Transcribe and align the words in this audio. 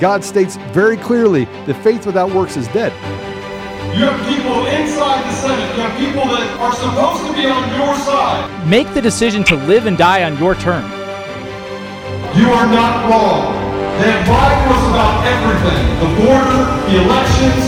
God 0.00 0.24
states 0.24 0.56
very 0.72 0.96
clearly 0.96 1.44
that 1.66 1.74
faith 1.82 2.06
without 2.06 2.32
works 2.32 2.56
is 2.56 2.66
dead. 2.68 2.92
You 3.96 4.06
have 4.06 4.18
people 4.26 4.66
inside 4.66 5.22
the 5.22 5.32
Senate. 5.32 5.76
You 5.76 5.82
have 5.82 5.98
people 5.98 6.24
that 6.34 6.58
are 6.58 6.74
supposed 6.74 7.26
to 7.26 7.32
be 7.32 7.46
on 7.46 7.62
your 7.78 7.94
side. 8.02 8.68
Make 8.68 8.92
the 8.92 9.00
decision 9.00 9.44
to 9.44 9.54
live 9.54 9.86
and 9.86 9.96
die 9.96 10.24
on 10.24 10.36
your 10.38 10.56
terms. 10.56 10.90
You 12.36 12.50
are 12.50 12.66
not 12.66 13.08
wrong. 13.08 13.54
They 14.02 14.10
That 14.10 14.26
Biden 14.26 14.66
was 14.66 14.82
about 14.90 15.22
everything 15.30 15.84
the 16.02 16.10
border, 16.26 16.60
the 16.90 17.06
elections. 17.06 17.62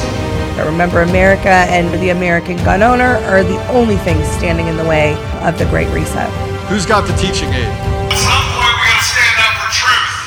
I 0.58 0.66
remember 0.66 1.02
America 1.02 1.48
and 1.48 1.86
the 2.02 2.10
American 2.10 2.56
gun 2.58 2.82
owner 2.82 3.18
are 3.30 3.44
the 3.44 3.64
only 3.68 3.96
things 3.98 4.26
standing 4.26 4.66
in 4.66 4.76
the 4.76 4.84
way 4.84 5.14
of 5.42 5.56
the 5.58 5.66
Great 5.66 5.86
Reset. 5.94 6.28
Who's 6.66 6.86
got 6.86 7.06
the 7.06 7.14
teaching 7.16 7.50
aid? 7.50 7.85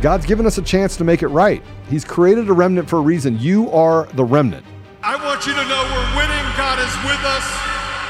God's 0.00 0.26
given 0.26 0.46
us 0.46 0.58
a 0.58 0.62
chance 0.62 0.96
to 0.98 1.02
make 1.02 1.24
it 1.24 1.28
right. 1.28 1.60
He's 1.90 2.04
created 2.04 2.48
a 2.48 2.52
remnant 2.52 2.88
for 2.88 2.98
a 2.98 3.00
reason. 3.00 3.36
You 3.40 3.68
are 3.72 4.04
the 4.14 4.24
remnant. 4.24 4.64
I 5.02 5.16
want 5.16 5.44
you 5.44 5.52
to 5.54 5.64
know 5.64 5.82
we're 5.90 6.16
winning. 6.16 6.46
God 6.56 6.78
is 6.78 6.94
with 7.02 7.18
us. 7.24 7.42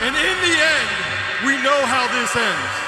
And 0.03 0.14
in 0.14 0.36
the 0.44 0.53
end, 0.61 0.89
we 1.47 1.56
know 1.62 1.86
how 1.86 2.06
this 2.12 2.36
ends. 2.36 2.84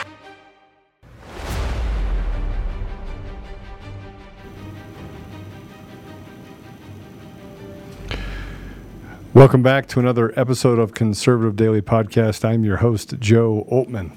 Welcome 9.33 9.63
back 9.63 9.87
to 9.89 9.99
another 9.99 10.39
episode 10.39 10.79
of 10.79 10.93
Conservative 10.93 11.57
Daily 11.57 11.81
Podcast. 11.81 12.45
I'm 12.45 12.65
your 12.65 12.77
host, 12.77 13.19
Joe 13.19 13.67
Oltmann. 13.73 14.13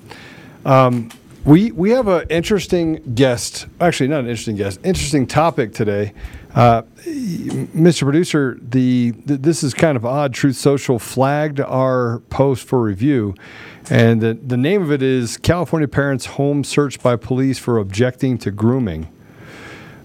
Um, 0.66 1.10
we 1.46 1.72
we 1.72 1.92
have 1.92 2.08
an 2.08 2.28
interesting 2.30 3.16
guest. 3.16 3.68
Actually, 3.82 4.08
not 4.08 4.22
an 4.22 4.28
interesting 4.28 4.56
guest. 4.56 4.80
Interesting 4.84 5.28
topic 5.28 5.74
today, 5.74 6.14
uh, 6.56 6.84
Mr. 7.04 8.04
Producer. 8.04 8.58
The 8.62 9.12
th- 9.12 9.42
this 9.42 9.64
is 9.64 9.74
kind 9.74 9.98
of 9.98 10.06
odd. 10.06 10.34
Truth 10.34 10.56
Social 10.56 11.00
flagged 11.00 11.60
our 11.60 12.20
post 12.30 12.66
for 12.66 12.82
review, 12.82 13.36
and 13.90 14.22
the 14.22 14.36
the 14.36 14.58
name 14.58 14.82
of 14.82 14.92
it 14.92 15.02
is 15.02 15.38
California 15.38 15.88
Parents 15.88 16.26
Home 16.28 16.64
Searched 16.64 17.04
by 17.04 17.18
Police 17.18 17.60
for 17.60 17.78
Objecting 17.78 18.38
to 18.40 18.52
Grooming. 18.52 19.10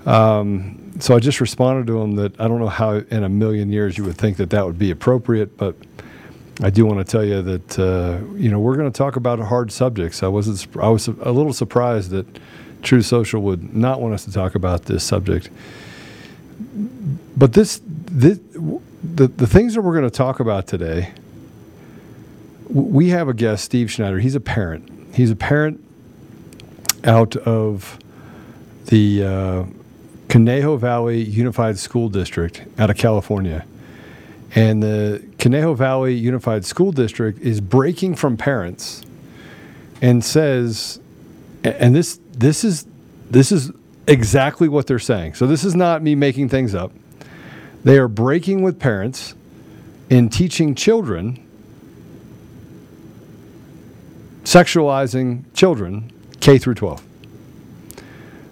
Um, 0.07 0.93
so 0.99 1.15
I 1.15 1.21
just 1.21 1.41
responded 1.41 1.87
to 1.87 2.01
him 2.01 2.17
that 2.17 2.41
I 2.41 2.49
don't 2.49 2.59
know 2.59 2.69
how 2.69 2.95
in 2.95 3.23
a 3.23 3.29
million 3.29 3.71
years 3.71 3.97
you 3.97 4.05
would 4.05 4.17
think 4.17 4.39
that 4.39 4.51
that 4.51 4.67
would 4.67 4.79
be 4.79 4.91
appropriate, 4.91 5.57
but 5.57 5.77
I 6.61 6.71
do 6.71 6.85
want 6.85 6.99
to 6.99 7.05
tell 7.05 7.25
you 7.25 7.41
that 7.43 7.79
uh, 7.79 8.19
you 8.35 8.51
know 8.51 8.59
we're 8.59 8.77
going 8.77 8.91
to 8.91 8.97
talk 8.97 9.17
about 9.17 9.39
hard 9.39 9.71
subjects. 9.71 10.23
I 10.23 10.29
wasn't. 10.29 10.77
I 10.83 10.89
was 10.89 11.07
a 11.07 11.31
little 11.31 11.53
surprised 11.53 12.11
that 12.11 12.27
Truth 12.83 13.07
Social 13.07 13.41
would 13.43 13.75
not 13.75 14.01
want 14.01 14.15
us 14.15 14.25
to 14.25 14.33
talk 14.33 14.55
about 14.55 14.87
this 14.87 15.05
subject. 15.05 15.51
But 17.37 17.53
this, 17.53 17.81
this 17.85 18.41
the 18.49 19.29
the 19.29 19.47
things 19.47 19.75
that 19.75 19.83
we're 19.83 19.93
going 19.93 20.11
to 20.11 20.17
talk 20.17 20.41
about 20.41 20.67
today. 20.67 21.13
We 22.69 23.09
have 23.11 23.29
a 23.29 23.35
guest, 23.35 23.65
Steve 23.65 23.91
Schneider. 23.91 24.19
He's 24.19 24.35
a 24.35 24.41
parent. 24.41 25.15
He's 25.15 25.31
a 25.31 25.37
parent 25.37 25.83
out 27.05 27.37
of 27.37 27.99
the 28.87 29.25
uh, 29.25 29.65
Conejo 30.29 30.77
Valley 30.77 31.23
Unified 31.23 31.79
School 31.79 32.09
District 32.09 32.63
out 32.79 32.91
of 32.91 32.97
California. 32.97 33.65
And 34.55 34.83
the 34.83 35.25
Conejo 35.39 35.75
Valley 35.75 36.15
Unified 36.15 36.65
School 36.65 36.93
District 36.93 37.39
is 37.41 37.61
breaking 37.61 38.17
from 38.17 38.37
parents 38.37 39.03
and 40.03 40.25
says, 40.25 41.01
and 41.65 41.95
this 41.95 42.21
this 42.33 42.65
is 42.65 42.87
this 43.31 43.53
is 43.53 43.71
exactly 44.07 44.69
what 44.69 44.87
they're 44.87 44.99
saying. 44.99 45.35
So 45.35 45.47
this 45.47 45.65
is 45.65 45.75
not 45.75 46.03
me 46.03 46.15
making 46.15 46.49
things 46.49 46.75
up. 46.75 46.93
They 47.85 47.99
are 47.99 48.09
breaking 48.09 48.63
with 48.63 48.79
parents 48.79 49.35
in 50.11 50.29
teaching 50.29 50.75
children 50.75 51.45
sexualizing 54.43 55.45
children 55.55 56.11
K 56.41 56.59
through 56.59 56.75
12. 56.75 57.03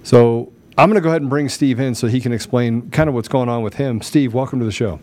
So 0.03 0.53
I'm 0.77 0.91
going 0.91 0.97
to 0.97 1.01
go 1.01 1.09
ahead 1.09 1.23
and 1.23 1.31
bring 1.31 1.49
Steve 1.49 1.81
in 1.81 1.95
so 1.95 2.07
he 2.07 2.21
can 2.21 2.33
explain 2.33 2.91
kind 2.91 3.09
of 3.09 3.15
what's 3.15 3.29
going 3.29 3.49
on 3.49 3.63
with 3.63 3.75
him. 3.75 4.03
Steve, 4.03 4.35
welcome 4.35 4.59
to 4.59 4.65
the 4.65 4.73
show. 4.73 5.01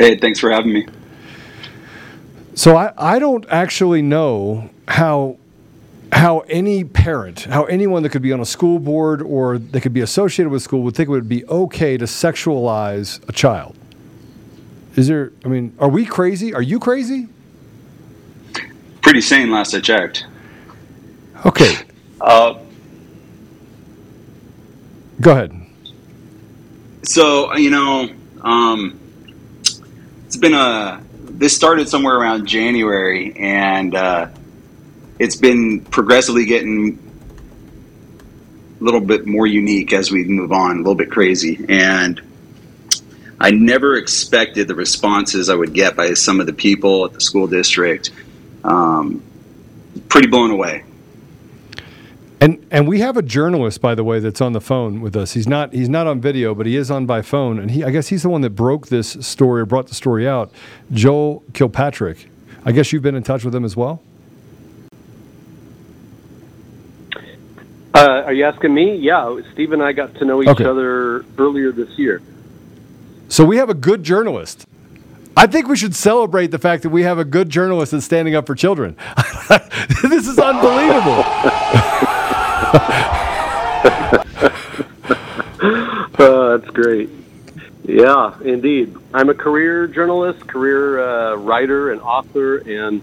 Hey, 0.00 0.16
thanks 0.16 0.40
for 0.40 0.50
having 0.50 0.72
me. 0.72 0.86
So 2.54 2.74
I, 2.74 2.94
I 2.96 3.18
don't 3.18 3.44
actually 3.50 4.00
know 4.00 4.70
how 4.88 5.36
how 6.10 6.38
any 6.48 6.84
parent, 6.84 7.40
how 7.40 7.64
anyone 7.64 8.02
that 8.04 8.08
could 8.08 8.22
be 8.22 8.32
on 8.32 8.40
a 8.40 8.46
school 8.46 8.78
board 8.78 9.20
or 9.20 9.58
that 9.58 9.82
could 9.82 9.92
be 9.92 10.00
associated 10.00 10.48
with 10.48 10.62
school 10.62 10.80
would 10.84 10.94
think 10.96 11.08
it 11.10 11.12
would 11.12 11.28
be 11.28 11.44
okay 11.44 11.98
to 11.98 12.06
sexualize 12.06 13.20
a 13.28 13.32
child. 13.32 13.76
Is 14.96 15.06
there? 15.06 15.32
I 15.44 15.48
mean, 15.48 15.76
are 15.78 15.90
we 15.90 16.06
crazy? 16.06 16.54
Are 16.54 16.62
you 16.62 16.80
crazy? 16.80 17.28
Pretty 19.02 19.20
sane 19.20 19.50
last 19.50 19.74
I 19.74 19.80
checked. 19.80 20.24
Okay, 21.44 21.74
Uh, 22.22 22.54
go 25.20 25.32
ahead. 25.32 25.54
so 27.02 27.54
you 27.56 27.68
know, 27.68 28.08
um, 28.40 28.99
it's 30.30 30.36
been 30.36 30.54
a. 30.54 31.02
This 31.12 31.56
started 31.56 31.88
somewhere 31.88 32.14
around 32.14 32.46
January, 32.46 33.34
and 33.36 33.92
uh, 33.96 34.28
it's 35.18 35.34
been 35.34 35.80
progressively 35.80 36.44
getting 36.44 37.00
a 38.80 38.84
little 38.84 39.00
bit 39.00 39.26
more 39.26 39.48
unique 39.48 39.92
as 39.92 40.12
we 40.12 40.22
move 40.22 40.52
on, 40.52 40.76
a 40.76 40.76
little 40.76 40.94
bit 40.94 41.10
crazy, 41.10 41.66
and. 41.68 42.20
I 43.42 43.52
never 43.52 43.96
expected 43.96 44.68
the 44.68 44.74
responses 44.74 45.48
I 45.48 45.54
would 45.54 45.72
get 45.72 45.96
by 45.96 46.12
some 46.12 46.40
of 46.40 46.46
the 46.46 46.52
people 46.52 47.06
at 47.06 47.14
the 47.14 47.22
school 47.22 47.46
district. 47.46 48.10
Um, 48.62 49.22
pretty 50.10 50.28
blown 50.28 50.50
away. 50.50 50.84
And 52.42 52.66
and 52.70 52.88
we 52.88 53.00
have 53.00 53.16
a 53.18 53.22
journalist, 53.22 53.82
by 53.82 53.94
the 53.94 54.02
way, 54.02 54.18
that's 54.18 54.40
on 54.40 54.52
the 54.54 54.60
phone 54.62 55.02
with 55.02 55.14
us. 55.14 55.32
He's 55.32 55.46
not 55.46 55.74
he's 55.74 55.90
not 55.90 56.06
on 56.06 56.20
video, 56.22 56.54
but 56.54 56.64
he 56.66 56.74
is 56.76 56.90
on 56.90 57.04
by 57.04 57.20
phone, 57.20 57.58
and 57.58 57.70
he 57.70 57.84
I 57.84 57.90
guess 57.90 58.08
he's 58.08 58.22
the 58.22 58.30
one 58.30 58.40
that 58.40 58.50
broke 58.50 58.88
this 58.88 59.10
story 59.20 59.60
or 59.60 59.66
brought 59.66 59.88
the 59.88 59.94
story 59.94 60.26
out. 60.26 60.50
Joel 60.90 61.42
Kilpatrick. 61.52 62.30
I 62.64 62.72
guess 62.72 62.92
you've 62.92 63.02
been 63.02 63.14
in 63.14 63.22
touch 63.22 63.44
with 63.44 63.54
him 63.54 63.64
as 63.64 63.76
well. 63.76 64.02
Uh, 67.92 68.22
are 68.24 68.32
you 68.32 68.44
asking 68.44 68.72
me? 68.72 68.96
Yeah, 68.96 69.38
Steve 69.52 69.72
and 69.72 69.82
I 69.82 69.92
got 69.92 70.14
to 70.16 70.24
know 70.24 70.42
each 70.42 70.48
Okay. 70.48 70.64
other 70.64 71.24
earlier 71.38 71.72
this 71.72 71.90
year. 71.98 72.22
So 73.28 73.44
we 73.44 73.56
have 73.58 73.68
a 73.68 73.74
good 73.74 74.02
journalist. 74.02 74.64
I 75.36 75.46
think 75.46 75.68
we 75.68 75.76
should 75.76 75.94
celebrate 75.94 76.48
the 76.50 76.58
fact 76.58 76.82
that 76.84 76.90
we 76.90 77.02
have 77.02 77.18
a 77.18 77.24
good 77.24 77.48
journalist 77.50 77.92
that's 77.92 78.04
standing 78.04 78.34
up 78.34 78.46
for 78.46 78.54
children. 78.54 78.96
this 80.02 80.26
is 80.26 80.38
unbelievable. 80.38 81.24
Uh, 82.72 84.16
that's 86.58 86.70
great. 86.70 87.10
Yeah, 87.84 88.38
indeed. 88.42 88.96
I'm 89.12 89.28
a 89.28 89.34
career 89.34 89.86
journalist, 89.86 90.46
career 90.46 91.00
uh, 91.00 91.36
writer, 91.36 91.92
and 91.92 92.00
author, 92.00 92.58
and 92.58 93.02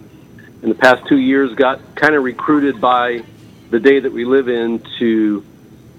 in 0.62 0.70
the 0.70 0.76
past 0.76 1.08
two 1.08 1.18
years 1.18 1.54
got 1.56 1.96
kind 1.96 2.16
of 2.16 2.24
recruited 2.24 2.80
by 2.80 3.24
the 3.70 3.80
day 3.80 4.00
that 4.00 4.12
we 4.12 4.26
live 4.26 4.48
in 4.48 4.84
to 5.00 5.44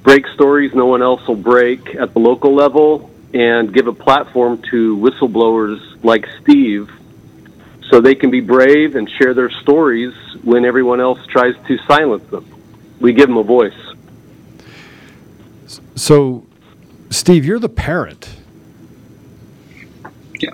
break 0.03 0.27
stories 0.29 0.75
no 0.75 0.87
one 0.87 1.03
else 1.03 1.27
will 1.29 1.37
break 1.37 1.95
at 1.95 2.15
the 2.15 2.19
local 2.19 2.55
level 2.55 3.11
and 3.35 3.75
give 3.75 3.89
a 3.89 3.93
platform 3.93 4.63
to 4.71 4.97
whistleblowers 4.97 6.03
like 6.03 6.27
Steve 6.41 6.91
so 7.91 8.01
they 8.01 8.15
can 8.15 8.31
be 8.31 8.41
brave 8.41 8.97
and 8.97 9.11
share 9.11 9.35
their 9.35 9.51
stories 9.51 10.15
when 10.43 10.65
everyone 10.65 11.01
else 11.01 11.19
tries 11.27 11.55
to 11.67 11.77
silence 11.87 12.25
them. 12.31 12.58
We 13.01 13.13
give 13.13 13.29
them 13.29 13.37
a 13.37 13.43
voice. 13.43 13.75
So, 15.95 16.47
Steve, 17.11 17.45
you're 17.45 17.59
the 17.59 17.69
parent. 17.69 18.29
Yeah. 20.41 20.51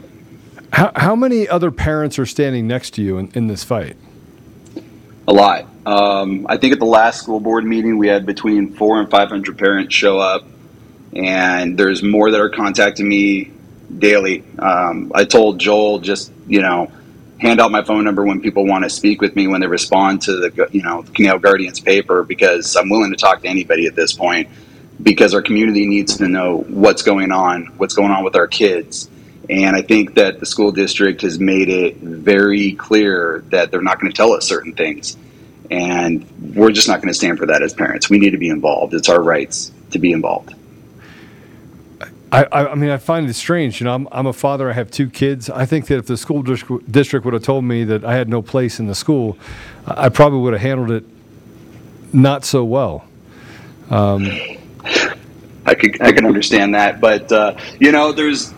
How, 0.72 0.92
how 0.96 1.16
many 1.16 1.48
other 1.48 1.70
parents 1.70 2.18
are 2.18 2.26
standing 2.26 2.66
next 2.66 2.92
to 2.94 3.02
you 3.02 3.18
in, 3.18 3.30
in 3.34 3.46
this 3.46 3.64
fight? 3.64 3.96
A 5.26 5.32
lot. 5.32 5.66
Um, 5.86 6.46
I 6.48 6.56
think 6.56 6.72
at 6.72 6.78
the 6.78 6.86
last 6.86 7.22
school 7.22 7.40
board 7.40 7.64
meeting, 7.64 7.98
we 7.98 8.08
had 8.08 8.26
between 8.26 8.74
four 8.74 9.00
and 9.00 9.10
500 9.10 9.58
parents 9.58 9.94
show 9.94 10.18
up. 10.18 10.44
And 11.14 11.78
there's 11.78 12.02
more 12.02 12.30
that 12.30 12.40
are 12.40 12.50
contacting 12.50 13.08
me 13.08 13.52
daily. 13.98 14.44
Um, 14.58 15.12
I 15.14 15.24
told 15.24 15.58
Joel 15.58 15.98
just 16.00 16.32
you 16.46 16.60
know 16.60 16.90
hand 17.38 17.60
out 17.60 17.70
my 17.70 17.82
phone 17.82 18.04
number 18.04 18.24
when 18.24 18.40
people 18.40 18.66
want 18.66 18.84
to 18.84 18.90
speak 18.90 19.20
with 19.20 19.34
me 19.36 19.46
when 19.46 19.60
they 19.60 19.66
respond 19.66 20.22
to 20.22 20.36
the 20.36 20.68
you 20.72 20.82
know 20.82 21.02
Conejo 21.14 21.38
Guardians 21.38 21.80
paper 21.80 22.22
because 22.22 22.76
I'm 22.76 22.88
willing 22.88 23.10
to 23.10 23.16
talk 23.16 23.42
to 23.42 23.48
anybody 23.48 23.86
at 23.86 23.94
this 23.94 24.12
point 24.12 24.48
because 25.02 25.34
our 25.34 25.42
community 25.42 25.86
needs 25.86 26.16
to 26.18 26.28
know 26.28 26.58
what's 26.68 27.02
going 27.02 27.32
on, 27.32 27.66
what's 27.76 27.94
going 27.94 28.10
on 28.10 28.24
with 28.24 28.36
our 28.36 28.46
kids. 28.46 29.08
And 29.50 29.76
I 29.76 29.82
think 29.82 30.14
that 30.14 30.40
the 30.40 30.46
school 30.46 30.72
district 30.72 31.20
has 31.22 31.38
made 31.38 31.68
it 31.68 31.96
very 31.98 32.72
clear 32.72 33.44
that 33.50 33.70
they're 33.70 33.82
not 33.82 34.00
going 34.00 34.10
to 34.10 34.16
tell 34.16 34.32
us 34.32 34.46
certain 34.46 34.72
things. 34.72 35.16
And 35.70 36.26
we're 36.54 36.72
just 36.72 36.88
not 36.88 37.00
going 37.00 37.08
to 37.08 37.14
stand 37.14 37.38
for 37.38 37.46
that 37.46 37.62
as 37.62 37.74
parents. 37.74 38.08
We 38.08 38.18
need 38.18 38.30
to 38.30 38.38
be 38.38 38.48
involved. 38.48 38.94
It's 38.94 39.08
our 39.08 39.22
rights 39.22 39.72
to 39.90 39.98
be 39.98 40.12
involved. 40.12 40.54
I, 42.34 42.66
I, 42.70 42.74
mean, 42.74 42.90
I 42.90 42.96
find 42.96 43.28
it 43.28 43.34
strange. 43.34 43.80
You 43.80 43.84
know, 43.84 43.94
I'm, 43.94 44.08
I'm 44.10 44.26
a 44.26 44.32
father. 44.32 44.68
I 44.68 44.72
have 44.72 44.90
two 44.90 45.08
kids. 45.08 45.48
I 45.48 45.66
think 45.66 45.86
that 45.86 45.98
if 45.98 46.06
the 46.06 46.16
school 46.16 46.42
district 46.42 47.24
would 47.24 47.34
have 47.34 47.42
told 47.44 47.64
me 47.64 47.84
that 47.84 48.04
I 48.04 48.14
had 48.14 48.28
no 48.28 48.42
place 48.42 48.80
in 48.80 48.86
the 48.86 48.94
school, 48.94 49.38
I 49.86 50.08
probably 50.08 50.40
would 50.40 50.52
have 50.52 50.62
handled 50.62 50.90
it 50.90 51.04
not 52.12 52.44
so 52.44 52.64
well. 52.64 53.04
Um, 53.90 54.26
I 55.66 55.74
could 55.74 56.00
I 56.02 56.12
can 56.12 56.26
understand 56.26 56.74
that, 56.74 57.00
but 57.00 57.30
uh, 57.30 57.56
you 57.78 57.92
know, 57.92 58.12
there's 58.12 58.52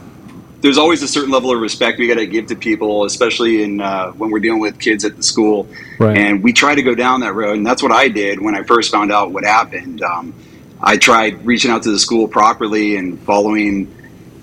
there's 0.61 0.78
always 0.78 1.02
a 1.02 1.08
certain 1.08 1.31
level 1.31 1.52
of 1.52 1.61
respect 1.61 1.99
we 1.99 2.08
got 2.08 2.14
to 2.14 2.26
give 2.26 2.46
to 2.46 2.56
people, 2.56 3.05
especially 3.05 3.62
in 3.62 3.81
uh, 3.81 4.11
when 4.12 4.31
we're 4.31 4.40
dealing 4.40 4.61
with 4.61 4.78
kids 4.78 5.05
at 5.05 5.17
the 5.17 5.23
school. 5.23 5.69
Right. 5.99 6.17
And 6.17 6.43
we 6.43 6.52
try 6.52 6.75
to 6.75 6.82
go 6.82 6.94
down 6.94 7.20
that 7.20 7.34
road, 7.34 7.56
and 7.56 7.67
that's 7.67 7.82
what 7.82 7.93
I 7.93 8.08
did 8.08 8.40
when 8.40 8.55
I 8.55 8.62
first 8.62 8.90
found 8.90 9.12
out 9.12 9.32
what 9.32 9.44
happened. 9.44 10.02
Um, 10.02 10.34
I 10.81 10.96
tried 10.96 11.44
reaching 11.46 11.70
out 11.70 11.82
to 11.84 11.90
the 11.90 11.99
school 11.99 12.28
properly 12.28 12.96
and 12.96 13.19
following 13.20 13.94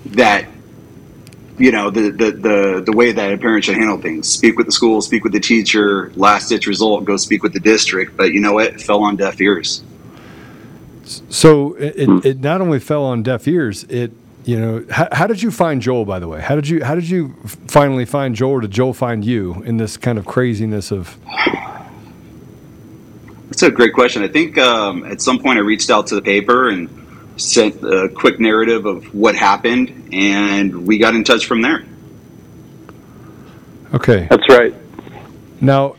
that, 0.06 0.46
you 1.58 1.70
know, 1.70 1.90
the, 1.90 2.10
the, 2.10 2.30
the, 2.32 2.82
the 2.86 2.92
way 2.92 3.12
that 3.12 3.32
a 3.32 3.38
parent 3.38 3.64
should 3.64 3.76
handle 3.76 3.98
things. 3.98 4.28
Speak 4.28 4.56
with 4.56 4.66
the 4.66 4.72
school, 4.72 5.00
speak 5.00 5.22
with 5.24 5.32
the 5.32 5.40
teacher, 5.40 6.12
last 6.16 6.48
ditch 6.48 6.66
result, 6.66 7.04
go 7.04 7.16
speak 7.16 7.42
with 7.42 7.52
the 7.52 7.60
district. 7.60 8.16
But 8.16 8.32
you 8.32 8.40
know 8.40 8.54
what? 8.54 8.74
It 8.74 8.80
fell 8.80 9.02
on 9.02 9.16
deaf 9.16 9.40
ears. 9.40 9.84
So 11.04 11.74
it, 11.74 12.06
hmm. 12.06 12.18
it 12.24 12.40
not 12.40 12.60
only 12.60 12.80
fell 12.80 13.04
on 13.04 13.22
deaf 13.22 13.46
ears, 13.46 13.84
it 13.84 14.12
you 14.44 14.60
know 14.60 14.84
how, 14.90 15.08
how, 15.12 15.26
did 15.26 15.42
you 15.42 15.50
find 15.50 15.80
Joel 15.80 16.04
by 16.04 16.18
the 16.18 16.28
way? 16.28 16.40
How 16.40 16.54
did 16.54 16.68
you 16.68 16.84
how 16.84 16.94
did 16.94 17.08
you 17.08 17.34
finally 17.66 18.04
find 18.04 18.34
Joel 18.34 18.52
or 18.52 18.60
did 18.60 18.70
Joel 18.70 18.92
find 18.92 19.24
you 19.24 19.62
in 19.64 19.76
this 19.78 19.96
kind 19.96 20.18
of 20.18 20.26
craziness 20.26 20.90
of 20.90 21.18
That's 23.54 23.62
a 23.62 23.70
great 23.70 23.94
question. 23.94 24.24
I 24.24 24.26
think 24.26 24.58
um, 24.58 25.04
at 25.04 25.22
some 25.22 25.38
point 25.38 25.58
I 25.58 25.62
reached 25.62 25.88
out 25.88 26.08
to 26.08 26.16
the 26.16 26.22
paper 26.22 26.68
and 26.68 26.90
sent 27.36 27.84
a 27.84 28.08
quick 28.08 28.40
narrative 28.40 28.84
of 28.84 29.14
what 29.14 29.36
happened 29.36 30.08
and 30.12 30.88
we 30.88 30.98
got 30.98 31.14
in 31.14 31.22
touch 31.22 31.46
from 31.46 31.62
there. 31.62 31.84
Okay. 33.94 34.26
That's 34.28 34.48
right. 34.48 34.74
Now 35.60 35.94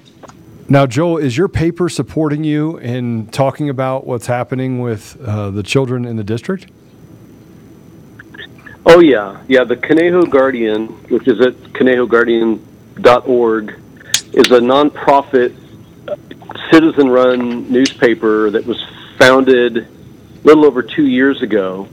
now, 0.67 0.85
Joel, 0.85 1.19
is 1.19 1.37
your 1.37 1.47
paper 1.47 1.87
supporting 1.87 2.43
you 2.43 2.77
in 2.77 3.27
talking 3.27 3.69
about 3.69 4.05
what's 4.05 4.27
happening 4.27 4.81
with 4.81 5.17
uh, 5.21 5.49
the 5.51 5.63
children 5.63 6.03
in 6.03 6.17
the 6.17 6.25
district? 6.25 6.67
Oh, 8.85 8.99
yeah. 8.99 9.41
Yeah, 9.47 9.63
the 9.63 9.77
Conejo 9.77 10.23
Guardian, 10.23 10.87
which 11.07 11.29
is 11.29 11.39
at 11.39 11.53
conejoguardian.org, 11.71 13.79
is 14.33 14.51
a 14.51 14.59
nonprofit, 14.59 15.55
citizen 16.71 17.09
run 17.09 17.71
newspaper 17.71 18.49
that 18.51 18.65
was 18.65 18.83
founded 19.17 19.77
a 19.77 19.87
little 20.43 20.65
over 20.65 20.83
two 20.83 21.05
years 21.05 21.41
ago. 21.41 21.87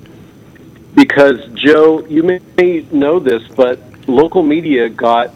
Because, 0.94 1.38
Joe, 1.54 2.06
you 2.06 2.22
may 2.22 2.86
know 2.92 3.18
this, 3.18 3.42
but 3.56 3.80
local 4.06 4.42
media 4.42 4.88
got 4.90 5.32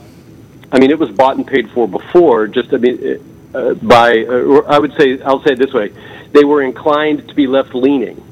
I 0.72 0.78
mean, 0.78 0.90
it 0.90 0.98
was 0.98 1.10
bought 1.10 1.36
and 1.36 1.46
paid 1.46 1.70
for 1.70 1.86
before. 1.86 2.48
Just 2.48 2.72
I 2.72 2.78
mean, 2.78 3.22
uh, 3.54 3.74
by 3.74 4.24
uh, 4.28 4.62
I 4.68 4.78
would 4.78 4.92
say 4.98 5.20
I'll 5.22 5.42
say 5.42 5.52
it 5.52 5.58
this 5.58 5.72
way: 5.72 5.92
they 6.32 6.44
were 6.44 6.62
inclined 6.62 7.28
to 7.28 7.34
be 7.34 7.46
left 7.46 7.74
leaning 7.74 8.22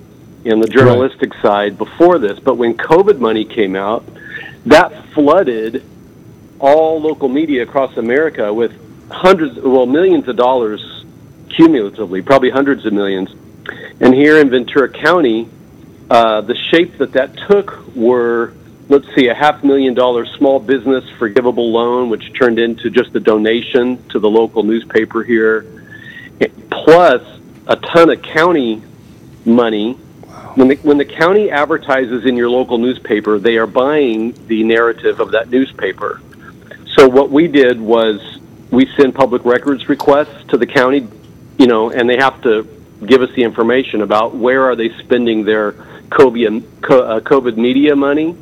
in 0.45 0.61
the 0.61 0.69
journalistic 0.69 1.33
right. 1.35 1.43
side 1.43 1.79
before 1.79 2.19
this. 2.19 2.39
But 2.41 2.57
when 2.57 2.75
COVID 2.77 3.19
money 3.19 3.45
came 3.45 3.77
out, 3.77 4.05
that 4.67 5.13
flooded 5.15 5.85
all 6.59 7.01
local 7.01 7.29
media 7.29 7.63
across 7.63 7.97
America 7.97 8.53
with 8.53 8.73
hundreds, 9.11 9.59
well, 9.59 9.87
millions 9.87 10.29
of 10.29 10.37
dollars 10.37 11.05
cumulatively, 11.51 12.23
probably 12.23 12.51
hundreds 12.51 12.85
of 12.87 12.93
millions. 12.93 13.31
And 14.01 14.15
here 14.15 14.39
in 14.39 14.51
Ventura 14.51 14.89
County, 14.89 15.49
uh, 16.11 16.41
the 16.43 16.57
shape 16.71 16.99
that 16.99 17.13
that 17.13 17.37
took 17.49 17.95
were 17.95 18.53
let's 18.89 19.07
see, 19.15 19.29
a 19.29 19.35
half 19.35 19.65
million 19.65 19.95
dollar 19.95 20.27
small 20.27 20.61
business 20.61 21.09
forgivable 21.19 21.73
loan, 21.73 22.11
which 22.11 22.33
turned 22.39 22.59
into 22.59 22.91
just 22.91 23.15
a 23.15 23.21
donation 23.21 24.07
to 24.09 24.19
the 24.19 24.29
local 24.29 24.63
newspaper 24.63 25.23
here, 25.23 25.67
plus 26.71 27.23
a 27.67 27.77
ton 27.77 28.11
of 28.11 28.23
county 28.23 28.83
money. 29.45 29.95
When 30.55 30.69
the, 30.69 30.77
when 30.77 30.99
the 30.99 31.05
county 31.05 31.51
advertises 31.51 32.27
in 32.27 32.37
your 32.37 32.49
local 32.49 32.79
newspaper, 32.79 33.39
they 33.39 33.57
are 33.57 33.67
buying 33.67 34.35
the 34.47 34.63
narrative 34.63 35.19
of 35.19 35.33
that 35.33 35.51
newspaper. 35.51 36.21
So 36.97 37.09
what 37.09 37.31
we 37.31 37.49
did 37.49 37.81
was 37.81 38.34
we 38.75 38.91
send 38.97 39.15
public 39.15 39.45
records 39.45 39.89
requests 39.89 40.45
to 40.49 40.57
the 40.57 40.67
county, 40.67 41.07
you 41.59 41.67
know, 41.67 41.91
and 41.91 42.09
they 42.09 42.17
have 42.17 42.43
to 42.43 42.69
give 43.07 43.23
us 43.23 43.31
the 43.35 43.43
information 43.43 44.03
about 44.03 44.35
where 44.35 44.65
are 44.65 44.77
they 44.77 44.91
spending 44.99 45.45
their 45.45 45.73
COVID, 46.11 47.53
uh, 47.53 47.57
media 47.57 47.97
money 47.97 48.37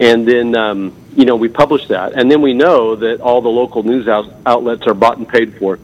and 0.00 0.26
then 0.26 0.56
um, 0.56 0.94
you 1.14 1.24
know 1.24 1.36
we 1.36 1.48
publish 1.48 1.86
that, 1.88 2.12
and 2.12 2.30
then 2.30 2.42
we 2.42 2.52
know 2.52 2.96
that 2.96 3.20
all 3.20 3.40
the 3.40 3.48
local 3.48 3.82
news 3.82 4.08
out- 4.08 4.32
outlets 4.44 4.86
are 4.86 4.94
bought 4.94 5.18
and 5.18 5.28
paid 5.28 5.56
for. 5.58 5.78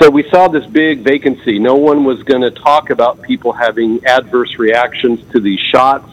So 0.00 0.10
we 0.10 0.28
saw 0.30 0.48
this 0.48 0.66
big 0.66 1.00
vacancy. 1.00 1.58
No 1.58 1.74
one 1.74 2.04
was 2.04 2.22
going 2.22 2.42
to 2.42 2.50
talk 2.50 2.90
about 2.90 3.22
people 3.22 3.52
having 3.52 4.04
adverse 4.04 4.58
reactions 4.58 5.20
to 5.32 5.40
these 5.40 5.60
shots 5.60 6.10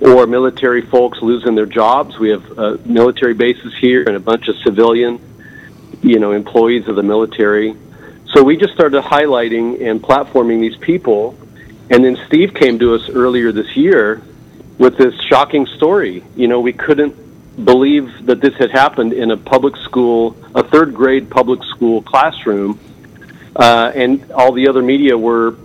or 0.00 0.26
military 0.26 0.82
folks 0.82 1.18
losing 1.22 1.54
their 1.54 1.66
jobs. 1.66 2.18
We 2.18 2.30
have 2.30 2.58
uh, 2.58 2.76
military 2.84 3.34
bases 3.34 3.74
here 3.80 4.02
and 4.02 4.16
a 4.16 4.20
bunch 4.20 4.48
of 4.48 4.56
civilian, 4.58 5.20
you 6.02 6.18
know, 6.18 6.32
employees 6.32 6.88
of 6.88 6.96
the 6.96 7.02
military. 7.02 7.74
So 8.34 8.42
we 8.42 8.56
just 8.56 8.74
started 8.74 9.02
highlighting 9.02 9.88
and 9.88 10.02
platforming 10.02 10.60
these 10.60 10.76
people. 10.76 11.38
And 11.90 12.04
then 12.04 12.18
Steve 12.26 12.52
came 12.54 12.78
to 12.80 12.94
us 12.94 13.08
earlier 13.08 13.52
this 13.52 13.76
year 13.76 14.20
with 14.78 14.98
this 14.98 15.14
shocking 15.22 15.66
story. 15.66 16.24
You 16.34 16.48
know, 16.48 16.60
we 16.60 16.72
couldn't 16.72 17.14
believe 17.64 18.26
that 18.26 18.40
this 18.40 18.54
had 18.56 18.70
happened 18.70 19.12
in 19.12 19.30
a 19.30 19.36
public 19.36 19.76
school, 19.76 20.36
a 20.54 20.62
third 20.62 20.94
grade 20.94 21.30
public 21.30 21.62
school 21.64 22.02
classroom, 22.02 22.78
uh, 23.54 23.92
and 23.94 24.30
all 24.32 24.52
the 24.52 24.68
other 24.68 24.82
media 24.82 25.16
were. 25.16 25.56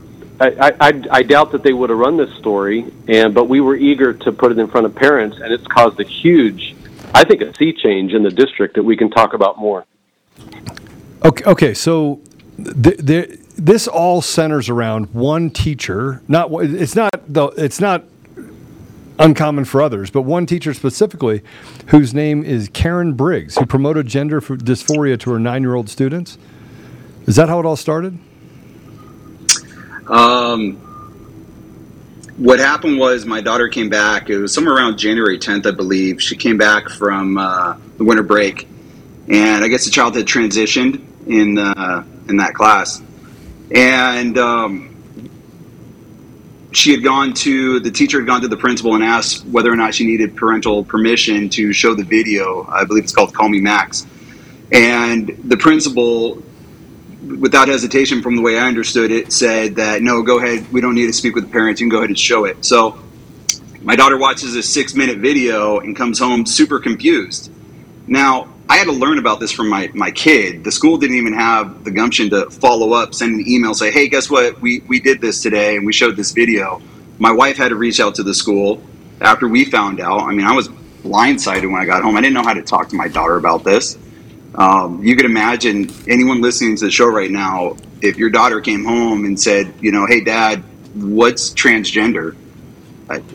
I, 0.42 0.74
I, 0.80 1.04
I 1.12 1.24
doubt 1.24 1.52
that 1.52 1.62
they 1.62 1.72
would 1.72 1.92
have 1.92 2.00
run 2.00 2.18
this 2.18 2.34
story, 2.40 2.92
and 3.08 3.34
but 3.34 3.48
we 3.48 3.62
were 3.62 3.76
eager 3.76 4.12
to 4.12 4.32
put 4.32 4.52
it 4.52 4.58
in 4.58 4.68
front 4.68 4.88
of 4.88 4.96
parents, 4.96 5.38
and 5.38 5.54
it's 5.54 5.68
caused 5.68 6.00
a 6.00 6.04
huge, 6.04 6.76
I 7.14 7.24
think, 7.24 7.42
a 7.42 7.54
sea 7.56 7.74
change 7.74 8.14
in 8.14 8.24
the 8.24 8.32
district 8.32 8.74
that 8.76 8.84
we 8.84 8.98
can 8.98 9.12
talk 9.12 9.34
about 9.36 9.60
more. 9.60 9.86
Okay, 11.24 11.44
okay, 11.46 11.74
so 11.76 12.22
th- 12.58 13.06
th- 13.06 13.40
this 13.56 13.88
all 13.88 14.24
centers 14.24 14.68
around 14.68 15.14
one 15.14 15.52
teacher. 15.52 16.24
Not 16.28 16.50
it's 16.52 16.96
not 16.96 17.12
the 17.28 17.48
it's 17.50 17.80
not 17.80 18.06
uncommon 19.20 19.66
for 19.66 19.84
others, 19.84 20.10
but 20.10 20.24
one 20.24 20.48
teacher 20.48 20.74
specifically 20.74 21.44
whose 21.88 22.16
name 22.16 22.44
is 22.44 22.68
Karen 22.74 23.14
Briggs, 23.14 23.58
who 23.58 23.68
promoted 23.68 24.08
gender 24.08 24.42
dysphoria 24.42 25.20
to 25.20 25.30
her 25.30 25.40
nine 25.40 25.62
year 25.62 25.76
old 25.76 25.88
students. 25.88 26.40
Is 27.28 27.36
that 27.36 27.48
how 27.48 27.60
it 27.60 27.66
all 27.68 27.76
started? 27.76 28.18
Um, 30.12 30.76
what 32.36 32.60
happened 32.60 33.00
was 33.00 33.26
my 33.26 33.40
daughter 33.40 33.70
came 33.70 33.90
back. 33.90 34.30
It 34.30 34.38
was 34.38 34.54
somewhere 34.54 34.76
around 34.76 34.98
January 34.98 35.40
10th, 35.40 35.66
I 35.66 35.72
believe. 35.72 36.22
She 36.22 36.36
came 36.36 36.58
back 36.58 36.90
from 36.90 37.38
uh, 37.38 37.78
the 37.98 38.04
winter 38.04 38.24
break, 38.24 38.68
and 39.30 39.64
I 39.64 39.70
guess 39.70 39.86
the 39.86 39.92
child 39.92 40.16
had 40.16 40.26
transitioned 40.26 41.02
in 41.28 41.58
uh, 41.58 42.04
in 42.28 42.38
that 42.38 42.54
class, 42.54 43.02
and 43.74 44.38
um, 44.38 44.92
she 46.72 46.92
had 46.92 47.04
gone 47.04 47.34
to 47.34 47.80
the 47.80 47.92
teacher 47.92 48.20
had 48.20 48.28
gone 48.28 48.42
to 48.42 48.48
the 48.48 48.58
principal 48.58 48.96
and 48.96 49.04
asked 49.04 49.46
whether 49.46 49.72
or 49.72 49.76
not 49.76 49.94
she 49.94 50.06
needed 50.06 50.36
parental 50.36 50.84
permission 50.84 51.48
to 51.50 51.72
show 51.72 51.94
the 51.94 52.04
video. 52.04 52.66
I 52.68 52.84
believe 52.86 53.04
it's 53.04 53.14
called 53.14 53.34
"Call 53.34 53.50
Me 53.50 53.62
Max," 53.62 54.06
and 54.72 55.28
the 55.44 55.58
principal, 55.58 56.42
without 57.22 57.68
hesitation, 57.68 58.22
from 58.22 58.36
the 58.36 58.42
way 58.42 58.58
I 58.58 58.68
understood 58.68 59.12
it, 59.12 59.32
said 59.32 59.76
that 59.76 60.02
no, 60.02 60.22
go 60.22 60.40
ahead. 60.40 60.72
We 60.72 60.82
don't 60.82 60.96
need 60.96 61.08
to 61.08 61.14
speak 61.14 61.36
with 61.36 61.46
the 61.46 61.52
parents. 61.52 61.80
You 61.80 61.86
can 61.86 61.92
go 61.92 61.98
ahead 61.98 62.10
and 62.10 62.20
show 62.20 62.46
it. 62.46 62.64
So, 62.66 63.00
my 63.82 63.96
daughter 63.96 64.18
watches 64.18 64.56
a 64.56 64.62
six-minute 64.62 65.18
video 65.18 65.80
and 65.80 65.96
comes 65.96 66.20
home 66.20 66.46
super 66.46 66.80
confused. 66.80 67.52
Now, 68.08 68.48
I 68.70 68.78
had 68.78 68.86
to 68.86 68.94
learn 68.94 69.18
about 69.18 69.40
this 69.40 69.52
from 69.52 69.70
my, 69.70 69.90
my 69.94 70.12
kid. 70.12 70.64
The 70.64 70.72
school 70.72 70.98
didn't 70.98 71.18
even 71.18 71.34
have 71.34 71.84
the 71.84 71.92
gumption 71.92 72.30
to 72.30 72.50
follow 72.50 72.94
up, 72.94 73.14
send 73.14 73.36
an 73.36 73.48
email, 73.48 73.74
say, 73.74 73.92
hey, 73.92 74.08
guess 74.08 74.30
what? 74.30 74.62
We, 74.62 74.82
we 74.88 75.00
did 75.00 75.20
this 75.20 75.42
today 75.42 75.76
and 75.76 75.86
we 75.86 75.94
showed 75.94 76.16
this 76.16 76.32
video. 76.32 76.82
My 77.20 77.32
wife 77.32 77.58
had 77.58 77.70
to 77.70 77.76
reach 77.76 78.00
out 78.00 78.16
to 78.16 78.24
the 78.24 78.34
school. 78.34 78.82
after 79.20 79.48
we 79.48 79.66
found 79.66 80.00
out, 80.00 80.22
I 80.22 80.32
mean, 80.32 80.46
I 80.46 80.56
was 80.56 80.70
blindsided 81.04 81.72
when 81.72 81.82
I 81.82 81.86
got 81.86 82.04
home. 82.04 82.16
I 82.16 82.22
didn't 82.22 82.34
know 82.34 82.44
how 82.44 82.54
to 82.54 82.62
talk 82.62 82.90
to 82.90 82.96
my 82.96 83.08
daughter 83.08 83.36
about 83.36 83.64
this. 83.64 83.98
Um, 84.56 85.04
you 85.04 85.16
could 85.16 85.26
imagine 85.26 85.90
anyone 86.08 86.42
listening 86.42 86.76
to 86.78 86.86
the 86.86 86.92
show 86.92 87.08
right 87.08 87.32
now, 87.32 87.78
if 88.02 88.18
your 88.18 88.30
daughter 88.30 88.60
came 88.60 88.84
home 88.84 89.26
and 89.26 89.40
said, 89.40 89.74
you 89.80 89.92
know, 89.92 90.06
hey, 90.06 90.22
dad, 90.22 90.64
what's 90.94 91.52
transgender? 91.52 92.36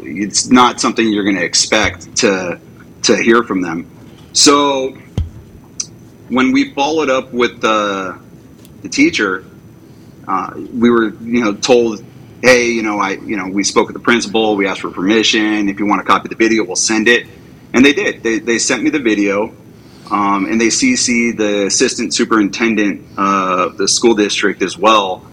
It's 0.03 0.51
not 0.51 0.81
something 0.81 1.07
you're 1.09 1.25
going 1.25 1.37
to 1.37 1.45
expect 1.45 2.17
to 2.19 2.61
to 3.03 3.17
hear 3.17 3.43
from 3.43 3.61
them. 3.61 3.89
So 4.33 4.97
when 6.29 6.53
we 6.53 6.73
followed 6.73 7.11
up 7.11 7.33
with 7.33 7.61
the 7.61 8.19
the 8.83 8.89
teacher, 8.89 9.45
uh, 10.27 10.53
we 10.57 10.91
were 10.91 11.11
you 11.21 11.45
know 11.45 11.55
told, 11.55 12.05
hey, 12.43 12.71
you 12.71 12.83
know, 12.83 12.99
I 12.99 13.13
you 13.13 13.37
know 13.37 13.49
we 13.49 13.65
spoke 13.65 13.89
with 13.89 13.95
the 13.95 14.03
principal, 14.03 14.57
we 14.57 14.67
asked 14.67 14.81
for 14.81 14.91
permission. 14.91 15.69
If 15.69 15.79
you 15.79 15.87
want 15.87 16.01
to 16.01 16.07
copy 16.07 16.29
the 16.29 16.37
video, 16.37 16.65
we'll 16.65 16.77
send 16.77 17.09
it, 17.09 17.27
and 17.73 17.85
they 17.85 17.93
did. 17.93 18.23
They 18.23 18.39
they 18.39 18.59
sent 18.59 18.83
me 18.83 18.91
the 18.91 18.99
video. 18.99 19.55
Um, 20.11 20.47
and 20.47 20.61
they 20.61 20.69
CC 20.69 21.37
the 21.37 21.67
assistant 21.67 22.15
superintendent 22.15 23.05
of 23.19 23.77
the 23.77 23.89
school 23.89 24.15
district 24.15 24.63
as 24.63 24.79
well. 24.79 25.27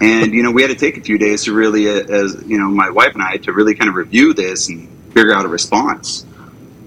And 0.00 0.32
you 0.32 0.42
know, 0.42 0.50
we 0.50 0.62
had 0.62 0.70
to 0.70 0.76
take 0.76 0.96
a 0.96 1.00
few 1.00 1.18
days 1.18 1.44
to 1.44 1.52
really, 1.52 1.88
uh, 1.88 2.04
as 2.04 2.42
you 2.46 2.58
know, 2.58 2.68
my 2.68 2.90
wife 2.90 3.14
and 3.14 3.22
I, 3.22 3.36
to 3.38 3.52
really 3.52 3.74
kind 3.74 3.88
of 3.88 3.94
review 3.94 4.34
this 4.34 4.68
and 4.68 4.88
figure 5.12 5.32
out 5.32 5.44
a 5.44 5.48
response. 5.48 6.26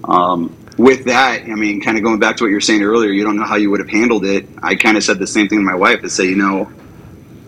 Um, 0.04 0.56
with 0.76 1.06
that, 1.06 1.42
I 1.42 1.54
mean, 1.54 1.80
kind 1.80 1.96
of 1.96 2.04
going 2.04 2.20
back 2.20 2.36
to 2.36 2.44
what 2.44 2.48
you 2.48 2.54
were 2.54 2.60
saying 2.60 2.82
earlier, 2.82 3.10
you 3.10 3.24
don't 3.24 3.36
know 3.36 3.44
how 3.44 3.56
you 3.56 3.70
would 3.70 3.80
have 3.80 3.88
handled 3.88 4.24
it. 4.24 4.48
I 4.62 4.76
kind 4.76 4.96
of 4.96 5.02
said 5.02 5.18
the 5.18 5.26
same 5.26 5.48
thing 5.48 5.58
to 5.58 5.64
my 5.64 5.74
wife 5.74 6.02
to 6.02 6.08
say, 6.08 6.24
you 6.24 6.36
know, 6.36 6.70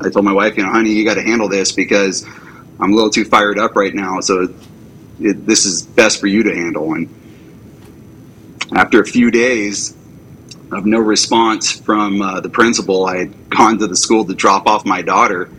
I 0.00 0.10
told 0.10 0.24
my 0.24 0.32
wife, 0.32 0.56
you 0.56 0.64
know, 0.64 0.70
honey, 0.70 0.92
you 0.92 1.04
got 1.04 1.14
to 1.14 1.22
handle 1.22 1.48
this 1.48 1.72
because 1.72 2.24
I'm 2.80 2.92
a 2.92 2.94
little 2.94 3.10
too 3.10 3.24
fired 3.24 3.58
up 3.58 3.76
right 3.76 3.94
now. 3.94 4.20
So 4.20 4.52
it, 5.20 5.46
this 5.46 5.66
is 5.66 5.82
best 5.82 6.18
for 6.18 6.26
you 6.26 6.42
to 6.42 6.54
handle. 6.54 6.94
And 6.94 7.08
after 8.74 9.00
a 9.00 9.06
few 9.06 9.30
days 9.30 9.94
of 10.72 10.86
no 10.86 10.98
response 10.98 11.72
from 11.72 12.22
uh, 12.22 12.40
the 12.40 12.48
principal, 12.48 13.06
I 13.06 13.18
had 13.18 13.50
gone 13.50 13.78
to 13.78 13.86
the 13.86 13.96
school 13.96 14.24
to 14.24 14.34
drop 14.34 14.66
off 14.66 14.84
my 14.84 15.02
daughter, 15.02 15.50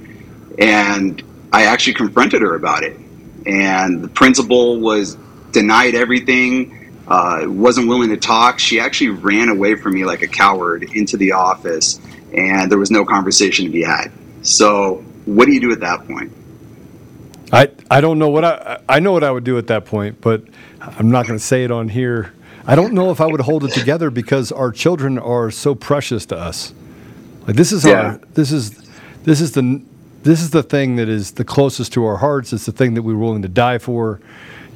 and 0.58 1.22
I 1.52 1.64
actually 1.64 1.96
confronted 1.96 2.42
her 2.42 2.56
about 2.56 2.84
it. 2.84 2.98
And 3.46 4.02
the 4.02 4.08
principal 4.08 4.80
was 4.80 5.18
denied 5.52 5.96
everything 5.96 6.82
uh, 7.08 7.46
wasn't 7.46 7.88
willing 7.90 8.10
to 8.10 8.18
talk. 8.18 8.58
She 8.58 8.80
actually 8.80 9.10
ran 9.10 9.50
away 9.50 9.76
from 9.76 9.94
me 9.94 10.06
like 10.06 10.22
a 10.22 10.28
coward 10.28 10.84
into 10.84 11.18
the 11.18 11.34
office, 11.34 12.00
and 12.34 12.72
there 12.72 12.78
was 12.78 12.90
no 12.90 13.04
conversation 13.04 13.66
to 13.66 13.72
be 13.72 13.84
had. 13.84 14.12
So, 14.44 15.04
what 15.26 15.46
do 15.46 15.52
you 15.52 15.60
do 15.60 15.72
at 15.74 15.82
that 15.82 16.08
point? 16.08 16.32
I, 17.52 17.70
I 17.90 18.00
don't 18.00 18.18
know 18.18 18.30
what 18.30 18.46
I 18.46 18.80
I 18.88 19.00
know 19.02 19.12
what 19.12 19.26
I 19.26 19.32
would 19.32 19.44
do 19.44 19.58
at 19.58 19.68
that 19.68 19.84
point, 19.84 20.22
but 20.22 20.44
I'm 20.80 21.12
not 21.12 21.28
going 21.28 21.38
to 21.38 21.46
say 21.46 21.66
it 21.66 21.72
on 21.72 21.90
here. 21.90 22.34
I 22.66 22.76
don't 22.76 22.94
know 22.94 23.12
if 23.12 23.20
I 23.22 23.26
would 23.26 23.42
hold 23.42 23.64
it 23.64 23.72
together 23.72 24.10
because 24.10 24.52
our 24.52 24.72
children 24.72 25.18
are 25.18 25.52
so 25.52 25.74
precious 25.76 26.26
to 26.28 26.38
us. 26.38 26.74
Like 27.48 27.56
this 27.56 27.72
is 27.72 27.84
Yeah. 27.86 27.94
our 27.94 28.22
this 28.34 28.52
is 28.52 28.72
this 29.24 29.42
is 29.42 29.54
the 29.54 29.82
this 30.24 30.42
is 30.42 30.52
the 30.52 30.62
thing 30.64 30.98
that 30.98 31.10
is 31.10 31.32
the 31.32 31.44
closest 31.44 31.94
to 31.94 32.06
our 32.06 32.18
hearts. 32.18 32.54
It's 32.54 32.66
the 32.66 32.72
thing 32.72 32.94
that 32.94 33.02
we're 33.02 33.18
willing 33.18 33.42
to 33.42 33.48
die 33.48 33.80
for. 33.80 34.20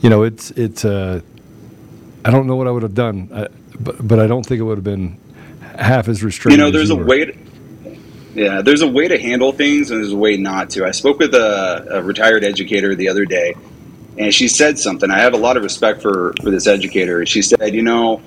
You 0.01 0.09
know, 0.09 0.23
it's 0.23 0.51
it's 0.51 0.83
uh, 0.83 1.21
I 2.23 2.31
don't 2.31 2.47
know 2.47 2.55
what 2.55 2.67
I 2.67 2.71
would 2.71 2.83
have 2.83 2.95
done, 2.95 3.29
I, 3.33 3.47
but 3.79 4.07
but 4.07 4.19
I 4.19 4.27
don't 4.27 4.43
think 4.45 4.59
it 4.59 4.63
would 4.63 4.77
have 4.77 4.83
been 4.83 5.17
half 5.77 6.07
as 6.07 6.23
restrictive. 6.23 6.57
You 6.57 6.65
know, 6.65 6.71
there's 6.71 6.89
a 6.89 6.95
were. 6.95 7.05
way. 7.05 7.25
To, 7.25 7.37
yeah, 8.33 8.61
there's 8.61 8.81
a 8.81 8.87
way 8.87 9.07
to 9.07 9.17
handle 9.19 9.51
things, 9.51 9.91
and 9.91 10.01
there's 10.01 10.11
a 10.11 10.17
way 10.17 10.35
not 10.37 10.71
to. 10.71 10.85
I 10.85 10.91
spoke 10.91 11.19
with 11.19 11.33
a, 11.35 11.87
a 11.99 12.01
retired 12.03 12.43
educator 12.43 12.95
the 12.95 13.09
other 13.09 13.25
day, 13.25 13.55
and 14.17 14.33
she 14.33 14.47
said 14.47 14.79
something. 14.79 15.11
I 15.11 15.19
have 15.19 15.33
a 15.33 15.37
lot 15.37 15.57
of 15.57 15.63
respect 15.63 16.01
for 16.01 16.33
for 16.41 16.49
this 16.49 16.67
educator. 16.67 17.25
She 17.25 17.41
said, 17.41 17.73
you 17.73 17.81
know, 17.81 18.21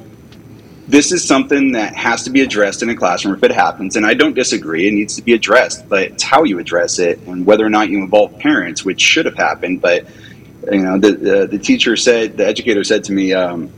this 0.86 1.12
is 1.12 1.26
something 1.26 1.72
that 1.72 1.94
has 1.94 2.24
to 2.24 2.30
be 2.30 2.40
addressed 2.40 2.82
in 2.82 2.88
a 2.90 2.96
classroom 2.96 3.34
if 3.34 3.42
it 3.42 3.52
happens, 3.52 3.96
and 3.96 4.06
I 4.06 4.14
don't 4.14 4.34
disagree. 4.34 4.88
It 4.88 4.92
needs 4.92 5.16
to 5.16 5.22
be 5.22 5.34
addressed, 5.34 5.88
but 5.88 6.02
it's 6.02 6.22
how 6.22 6.44
you 6.44 6.58
address 6.58 6.98
it 6.98 7.18
and 7.26 7.44
whether 7.44 7.64
or 7.64 7.70
not 7.70 7.90
you 7.90 7.98
involve 7.98 8.38
parents, 8.38 8.84
which 8.84 9.00
should 9.00 9.26
have 9.26 9.36
happened. 9.36 9.80
But 9.80 10.06
you 10.70 10.82
know, 10.82 10.98
the 10.98 11.12
the, 11.12 11.46
the 11.46 11.58
teacher 11.58 11.96
said, 11.96 12.36
the 12.36 12.46
educator 12.46 12.84
said 12.84 13.04
to 13.04 13.12
me. 13.12 13.32
Um, 13.32 13.72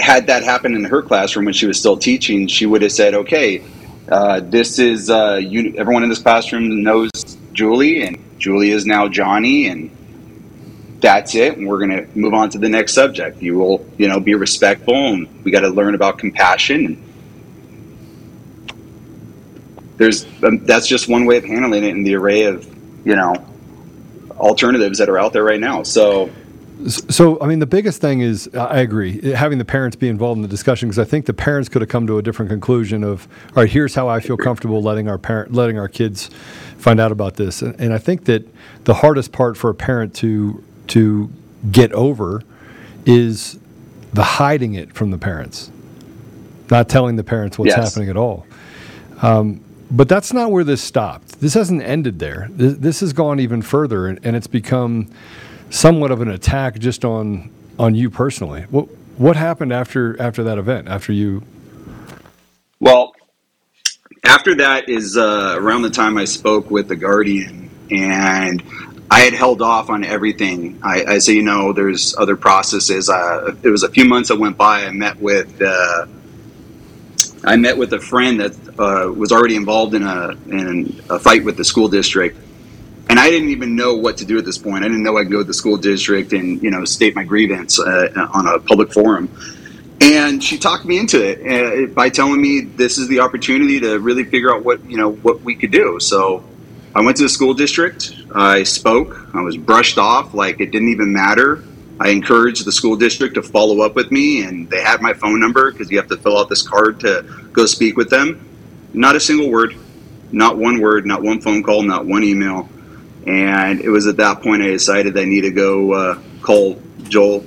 had 0.00 0.28
that 0.28 0.44
happened 0.44 0.76
in 0.76 0.84
her 0.84 1.02
classroom 1.02 1.44
when 1.44 1.52
she 1.52 1.66
was 1.66 1.78
still 1.78 1.96
teaching, 1.96 2.46
she 2.46 2.66
would 2.66 2.82
have 2.82 2.92
said, 2.92 3.14
"Okay, 3.14 3.62
uh, 4.10 4.40
this 4.40 4.78
is 4.78 5.10
uh, 5.10 5.38
you, 5.42 5.74
everyone 5.76 6.02
in 6.02 6.08
this 6.08 6.20
classroom 6.20 6.82
knows 6.82 7.10
Julie, 7.52 8.02
and 8.02 8.18
Julie 8.38 8.70
is 8.70 8.86
now 8.86 9.08
Johnny, 9.08 9.66
and 9.66 9.90
that's 11.00 11.34
it. 11.34 11.56
And 11.56 11.66
we're 11.68 11.78
going 11.78 11.90
to 11.90 12.18
move 12.18 12.34
on 12.34 12.50
to 12.50 12.58
the 12.58 12.68
next 12.68 12.94
subject. 12.94 13.40
You 13.40 13.58
will, 13.58 13.86
you 13.98 14.08
know, 14.08 14.20
be 14.20 14.34
respectful, 14.34 14.94
and 14.94 15.44
we 15.44 15.50
got 15.50 15.60
to 15.60 15.68
learn 15.68 15.94
about 15.94 16.18
compassion. 16.18 17.04
There's 19.96 20.26
um, 20.42 20.64
that's 20.64 20.86
just 20.86 21.08
one 21.08 21.26
way 21.26 21.38
of 21.38 21.44
handling 21.44 21.84
it 21.84 21.90
in 21.90 22.04
the 22.04 22.14
array 22.14 22.44
of, 22.44 22.64
you 23.04 23.16
know, 23.16 23.34
alternatives 24.36 24.98
that 24.98 25.08
are 25.08 25.18
out 25.18 25.32
there 25.32 25.44
right 25.44 25.60
now. 25.60 25.82
So." 25.82 26.30
So, 26.86 27.40
I 27.40 27.48
mean, 27.48 27.58
the 27.58 27.66
biggest 27.66 28.00
thing 28.00 28.20
is, 28.20 28.48
I 28.54 28.78
agree, 28.78 29.32
having 29.32 29.58
the 29.58 29.64
parents 29.64 29.96
be 29.96 30.08
involved 30.08 30.38
in 30.38 30.42
the 30.42 30.48
discussion 30.48 30.88
because 30.88 31.00
I 31.00 31.04
think 31.04 31.26
the 31.26 31.34
parents 31.34 31.68
could 31.68 31.82
have 31.82 31.88
come 31.88 32.06
to 32.06 32.18
a 32.18 32.22
different 32.22 32.50
conclusion 32.50 33.02
of, 33.02 33.26
all 33.48 33.64
right, 33.64 33.68
here's 33.68 33.96
how 33.96 34.06
I 34.06 34.20
feel 34.20 34.36
comfortable 34.36 34.80
letting 34.80 35.08
our 35.08 35.18
parent, 35.18 35.52
letting 35.52 35.76
our 35.76 35.88
kids 35.88 36.30
find 36.76 37.00
out 37.00 37.10
about 37.10 37.34
this. 37.34 37.62
And, 37.62 37.74
and 37.80 37.92
I 37.92 37.98
think 37.98 38.26
that 38.26 38.46
the 38.84 38.94
hardest 38.94 39.32
part 39.32 39.56
for 39.56 39.70
a 39.70 39.74
parent 39.74 40.14
to 40.16 40.62
to 40.90 41.30
get 41.72 41.92
over 41.92 42.42
is 43.06 43.58
the 44.12 44.24
hiding 44.24 44.74
it 44.74 44.94
from 44.94 45.10
the 45.10 45.18
parents, 45.18 45.70
not 46.70 46.88
telling 46.88 47.16
the 47.16 47.24
parents 47.24 47.58
what's 47.58 47.76
Yes. 47.76 47.76
happening 47.76 48.08
at 48.10 48.16
all. 48.16 48.46
Um, 49.22 49.60
but 49.90 50.08
that's 50.08 50.32
not 50.32 50.50
where 50.52 50.64
this 50.64 50.82
stopped. 50.82 51.40
This 51.40 51.54
hasn't 51.54 51.82
ended 51.82 52.18
there. 52.18 52.48
This, 52.52 52.74
this 52.78 53.00
has 53.00 53.12
gone 53.12 53.40
even 53.40 53.62
further, 53.62 54.06
and, 54.08 54.20
and 54.24 54.36
it's 54.36 54.46
become 54.46 55.10
somewhat 55.70 56.10
of 56.10 56.20
an 56.20 56.30
attack 56.30 56.78
just 56.78 57.04
on 57.04 57.50
on 57.78 57.94
you 57.94 58.10
personally. 58.10 58.62
What 58.70 58.88
what 59.18 59.36
happened 59.36 59.72
after 59.72 60.20
after 60.20 60.44
that 60.44 60.58
event? 60.58 60.88
After 60.88 61.12
you? 61.12 61.42
Well, 62.80 63.12
after 64.24 64.56
that 64.56 64.88
is 64.88 65.16
uh, 65.16 65.56
around 65.58 65.82
the 65.82 65.90
time 65.90 66.18
I 66.18 66.24
spoke 66.26 66.70
with 66.70 66.88
the 66.88 66.96
Guardian, 66.96 67.67
and 67.90 68.62
I 69.10 69.20
had 69.20 69.32
held 69.32 69.62
off 69.62 69.88
on 69.88 70.04
everything. 70.04 70.78
I, 70.82 71.04
I 71.04 71.18
say, 71.18 71.32
you 71.32 71.42
know, 71.42 71.72
there's 71.72 72.14
other 72.16 72.36
processes. 72.36 73.08
Uh, 73.08 73.54
it 73.62 73.68
was 73.68 73.82
a 73.82 73.90
few 73.90 74.04
months 74.04 74.28
that 74.28 74.38
went 74.38 74.56
by. 74.56 74.84
I 74.84 74.90
met 74.90 75.18
with 75.18 75.60
uh, 75.62 76.06
I 77.44 77.56
met 77.56 77.78
with 77.78 77.92
a 77.94 78.00
friend 78.00 78.40
that 78.40 78.52
uh, 78.78 79.10
was 79.12 79.32
already 79.32 79.56
involved 79.56 79.94
in 79.94 80.02
a 80.02 80.30
in 80.48 81.00
a 81.08 81.18
fight 81.18 81.44
with 81.44 81.56
the 81.56 81.64
school 81.64 81.88
district. 81.88 82.38
And 83.10 83.18
I 83.18 83.30
didn't 83.30 83.48
even 83.48 83.74
know 83.74 83.94
what 83.94 84.18
to 84.18 84.26
do 84.26 84.36
at 84.36 84.44
this 84.44 84.58
point. 84.58 84.84
I 84.84 84.88
didn't 84.88 85.02
know 85.02 85.16
I 85.16 85.22
could 85.22 85.32
go 85.32 85.38
to 85.38 85.44
the 85.44 85.54
school 85.54 85.78
district 85.78 86.34
and 86.34 86.62
you 86.62 86.70
know 86.70 86.84
state 86.84 87.14
my 87.14 87.24
grievance 87.24 87.80
uh, 87.80 88.28
on 88.34 88.46
a 88.46 88.58
public 88.58 88.92
forum. 88.92 89.30
And 90.00 90.44
she 90.44 90.58
talked 90.58 90.84
me 90.84 90.98
into 90.98 91.20
it 91.24 91.40
uh, 91.40 91.92
by 91.92 92.10
telling 92.10 92.40
me 92.40 92.60
this 92.60 92.98
is 92.98 93.08
the 93.08 93.20
opportunity 93.20 93.80
to 93.80 93.98
really 93.98 94.24
figure 94.24 94.54
out 94.54 94.64
what 94.64 94.84
you 94.84 94.98
know 94.98 95.12
what 95.12 95.40
we 95.40 95.54
could 95.54 95.70
do. 95.70 95.98
So 96.00 96.44
I 96.94 97.02
went 97.02 97.16
to 97.18 97.22
the 97.22 97.28
school 97.28 97.54
district. 97.54 98.14
I 98.34 98.62
spoke. 98.62 99.34
I 99.34 99.42
was 99.42 99.56
brushed 99.56 99.98
off 99.98 100.34
like 100.34 100.60
it 100.60 100.70
didn't 100.70 100.88
even 100.88 101.12
matter. 101.12 101.62
I 102.00 102.10
encouraged 102.10 102.64
the 102.64 102.72
school 102.72 102.96
district 102.96 103.34
to 103.34 103.42
follow 103.42 103.80
up 103.80 103.94
with 103.94 104.12
me, 104.12 104.42
and 104.42 104.70
they 104.70 104.80
had 104.80 105.02
my 105.02 105.12
phone 105.14 105.40
number 105.40 105.72
because 105.72 105.90
you 105.90 105.98
have 105.98 106.08
to 106.08 106.16
fill 106.16 106.38
out 106.38 106.48
this 106.48 106.66
card 106.66 107.00
to 107.00 107.22
go 107.52 107.66
speak 107.66 107.96
with 107.96 108.08
them. 108.08 108.46
Not 108.94 109.16
a 109.16 109.20
single 109.20 109.50
word, 109.50 109.74
not 110.30 110.56
one 110.56 110.80
word, 110.80 111.06
not 111.06 111.22
one 111.22 111.40
phone 111.40 111.62
call, 111.62 111.82
not 111.82 112.06
one 112.06 112.22
email. 112.22 112.68
And 113.26 113.80
it 113.80 113.90
was 113.90 114.06
at 114.06 114.16
that 114.18 114.42
point 114.42 114.62
I 114.62 114.68
decided 114.68 115.18
I 115.18 115.24
need 115.24 115.42
to 115.42 115.50
go 115.50 115.92
uh, 115.92 116.22
call 116.40 116.80
Joel, 117.02 117.44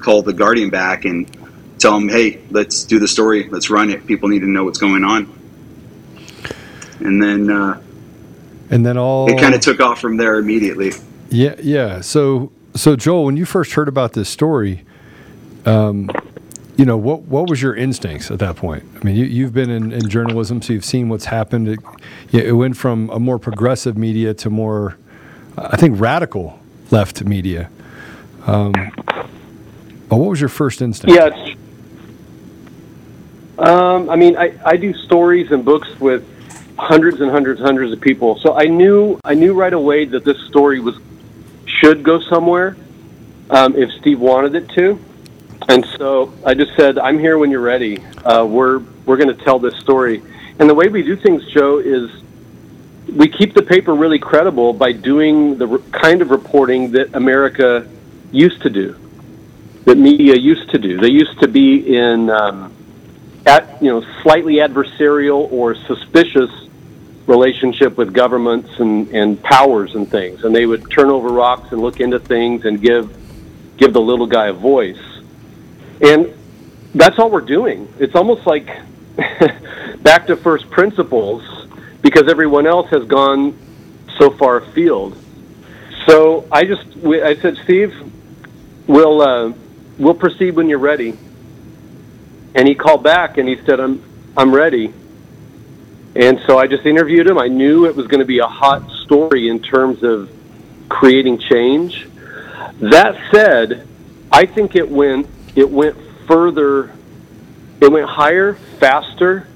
call 0.00 0.22
the 0.22 0.32
Guardian 0.32 0.70
back, 0.70 1.04
and 1.04 1.30
tell 1.78 1.96
him, 1.96 2.08
hey, 2.08 2.40
let's 2.50 2.84
do 2.84 2.98
the 2.98 3.08
story, 3.08 3.48
let's 3.48 3.70
run 3.70 3.90
it. 3.90 4.06
People 4.06 4.28
need 4.28 4.40
to 4.40 4.48
know 4.48 4.64
what's 4.64 4.78
going 4.78 5.04
on. 5.04 5.32
And 7.00 7.22
then 7.22 7.50
uh, 7.50 7.80
And 8.72 8.84
then 8.86 8.96
all 8.96 9.30
it 9.30 9.38
kind 9.38 9.54
of 9.54 9.60
took 9.60 9.80
off 9.80 10.00
from 10.00 10.16
there 10.16 10.38
immediately. 10.38 10.92
Yeah, 11.28 11.54
yeah. 11.62 12.00
So, 12.00 12.50
so 12.74 12.96
Joel, 12.96 13.26
when 13.26 13.36
you 13.36 13.44
first 13.44 13.74
heard 13.74 13.86
about 13.86 14.14
this 14.14 14.30
story, 14.30 14.84
um, 15.66 16.10
you 16.76 16.86
know, 16.86 16.96
what 16.96 17.22
what 17.22 17.50
was 17.50 17.60
your 17.60 17.76
instincts 17.76 18.30
at 18.30 18.38
that 18.38 18.56
point? 18.56 18.82
I 18.98 19.04
mean, 19.04 19.14
you, 19.14 19.26
you've 19.26 19.52
been 19.52 19.68
in, 19.68 19.92
in 19.92 20.08
journalism, 20.08 20.62
so 20.62 20.72
you've 20.72 20.86
seen 20.86 21.10
what's 21.10 21.26
happened. 21.26 21.68
It, 21.68 21.80
yeah, 22.30 22.42
it 22.42 22.52
went 22.52 22.76
from 22.78 23.10
a 23.10 23.20
more 23.20 23.38
progressive 23.38 23.98
media 23.98 24.32
to 24.34 24.48
more, 24.48 24.96
I 25.58 25.76
think, 25.76 26.00
radical 26.00 26.58
left 26.90 27.22
media. 27.24 27.70
Um, 28.46 28.72
but 30.08 30.16
what 30.16 30.30
was 30.30 30.40
your 30.40 30.48
first 30.48 30.80
instinct? 30.80 31.14
Yeah, 31.14 31.54
um, 33.58 34.08
I 34.08 34.16
mean, 34.16 34.36
I, 34.36 34.58
I 34.64 34.76
do 34.76 34.94
stories 34.94 35.52
and 35.52 35.64
books 35.64 35.88
with 36.00 36.26
hundreds 36.82 37.20
and 37.20 37.30
hundreds, 37.30 37.60
and 37.60 37.66
hundreds 37.66 37.92
of 37.92 38.00
people. 38.00 38.38
So 38.44 38.54
I 38.54 38.66
knew 38.66 39.18
I 39.24 39.34
knew 39.34 39.52
right 39.54 39.72
away 39.72 40.04
that 40.06 40.24
this 40.24 40.38
story 40.48 40.80
was 40.80 40.96
should 41.66 42.02
go 42.02 42.20
somewhere. 42.20 42.76
um, 43.52 43.76
if 43.76 43.90
Steve 44.00 44.18
wanted 44.18 44.54
it 44.54 44.68
to. 44.70 44.98
And 45.68 45.86
so 45.98 46.32
I 46.44 46.54
just 46.54 46.74
said, 46.76 46.98
I'm 46.98 47.18
here 47.18 47.38
when 47.38 47.50
you're 47.50 47.60
ready. 47.60 47.98
Uh, 48.24 48.44
we're 48.44 48.78
we're 49.06 49.16
going 49.16 49.34
to 49.36 49.44
tell 49.44 49.58
this 49.58 49.76
story. 49.78 50.22
And 50.58 50.68
the 50.68 50.74
way 50.74 50.88
we 50.88 51.02
do 51.02 51.16
things, 51.16 51.44
Joe, 51.52 51.78
is 51.78 52.10
we 53.14 53.28
keep 53.28 53.54
the 53.54 53.62
paper 53.62 53.94
really 53.94 54.18
credible 54.18 54.72
by 54.72 54.92
doing 54.92 55.58
the 55.58 55.66
re- 55.66 55.82
kind 55.92 56.22
of 56.22 56.30
reporting 56.30 56.92
that 56.92 57.14
America 57.14 57.88
used 58.30 58.62
to 58.62 58.70
do, 58.70 58.96
that 59.84 59.96
media 59.98 60.34
used 60.36 60.70
to 60.70 60.78
do. 60.78 60.98
They 60.98 61.10
used 61.10 61.40
to 61.40 61.48
be 61.48 61.96
in, 61.96 62.30
um, 62.30 62.72
at 63.44 63.82
you 63.82 63.90
know, 63.90 64.04
slightly 64.22 64.54
adversarial 64.56 65.50
or 65.52 65.74
suspicious 65.74 66.50
relationship 67.26 67.96
with 67.96 68.12
governments 68.12 68.70
and, 68.78 69.08
and 69.08 69.42
powers 69.42 69.94
and 69.94 70.10
things, 70.10 70.44
and 70.44 70.54
they 70.54 70.66
would 70.66 70.90
turn 70.90 71.08
over 71.08 71.28
rocks 71.28 71.70
and 71.72 71.80
look 71.80 72.00
into 72.00 72.18
things 72.18 72.64
and 72.64 72.80
give 72.80 73.16
give 73.76 73.92
the 73.92 74.00
little 74.00 74.26
guy 74.26 74.48
a 74.48 74.52
voice. 74.52 75.00
And 76.00 76.34
that's 76.94 77.18
all 77.18 77.30
we're 77.30 77.40
doing. 77.40 77.92
It's 77.98 78.14
almost 78.14 78.46
like 78.46 78.66
back 80.02 80.26
to 80.26 80.36
first 80.36 80.68
principles 80.70 81.42
because 82.02 82.28
everyone 82.28 82.66
else 82.66 82.90
has 82.90 83.04
gone 83.06 83.58
so 84.18 84.30
far 84.30 84.58
afield. 84.58 85.16
So 86.06 86.46
I 86.50 86.64
just 86.64 86.84
I 87.04 87.36
said, 87.36 87.56
Steve, 87.64 87.94
we'll 88.86 89.22
uh, 89.22 89.52
we'll 89.98 90.14
proceed 90.14 90.56
when 90.56 90.68
you're 90.68 90.78
ready. 90.78 91.16
And 92.54 92.68
he 92.68 92.74
called 92.74 93.02
back 93.02 93.38
and 93.38 93.48
he 93.48 93.56
said, 93.64 93.80
I'm 93.80 94.02
I'm 94.36 94.54
ready. 94.54 94.92
And 96.14 96.40
so 96.46 96.58
I 96.58 96.66
just 96.66 96.84
interviewed 96.84 97.26
him. 97.26 97.38
I 97.38 97.48
knew 97.48 97.86
it 97.86 97.96
was 97.96 98.06
going 98.06 98.20
to 98.20 98.26
be 98.26 98.40
a 98.40 98.46
hot 98.46 98.90
story 99.04 99.48
in 99.48 99.60
terms 99.60 100.02
of 100.02 100.30
creating 100.88 101.38
change. 101.38 102.06
That 102.80 103.16
said, 103.32 103.88
I 104.30 104.46
think 104.46 104.76
it 104.76 104.88
went 104.88 105.26
it 105.54 105.70
went 105.70 105.96
further 106.26 106.92
it 107.80 107.90
went 107.90 108.08
higher, 108.08 108.54
faster 108.78 109.48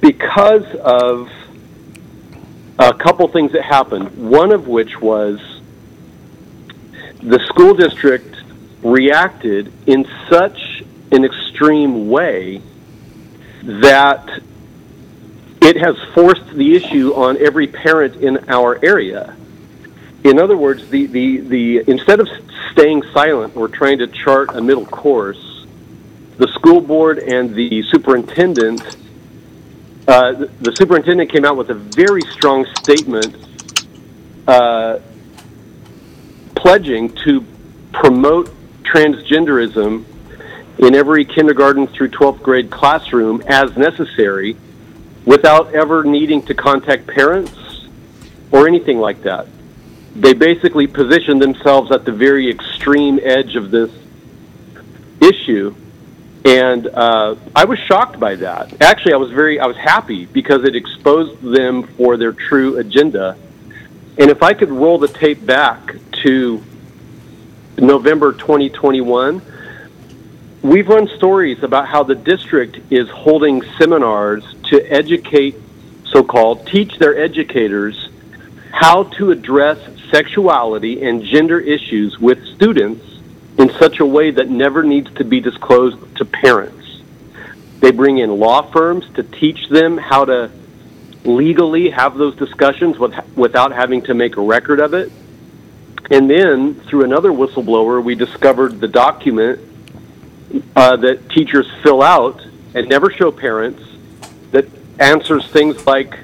because 0.00 0.64
of 0.76 1.28
a 2.78 2.94
couple 2.94 3.26
things 3.28 3.52
that 3.52 3.64
happened. 3.64 4.30
One 4.30 4.52
of 4.52 4.68
which 4.68 5.00
was 5.00 5.40
the 7.20 7.40
school 7.46 7.74
district 7.74 8.36
reacted 8.82 9.72
in 9.86 10.06
such 10.30 10.84
an 11.10 11.24
extreme 11.24 12.08
way 12.08 12.62
that 13.62 14.40
it 15.60 15.76
has 15.76 15.96
forced 16.14 16.46
the 16.54 16.76
issue 16.76 17.14
on 17.14 17.36
every 17.38 17.66
parent 17.66 18.16
in 18.16 18.48
our 18.48 18.82
area. 18.84 19.36
In 20.24 20.38
other 20.38 20.56
words, 20.56 20.88
the, 20.88 21.06
the, 21.06 21.38
the 21.38 21.90
instead 21.90 22.20
of 22.20 22.28
staying 22.72 23.02
silent 23.12 23.56
or 23.56 23.68
trying 23.68 23.98
to 23.98 24.06
chart 24.06 24.50
a 24.54 24.60
middle 24.60 24.86
course, 24.86 25.66
the 26.38 26.48
school 26.48 26.80
board 26.80 27.18
and 27.18 27.54
the 27.54 27.82
superintendent, 27.90 28.96
uh, 30.06 30.46
the 30.60 30.74
superintendent 30.76 31.30
came 31.30 31.44
out 31.44 31.56
with 31.56 31.70
a 31.70 31.74
very 31.74 32.22
strong 32.30 32.66
statement 32.78 33.36
uh, 34.46 34.98
pledging 36.54 37.10
to 37.24 37.44
promote 37.92 38.54
transgenderism 38.82 40.04
in 40.78 40.94
every 40.94 41.24
kindergarten 41.24 41.86
through 41.88 42.08
12th 42.08 42.42
grade 42.42 42.70
classroom 42.70 43.42
as 43.46 43.76
necessary 43.76 44.56
without 45.28 45.74
ever 45.74 46.04
needing 46.04 46.40
to 46.40 46.54
contact 46.54 47.06
parents 47.06 47.54
or 48.50 48.66
anything 48.66 48.98
like 48.98 49.22
that. 49.24 49.46
They 50.16 50.32
basically 50.32 50.86
position 50.86 51.38
themselves 51.38 51.92
at 51.92 52.06
the 52.06 52.12
very 52.12 52.48
extreme 52.48 53.20
edge 53.22 53.54
of 53.54 53.70
this 53.70 53.90
issue. 55.20 55.74
And 56.46 56.86
uh, 56.86 57.36
I 57.54 57.66
was 57.66 57.78
shocked 57.80 58.18
by 58.18 58.36
that. 58.36 58.80
Actually, 58.80 59.12
I 59.12 59.16
was 59.18 59.30
very, 59.30 59.60
I 59.60 59.66
was 59.66 59.76
happy 59.76 60.24
because 60.24 60.64
it 60.64 60.74
exposed 60.74 61.42
them 61.42 61.82
for 61.98 62.16
their 62.16 62.32
true 62.32 62.78
agenda. 62.78 63.36
And 64.16 64.30
if 64.30 64.42
I 64.42 64.54
could 64.54 64.70
roll 64.70 64.96
the 64.96 65.08
tape 65.08 65.44
back 65.44 65.94
to 66.24 66.64
November 67.76 68.32
2021, 68.32 69.42
we've 70.62 70.88
run 70.88 71.06
stories 71.18 71.62
about 71.62 71.86
how 71.86 72.02
the 72.02 72.14
district 72.14 72.80
is 72.90 73.10
holding 73.10 73.60
seminars 73.78 74.42
to 74.68 74.82
educate, 74.92 75.56
so 76.04 76.22
called, 76.22 76.66
teach 76.66 76.98
their 76.98 77.18
educators 77.18 78.08
how 78.72 79.04
to 79.04 79.30
address 79.30 79.78
sexuality 80.10 81.02
and 81.02 81.22
gender 81.24 81.58
issues 81.58 82.18
with 82.18 82.44
students 82.54 83.04
in 83.58 83.70
such 83.74 83.98
a 84.00 84.06
way 84.06 84.30
that 84.30 84.48
never 84.48 84.82
needs 84.82 85.12
to 85.14 85.24
be 85.24 85.40
disclosed 85.40 85.98
to 86.16 86.24
parents. 86.24 87.00
They 87.80 87.90
bring 87.90 88.18
in 88.18 88.38
law 88.38 88.70
firms 88.70 89.04
to 89.14 89.22
teach 89.22 89.68
them 89.68 89.98
how 89.98 90.24
to 90.26 90.50
legally 91.24 91.90
have 91.90 92.16
those 92.16 92.36
discussions 92.36 92.98
with, 92.98 93.14
without 93.36 93.72
having 93.72 94.02
to 94.02 94.14
make 94.14 94.36
a 94.36 94.40
record 94.40 94.80
of 94.80 94.94
it. 94.94 95.12
And 96.10 96.30
then, 96.30 96.74
through 96.74 97.04
another 97.04 97.30
whistleblower, 97.30 98.02
we 98.02 98.14
discovered 98.14 98.80
the 98.80 98.88
document 98.88 99.60
uh, 100.74 100.96
that 100.96 101.28
teachers 101.30 101.66
fill 101.82 102.02
out 102.02 102.40
and 102.74 102.88
never 102.88 103.10
show 103.10 103.30
parents 103.30 103.82
answers 104.98 105.46
things 105.48 105.86
like 105.86 106.18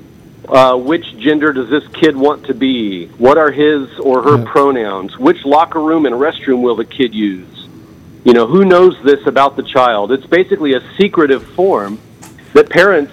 uh, 0.48 0.76
which 0.76 1.16
gender 1.18 1.52
does 1.52 1.70
this 1.70 1.86
kid 1.88 2.16
want 2.16 2.46
to 2.46 2.54
be? 2.54 3.06
What 3.18 3.38
are 3.38 3.50
his 3.50 3.88
or 3.98 4.22
her 4.22 4.38
yeah. 4.38 4.52
pronouns? 4.52 5.16
Which 5.18 5.44
locker 5.44 5.80
room 5.80 6.06
and 6.06 6.14
restroom 6.14 6.62
will 6.62 6.76
the 6.76 6.84
kid 6.84 7.14
use? 7.14 7.68
You 8.24 8.32
know, 8.32 8.46
who 8.46 8.64
knows 8.64 8.96
this 9.04 9.26
about 9.26 9.56
the 9.56 9.62
child? 9.62 10.12
It's 10.12 10.26
basically 10.26 10.74
a 10.74 10.80
secretive 10.96 11.46
form 11.54 11.98
that 12.52 12.70
parents, 12.70 13.12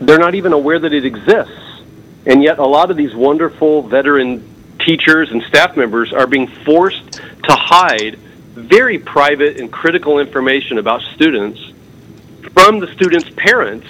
they're 0.00 0.18
not 0.18 0.34
even 0.34 0.52
aware 0.52 0.78
that 0.78 0.92
it 0.92 1.04
exists. 1.04 1.82
And 2.26 2.42
yet, 2.42 2.58
a 2.58 2.66
lot 2.66 2.90
of 2.90 2.96
these 2.96 3.14
wonderful 3.14 3.82
veteran 3.82 4.54
teachers 4.80 5.30
and 5.30 5.42
staff 5.44 5.76
members 5.76 6.12
are 6.12 6.26
being 6.26 6.46
forced 6.64 7.12
to 7.12 7.52
hide 7.52 8.18
very 8.54 8.98
private 8.98 9.60
and 9.60 9.70
critical 9.70 10.18
information 10.18 10.78
about 10.78 11.00
students 11.14 11.60
from 12.52 12.80
the 12.80 12.92
students' 12.94 13.30
parents. 13.36 13.86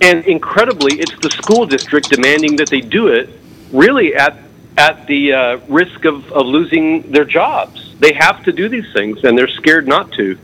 And 0.00 0.24
incredibly, 0.24 0.98
it's 0.98 1.14
the 1.20 1.30
school 1.30 1.66
district 1.66 2.08
demanding 2.10 2.56
that 2.56 2.70
they 2.70 2.80
do 2.80 3.08
it 3.08 3.28
really 3.72 4.14
at, 4.14 4.36
at 4.78 5.06
the 5.06 5.32
uh, 5.32 5.56
risk 5.68 6.04
of, 6.04 6.30
of 6.32 6.46
losing 6.46 7.02
their 7.10 7.24
jobs. 7.24 7.94
They 7.98 8.14
have 8.14 8.42
to 8.44 8.52
do 8.52 8.68
these 8.68 8.90
things, 8.92 9.22
and 9.24 9.36
they're 9.36 9.48
scared 9.48 9.86
not 9.86 10.10
to. 10.12 10.38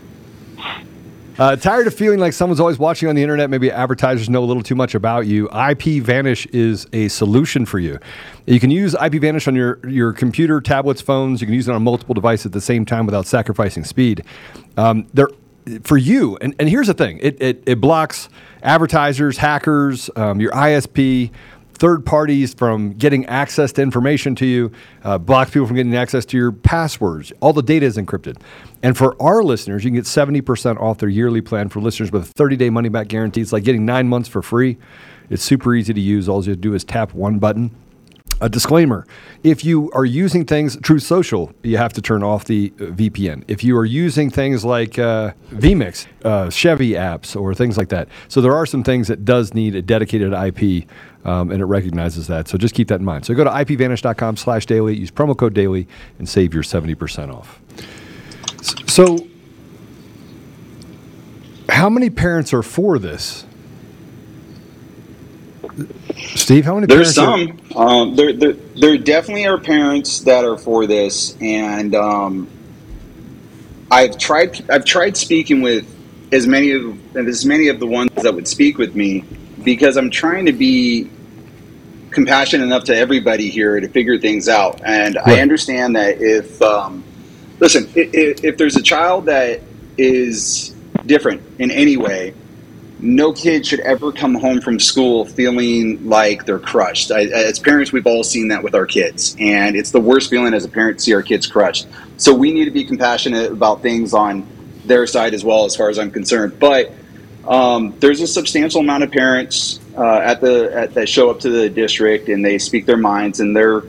Uh, 1.39 1.55
tired 1.55 1.85
of 1.85 1.93
feeling 1.93 2.17
like 2.17 2.33
someone's 2.33 2.59
always 2.59 2.79
watching 2.79 3.09
on 3.09 3.15
the 3.15 3.21
internet? 3.21 3.47
Maybe 3.47 3.69
advertisers 3.69 4.27
know 4.27 4.43
a 4.43 4.45
little 4.45 4.63
too 4.63 4.73
much 4.73 4.95
about 4.95 5.27
you. 5.27 5.47
IP 5.49 6.01
Vanish 6.03 6.47
is 6.47 6.87
a 6.93 7.07
solution 7.09 7.63
for 7.63 7.77
you. 7.77 7.99
You 8.47 8.59
can 8.59 8.71
use 8.71 8.95
IP 8.95 9.13
Vanish 9.21 9.47
on 9.47 9.53
your, 9.53 9.79
your 9.87 10.13
computer, 10.13 10.59
tablets, 10.59 10.99
phones. 10.99 11.39
You 11.39 11.45
can 11.45 11.53
use 11.53 11.67
it 11.67 11.75
on 11.75 11.83
multiple 11.83 12.15
devices 12.15 12.47
at 12.47 12.51
the 12.53 12.61
same 12.61 12.85
time 12.85 13.05
without 13.05 13.27
sacrificing 13.27 13.83
speed. 13.83 14.23
Um, 14.77 15.05
they're 15.13 15.29
for 15.83 15.97
you, 15.97 16.37
and, 16.41 16.55
and 16.59 16.69
here's 16.69 16.87
the 16.87 16.93
thing 16.93 17.19
it, 17.21 17.41
it, 17.41 17.63
it 17.65 17.81
blocks 17.81 18.29
advertisers, 18.63 19.37
hackers, 19.37 20.09
um, 20.15 20.39
your 20.39 20.51
ISP, 20.51 21.31
third 21.73 22.05
parties 22.05 22.53
from 22.53 22.93
getting 22.93 23.25
access 23.27 23.71
to 23.73 23.81
information 23.81 24.35
to 24.35 24.45
you, 24.45 24.71
uh, 25.03 25.17
blocks 25.17 25.51
people 25.51 25.67
from 25.67 25.75
getting 25.75 25.95
access 25.95 26.25
to 26.25 26.37
your 26.37 26.51
passwords. 26.51 27.31
All 27.39 27.53
the 27.53 27.61
data 27.61 27.85
is 27.85 27.97
encrypted. 27.97 28.41
And 28.83 28.97
for 28.97 29.15
our 29.21 29.43
listeners, 29.43 29.83
you 29.83 29.91
can 29.91 29.95
get 29.95 30.05
70% 30.05 30.79
off 30.79 30.97
their 30.97 31.09
yearly 31.09 31.41
plan 31.41 31.69
for 31.69 31.79
listeners 31.79 32.11
with 32.11 32.23
a 32.23 32.33
30 32.33 32.55
day 32.55 32.69
money 32.69 32.89
back 32.89 33.07
guarantee. 33.07 33.41
It's 33.41 33.53
like 33.53 33.63
getting 33.63 33.85
nine 33.85 34.07
months 34.07 34.27
for 34.27 34.41
free. 34.41 34.77
It's 35.29 35.43
super 35.43 35.75
easy 35.75 35.93
to 35.93 36.01
use. 36.01 36.27
All 36.27 36.43
you 36.43 36.51
have 36.51 36.57
to 36.57 36.61
do 36.61 36.73
is 36.73 36.83
tap 36.83 37.13
one 37.13 37.37
button 37.39 37.71
a 38.39 38.49
disclaimer 38.49 39.05
if 39.43 39.65
you 39.65 39.91
are 39.91 40.05
using 40.05 40.45
things 40.45 40.77
Truth 40.81 41.03
Social 41.03 41.51
you 41.63 41.77
have 41.77 41.93
to 41.93 42.01
turn 42.01 42.23
off 42.23 42.45
the 42.45 42.73
uh, 42.79 42.83
vpn 42.85 43.43
if 43.47 43.63
you 43.63 43.77
are 43.77 43.85
using 43.85 44.29
things 44.29 44.63
like 44.63 44.99
uh, 44.99 45.31
vmix 45.49 46.07
uh, 46.23 46.49
chevy 46.49 46.91
apps 46.91 47.39
or 47.39 47.53
things 47.53 47.77
like 47.77 47.89
that. 47.89 48.07
So 48.27 48.41
there 48.41 48.55
are 48.55 48.65
some 48.65 48.83
things 48.83 49.07
that 49.07 49.25
does 49.25 49.53
need 49.53 49.75
a 49.75 49.81
dedicated 49.81 50.33
ip 50.33 50.87
um, 51.25 51.51
and 51.51 51.61
it 51.61 51.65
recognizes 51.65 52.27
that. 52.27 52.47
So 52.47 52.57
just 52.57 52.73
keep 52.73 52.87
that 52.87 52.99
in 52.99 53.05
mind. 53.05 53.25
So 53.25 53.33
go 53.33 53.43
to 53.43 53.49
ipvanish.com 53.49 54.37
slash 54.37 54.65
daily 54.65 54.95
use 54.95 55.11
promo 55.11 55.35
code 55.35 55.53
daily 55.53 55.87
and 56.19 56.27
save 56.27 56.53
your 56.53 56.63
70% 56.63 57.33
off. 57.33 57.59
So 58.87 59.27
how 61.69 61.89
many 61.89 62.09
parents 62.09 62.53
are 62.53 62.63
for 62.63 62.97
this 62.97 63.45
Steve, 66.35 66.65
how 66.65 66.75
many? 66.75 66.87
There's 66.87 67.13
some. 67.13 67.59
Are- 67.75 67.87
um, 67.87 68.15
there, 68.15 68.33
there, 68.33 68.53
there 68.53 68.97
definitely 68.97 69.45
are 69.45 69.57
parents 69.59 70.21
that 70.21 70.43
are 70.43 70.57
for 70.57 70.85
this, 70.87 71.37
and 71.41 71.93
um, 71.95 72.49
I've 73.91 74.17
tried. 74.17 74.69
I've 74.69 74.85
tried 74.85 75.17
speaking 75.17 75.61
with 75.61 75.93
as 76.31 76.47
many 76.47 76.71
of 76.71 77.15
as 77.15 77.45
many 77.45 77.67
of 77.67 77.79
the 77.79 77.87
ones 77.87 78.11
that 78.15 78.33
would 78.33 78.47
speak 78.47 78.77
with 78.77 78.95
me 78.95 79.23
because 79.63 79.97
I'm 79.97 80.09
trying 80.09 80.45
to 80.45 80.53
be 80.53 81.09
compassionate 82.11 82.65
enough 82.65 82.85
to 82.85 82.95
everybody 82.95 83.49
here 83.49 83.79
to 83.79 83.87
figure 83.87 84.17
things 84.17 84.49
out. 84.49 84.81
And 84.83 85.15
right. 85.15 85.39
I 85.39 85.41
understand 85.41 85.95
that 85.95 86.21
if 86.21 86.61
um, 86.61 87.03
listen, 87.59 87.89
if, 87.95 88.43
if 88.43 88.57
there's 88.57 88.75
a 88.75 88.81
child 88.81 89.25
that 89.25 89.61
is 89.97 90.73
different 91.05 91.41
in 91.59 91.71
any 91.71 91.97
way, 91.97 92.33
no 92.99 93.31
kid 93.31 93.65
should 93.65 93.79
ever 93.81 94.11
come 94.11 94.33
home 94.33 94.59
from 94.59 94.79
school 94.79 95.25
feeling 95.25 96.07
like 96.07 96.45
they're 96.45 96.59
crushed. 96.59 97.11
I, 97.11 97.25
as 97.25 97.59
parents, 97.59 97.91
we've 97.91 98.07
all 98.07 98.23
seen 98.23 98.47
that 98.47 98.63
with 98.63 98.73
our 98.73 98.85
kids, 98.85 99.35
and 99.39 99.75
it's 99.75 99.91
the 99.91 99.99
worst 99.99 100.29
feeling 100.29 100.53
as 100.53 100.65
a 100.65 100.69
parent 100.69 100.97
to 100.97 101.03
see 101.03 101.13
our 101.13 101.21
kids 101.21 101.45
crushed. 101.45 101.87
So 102.17 102.33
we 102.33 102.51
need 102.51 102.65
to 102.65 102.71
be 102.71 102.83
compassionate 102.83 103.51
about 103.51 103.81
things 103.81 104.13
on 104.13 104.47
their 104.85 105.05
side 105.05 105.33
as 105.33 105.43
well, 105.43 105.65
as 105.65 105.75
far 105.75 105.89
as 105.89 105.99
I'm 105.99 106.11
concerned. 106.11 106.59
But 106.59 106.91
um, 107.47 107.93
there's 107.99 108.21
a 108.21 108.27
substantial 108.27 108.81
amount 108.81 109.03
of 109.03 109.11
parents 109.11 109.79
uh, 109.95 110.17
at 110.19 110.41
the 110.41 110.71
at, 110.73 110.93
that 110.95 111.07
show 111.07 111.29
up 111.29 111.39
to 111.41 111.49
the 111.49 111.69
district 111.69 112.29
and 112.29 112.43
they 112.43 112.57
speak 112.57 112.85
their 112.85 112.97
minds, 112.97 113.39
and 113.39 113.55
their 113.55 113.83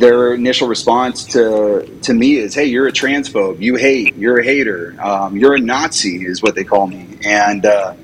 their 0.00 0.34
initial 0.34 0.68
response 0.68 1.24
to 1.26 1.86
to 2.02 2.14
me 2.14 2.36
is, 2.36 2.54
"Hey, 2.54 2.66
you're 2.66 2.86
a 2.86 2.92
transphobe. 2.92 3.60
You 3.60 3.76
hate. 3.76 4.16
You're 4.16 4.40
a 4.40 4.44
hater. 4.44 4.96
Um, 5.00 5.36
you're 5.36 5.54
a 5.54 5.60
Nazi," 5.60 6.24
is 6.24 6.42
what 6.42 6.54
they 6.54 6.64
call 6.64 6.86
me, 6.86 7.18
and 7.24 7.64
uh, 7.64 7.94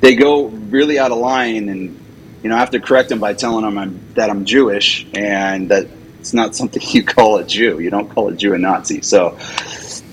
they 0.00 0.14
go 0.14 0.46
really 0.46 0.98
out 0.98 1.10
of 1.10 1.18
line. 1.18 1.68
And 1.68 1.98
you 2.42 2.48
know, 2.48 2.56
I 2.56 2.58
have 2.58 2.70
to 2.70 2.80
correct 2.80 3.08
them 3.08 3.18
by 3.18 3.34
telling 3.34 3.64
them 3.64 3.78
I'm, 3.78 4.00
that 4.14 4.30
I'm 4.30 4.44
Jewish 4.44 5.06
and 5.14 5.70
that 5.70 5.88
it's 6.20 6.34
not 6.34 6.54
something 6.54 6.82
you 6.90 7.04
call 7.04 7.38
a 7.38 7.44
Jew. 7.44 7.80
You 7.80 7.90
don't 7.90 8.08
call 8.08 8.28
a 8.28 8.34
Jew 8.34 8.54
a 8.54 8.58
Nazi. 8.58 9.02
So, 9.02 9.38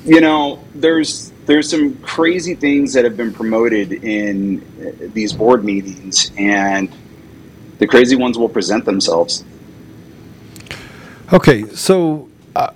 you 0.04 0.22
know, 0.22 0.64
there's 0.74 1.32
there's 1.46 1.70
some 1.70 1.98
crazy 1.98 2.56
things 2.56 2.94
that 2.94 3.04
have 3.04 3.16
been 3.16 3.34
promoted 3.34 3.92
in 3.92 5.12
these 5.14 5.32
board 5.34 5.64
meetings, 5.64 6.32
and 6.38 6.90
the 7.78 7.86
crazy 7.86 8.16
ones 8.16 8.38
will 8.38 8.50
present 8.50 8.86
themselves. 8.86 9.44
Okay, 11.34 11.68
so 11.70 12.30
uh, 12.56 12.70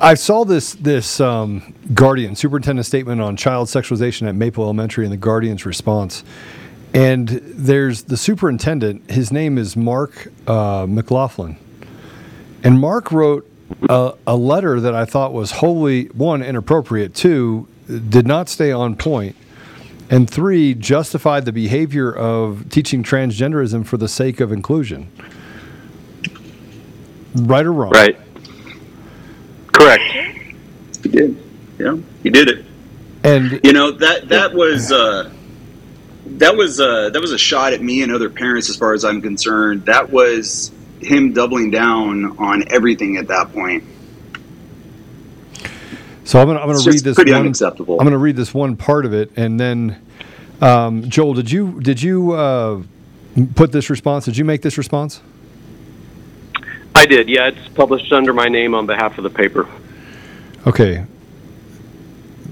I 0.00 0.14
saw 0.14 0.44
this 0.44 0.74
this 0.74 1.20
um, 1.20 1.72
Guardian 1.94 2.34
superintendent 2.34 2.84
statement 2.84 3.20
on 3.20 3.36
child 3.36 3.68
sexualization 3.68 4.26
at 4.28 4.34
Maple 4.34 4.64
Elementary 4.64 5.04
and 5.04 5.12
the 5.12 5.16
Guardian's 5.16 5.64
response. 5.64 6.24
And 6.92 7.28
there's 7.28 8.02
the 8.04 8.16
superintendent. 8.16 9.08
His 9.08 9.30
name 9.30 9.56
is 9.56 9.76
Mark 9.76 10.26
uh, 10.48 10.86
McLaughlin, 10.88 11.58
and 12.64 12.80
Mark 12.80 13.12
wrote 13.12 13.48
a, 13.88 14.14
a 14.26 14.34
letter 14.34 14.80
that 14.80 14.94
I 14.96 15.04
thought 15.04 15.32
was 15.32 15.52
wholly 15.52 16.06
one 16.06 16.42
inappropriate, 16.42 17.14
two 17.14 17.68
did 17.86 18.26
not 18.26 18.48
stay 18.48 18.72
on 18.72 18.96
point, 18.96 19.36
and 20.10 20.28
three 20.28 20.74
justified 20.74 21.44
the 21.44 21.52
behavior 21.52 22.12
of 22.12 22.68
teaching 22.68 23.04
transgenderism 23.04 23.86
for 23.86 23.96
the 23.96 24.08
sake 24.08 24.40
of 24.40 24.50
inclusion. 24.50 25.08
Right 27.36 27.66
or 27.66 27.72
wrong? 27.72 27.90
Right. 27.90 28.18
Correct. 29.72 30.02
He 31.02 31.08
did. 31.08 31.42
Yeah, 31.78 31.96
he 32.22 32.30
did 32.30 32.48
it. 32.48 32.64
And 33.22 33.60
You 33.62 33.72
know 33.72 33.90
that 33.90 34.28
that 34.28 34.54
was 34.54 34.90
uh, 34.90 35.30
that 36.26 36.56
was 36.56 36.80
uh, 36.80 37.10
that 37.10 37.20
was 37.20 37.32
a 37.32 37.38
shot 37.38 37.72
at 37.72 37.82
me 37.82 38.02
and 38.02 38.12
other 38.12 38.30
parents, 38.30 38.70
as 38.70 38.76
far 38.76 38.94
as 38.94 39.04
I'm 39.04 39.20
concerned. 39.20 39.86
That 39.86 40.10
was 40.10 40.70
him 41.00 41.32
doubling 41.32 41.70
down 41.70 42.38
on 42.38 42.64
everything 42.72 43.16
at 43.16 43.28
that 43.28 43.52
point. 43.52 43.84
so 46.24 46.40
I'm 46.40 46.46
gonna 46.46 46.60
I'm 46.60 46.68
gonna 46.68 46.90
read 46.90 47.00
this 47.00 47.14
pretty 47.16 47.32
one. 47.32 47.42
unacceptable. 47.42 48.00
I'm 48.00 48.06
gonna 48.06 48.18
read 48.18 48.36
this 48.36 48.54
one 48.54 48.76
part 48.76 49.04
of 49.04 49.12
it, 49.12 49.30
and 49.36 49.60
then 49.60 50.00
um, 50.60 51.08
Joel, 51.08 51.34
did 51.34 51.50
you 51.50 51.80
did 51.80 52.00
you 52.00 52.32
uh, 52.32 52.82
put 53.54 53.72
this 53.72 53.90
response? 53.90 54.24
Did 54.24 54.36
you 54.36 54.44
make 54.44 54.62
this 54.62 54.78
response? 54.78 55.20
I 57.06 57.08
did. 57.08 57.28
Yeah, 57.28 57.46
it's 57.46 57.68
published 57.68 58.12
under 58.12 58.34
my 58.34 58.48
name 58.48 58.74
on 58.74 58.84
behalf 58.84 59.16
of 59.16 59.22
the 59.22 59.30
paper. 59.30 59.68
Okay. 60.66 61.06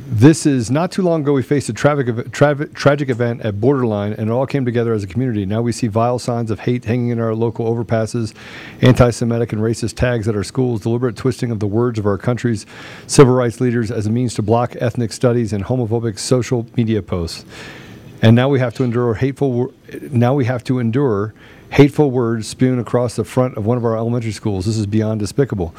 This 0.07 0.47
is 0.47 0.71
not 0.71 0.93
too 0.93 1.03
long 1.03 1.23
ago. 1.23 1.33
We 1.33 1.43
faced 1.43 1.69
a 1.71 1.73
tragic, 1.73 2.31
tra- 2.31 2.69
tragic 2.69 3.09
event 3.09 3.41
at 3.41 3.61
Borderline, 3.61 4.13
and 4.13 4.31
it 4.31 4.33
all 4.33 4.47
came 4.47 4.65
together 4.65 4.93
as 4.93 5.03
a 5.03 5.09
community. 5.09 5.45
Now 5.45 5.61
we 5.61 5.73
see 5.73 5.89
vile 5.89 6.21
signs 6.21 6.53
of 6.53 6.61
hate 6.61 6.85
hanging 6.85 7.09
in 7.09 7.19
our 7.19 7.35
local 7.35 7.67
overpasses, 7.67 8.33
anti 8.81 9.11
Semitic 9.11 9.53
and 9.53 9.61
racist 9.61 9.97
tags 9.97 10.29
at 10.29 10.37
our 10.37 10.45
schools, 10.45 10.83
deliberate 10.83 11.17
twisting 11.17 11.51
of 11.51 11.59
the 11.59 11.67
words 11.67 11.99
of 11.99 12.07
our 12.07 12.17
country's 12.17 12.65
civil 13.09 13.35
rights 13.35 13.61
leaders 13.61 13.91
as 13.91 14.07
a 14.07 14.11
means 14.11 14.35
to 14.35 14.43
block 14.43 14.77
ethnic 14.79 15.13
studies, 15.13 15.53
and 15.53 15.65
homophobic 15.65 16.17
social 16.17 16.65
media 16.77 17.03
posts. 17.03 17.45
And 18.23 18.37
now 18.37 18.49
we 18.49 18.61
have 18.61 18.73
to 18.75 18.85
endure 18.85 19.15
hateful. 19.15 19.75
Now 20.13 20.33
we 20.33 20.45
have 20.45 20.63
to 20.65 20.79
endure 20.79 21.35
hateful 21.75 22.11
words 22.11 22.49
spewed 22.49 22.79
across 22.79 23.17
the 23.17 23.25
front 23.25 23.57
of 23.57 23.67
one 23.67 23.77
of 23.77 23.85
our 23.85 23.97
elementary 23.97 24.33
schools. 24.33 24.67
This 24.67 24.77
is 24.77 24.87
beyond 24.87 25.21
despicable 25.21 25.75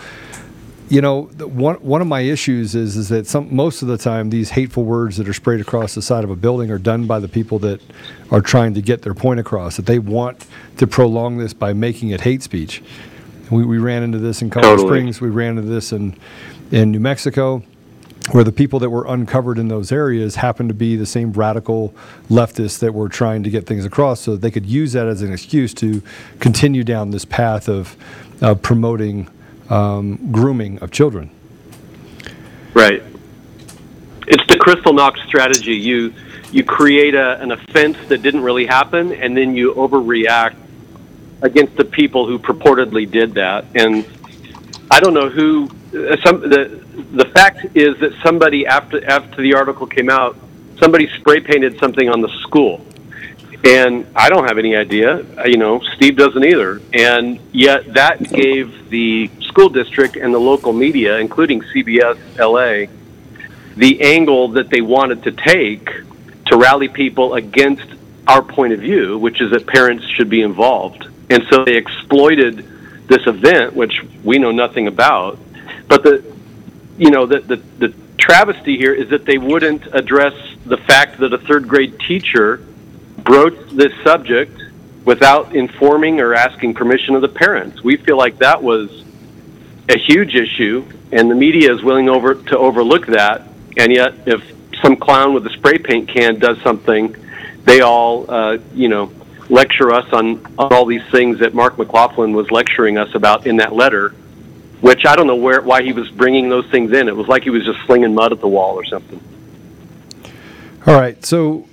you 0.89 1.01
know, 1.01 1.29
the- 1.35 1.47
one 1.47 1.75
one 1.75 2.01
of 2.01 2.07
my 2.07 2.21
issues 2.21 2.75
is 2.75 2.95
is 2.95 3.09
that 3.09 3.27
some 3.27 3.53
most 3.55 3.81
of 3.81 3.87
the 3.87 3.97
time 3.97 4.29
these 4.29 4.51
hateful 4.51 4.83
words 4.83 5.17
that 5.17 5.27
are 5.27 5.33
sprayed 5.33 5.59
across 5.59 5.95
the 5.95 6.01
side 6.01 6.23
of 6.23 6.29
a 6.29 6.35
building 6.35 6.69
are 6.69 6.77
done 6.77 7.07
by 7.07 7.19
the 7.19 7.27
people 7.27 7.57
that 7.59 7.81
are 8.31 8.41
trying 8.41 8.73
to 8.75 8.81
get 8.81 9.01
their 9.01 9.13
point 9.13 9.39
across. 9.39 9.77
That 9.77 9.85
they 9.87 9.99
want 9.99 10.45
to 10.77 10.85
prolong 10.85 11.37
this 11.37 11.53
by 11.53 11.73
making 11.73 12.09
it 12.09 12.21
hate 12.21 12.43
speech. 12.43 12.83
We, 13.49 13.63
we 13.65 13.77
ran 13.77 14.03
into 14.03 14.17
this 14.19 14.41
in 14.41 14.49
Colorado 14.49 14.77
Totally. 14.77 14.99
Springs. 14.99 15.21
We 15.21 15.29
ran 15.29 15.57
into 15.57 15.69
this 15.69 15.91
in 15.91 16.15
in 16.71 16.91
New 16.91 16.99
Mexico, 16.99 17.63
where 18.31 18.43
the 18.43 18.51
people 18.51 18.79
that 18.79 18.89
were 18.89 19.05
uncovered 19.05 19.59
in 19.59 19.67
those 19.67 19.91
areas 19.91 20.35
happened 20.35 20.69
to 20.69 20.75
be 20.75 20.95
the 20.95 21.05
same 21.05 21.31
radical 21.33 21.93
leftists 22.29 22.79
that 22.79 22.93
were 22.93 23.07
trying 23.07 23.43
to 23.43 23.49
get 23.49 23.67
things 23.67 23.85
across, 23.85 24.21
so 24.21 24.35
they 24.35 24.51
could 24.51 24.65
use 24.65 24.93
that 24.93 25.07
as 25.07 25.21
an 25.21 25.31
excuse 25.31 25.73
to 25.75 26.01
continue 26.39 26.83
down 26.83 27.11
this 27.11 27.25
path 27.25 27.69
of 27.69 27.95
uh, 28.41 28.55
promoting 28.55 29.29
um, 29.69 30.31
grooming 30.31 30.79
of 30.79 30.91
children. 30.91 31.29
Right. 32.73 33.03
It's 34.27 34.45
the 34.47 34.55
Kristallnacht 34.55 35.23
strategy. 35.27 35.75
You 35.75 36.13
you 36.51 36.63
create 36.63 37.15
a, 37.15 37.39
an 37.41 37.51
offense 37.51 37.97
that 38.07 38.21
didn't 38.21 38.41
really 38.41 38.65
happen, 38.65 39.11
and 39.11 39.37
then 39.37 39.55
you 39.55 39.73
overreact 39.73 40.55
against 41.41 41.75
the 41.75 41.85
people 41.85 42.25
who 42.25 42.39
purportedly 42.39 43.09
did 43.09 43.35
that. 43.35 43.65
And 43.75 44.05
I 44.89 44.99
don't 44.99 45.13
know 45.13 45.29
who. 45.29 45.69
Uh, 45.95 46.17
Some 46.25 46.41
the 46.41 46.81
the 47.13 47.25
fact 47.25 47.65
is 47.75 47.97
that 47.99 48.11
somebody 48.23 48.67
after 48.67 49.03
after 49.09 49.41
the 49.41 49.53
article 49.55 49.87
came 49.87 50.09
out, 50.09 50.37
somebody 50.77 51.07
spray 51.19 51.39
painted 51.39 51.79
something 51.79 52.09
on 52.09 52.21
the 52.21 52.29
school, 52.43 52.85
and 53.63 54.05
I 54.15 54.29
don't 54.29 54.47
have 54.47 54.57
any 54.57 54.75
idea. 54.75 55.25
Uh, 55.37 55.45
You 55.45 55.57
know, 55.57 55.81
Steve 55.95 56.15
doesn't 56.17 56.43
either. 56.43 56.81
And 56.93 57.39
yet 57.51 57.93
that 57.93 58.21
gave 58.29 58.89
the 58.89 59.29
school 59.41 59.69
district 59.69 60.15
and 60.15 60.33
the 60.33 60.39
local 60.39 60.73
media, 60.73 61.17
including 61.17 61.61
CBS 61.61 62.17
LA, 62.37 62.91
the 63.75 64.01
angle 64.01 64.49
that 64.49 64.69
they 64.69 64.81
wanted 64.81 65.23
to 65.23 65.31
take 65.31 65.89
to 66.47 66.57
rally 66.57 66.89
people 66.89 67.33
against 67.35 67.87
our 68.27 68.41
point 68.41 68.73
of 68.73 68.79
view, 68.79 69.17
which 69.17 69.41
is 69.41 69.51
that 69.51 69.65
parents 69.67 70.05
should 70.15 70.29
be 70.29 70.41
involved. 70.41 71.07
And 71.29 71.43
so 71.49 71.63
they 71.63 71.75
exploited 71.75 72.65
this 73.07 73.25
event, 73.27 73.75
which 73.75 74.01
we 74.23 74.37
know 74.37 74.51
nothing 74.51 74.87
about. 74.87 75.37
But 75.87 76.03
the, 76.03 76.23
you 76.97 77.11
know, 77.11 77.25
the, 77.25 77.39
the, 77.39 77.55
the 77.77 77.93
travesty 78.17 78.77
here 78.77 78.93
is 78.93 79.09
that 79.09 79.25
they 79.25 79.37
wouldn't 79.37 79.87
address 79.93 80.33
the 80.65 80.77
fact 80.77 81.19
that 81.19 81.33
a 81.33 81.37
third 81.37 81.67
grade 81.67 81.99
teacher 81.99 82.65
broached 83.17 83.75
this 83.75 83.93
subject 84.03 84.59
without 85.03 85.55
informing 85.55 86.19
or 86.19 86.33
asking 86.33 86.73
permission 86.73 87.15
of 87.15 87.21
the 87.21 87.27
parents. 87.27 87.83
We 87.83 87.97
feel 87.97 88.17
like 88.17 88.39
that 88.39 88.63
was 88.63 89.03
a 89.87 89.97
huge 89.97 90.33
issue, 90.33 90.85
and 91.11 91.29
the 91.29 91.35
media 91.35 91.73
is 91.73 91.83
willing 91.83 92.09
over 92.09 92.35
to 92.35 92.57
overlook 92.57 93.05
that. 93.07 93.47
And 93.77 93.93
yet, 93.93 94.13
if 94.25 94.41
some 94.81 94.95
clown 94.95 95.33
with 95.33 95.45
a 95.45 95.51
spray 95.51 95.77
paint 95.77 96.09
can 96.09 96.39
does 96.39 96.59
something, 96.61 97.15
they 97.65 97.81
all, 97.81 98.29
uh, 98.29 98.57
you 98.73 98.87
know, 98.87 99.11
lecture 99.49 99.93
us 99.93 100.11
on, 100.11 100.43
on 100.57 100.73
all 100.73 100.85
these 100.85 101.05
things 101.11 101.39
that 101.39 101.53
Mark 101.53 101.77
McLaughlin 101.77 102.33
was 102.33 102.49
lecturing 102.49 102.97
us 102.97 103.13
about 103.13 103.45
in 103.45 103.57
that 103.57 103.73
letter. 103.73 104.15
Which 104.81 105.05
I 105.05 105.15
don't 105.15 105.27
know 105.27 105.35
where 105.35 105.61
why 105.61 105.81
he 105.83 105.93
was 105.93 106.09
bringing 106.11 106.49
those 106.49 106.69
things 106.69 106.91
in. 106.91 107.07
It 107.07 107.15
was 107.15 107.27
like 107.27 107.43
he 107.43 107.49
was 107.49 107.63
just 107.65 107.79
slinging 107.85 108.13
mud 108.13 108.31
at 108.31 108.41
the 108.41 108.47
wall 108.47 108.75
or 108.75 108.85
something. 108.85 109.19
All 110.85 110.93
right, 110.99 111.23
so 111.25 111.67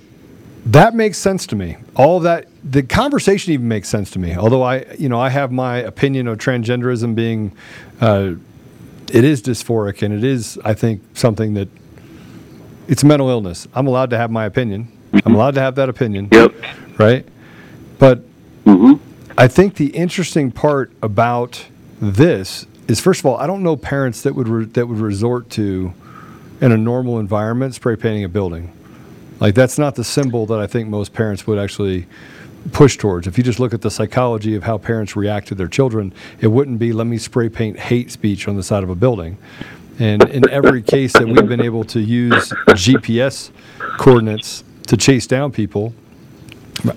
that 0.65 0.95
makes 0.95 1.17
sense 1.17 1.45
to 1.47 1.55
me. 1.55 1.77
All 1.95 2.17
of 2.17 2.23
that, 2.23 2.47
the 2.63 2.81
conversation 2.81 3.53
even 3.53 3.67
makes 3.67 3.87
sense 3.89 4.09
to 4.11 4.19
me. 4.19 4.35
Although 4.35 4.63
I, 4.63 4.85
you 4.97 5.09
know, 5.09 5.19
I 5.19 5.29
have 5.29 5.51
my 5.51 5.77
opinion 5.77 6.27
of 6.27 6.39
transgenderism 6.39 7.13
being, 7.13 7.55
uh, 8.01 8.33
it 9.11 9.23
is 9.23 9.43
dysphoric 9.43 10.01
and 10.01 10.13
it 10.13 10.23
is, 10.23 10.57
I 10.65 10.73
think, 10.73 11.03
something 11.13 11.53
that 11.53 11.67
it's 12.87 13.03
a 13.03 13.05
mental 13.05 13.29
illness. 13.29 13.67
I'm 13.75 13.85
allowed 13.85 14.09
to 14.11 14.17
have 14.17 14.31
my 14.31 14.45
opinion. 14.45 14.91
I'm 15.25 15.35
allowed 15.35 15.53
to 15.55 15.61
have 15.61 15.75
that 15.75 15.89
opinion. 15.89 16.29
Yep. 16.31 16.55
Right. 16.97 17.27
But 17.99 18.23
Mm-hmm. 18.65 19.31
I 19.37 19.47
think 19.47 19.75
the 19.75 19.87
interesting 19.87 20.51
part 20.51 20.91
about 21.01 21.65
this 21.99 22.65
is, 22.87 22.99
first 22.99 23.19
of 23.21 23.25
all, 23.25 23.37
I 23.37 23.47
don't 23.47 23.63
know 23.63 23.75
parents 23.75 24.21
that 24.23 24.35
would 24.35 24.47
re- 24.47 24.65
that 24.65 24.87
would 24.87 24.99
resort 24.99 25.49
to, 25.51 25.93
in 26.61 26.71
a 26.71 26.77
normal 26.77 27.19
environment, 27.19 27.75
spray 27.75 27.95
painting 27.95 28.23
a 28.23 28.29
building. 28.29 28.71
Like 29.39 29.55
that's 29.55 29.77
not 29.77 29.95
the 29.95 30.03
symbol 30.03 30.45
that 30.47 30.59
I 30.59 30.67
think 30.67 30.89
most 30.89 31.13
parents 31.13 31.45
would 31.47 31.59
actually 31.59 32.07
push 32.71 32.97
towards. 32.97 33.27
If 33.27 33.37
you 33.37 33.43
just 33.43 33.59
look 33.59 33.73
at 33.73 33.81
the 33.81 33.91
psychology 33.91 34.55
of 34.55 34.63
how 34.63 34.77
parents 34.77 35.15
react 35.15 35.47
to 35.49 35.55
their 35.55 35.67
children, 35.67 36.13
it 36.39 36.47
wouldn't 36.47 36.79
be 36.79 36.93
let 36.93 37.07
me 37.07 37.17
spray 37.17 37.49
paint 37.49 37.77
hate 37.77 38.11
speech 38.11 38.47
on 38.47 38.55
the 38.55 38.63
side 38.63 38.83
of 38.83 38.89
a 38.89 38.95
building. 38.95 39.37
And 39.99 40.27
in 40.29 40.49
every 40.49 40.81
case 40.81 41.13
that 41.13 41.27
we've 41.27 41.47
been 41.47 41.61
able 41.61 41.83
to 41.85 41.99
use 41.99 42.49
GPS 42.69 43.51
coordinates 43.97 44.63
to 44.87 44.97
chase 44.97 45.27
down 45.27 45.51
people, 45.51 45.93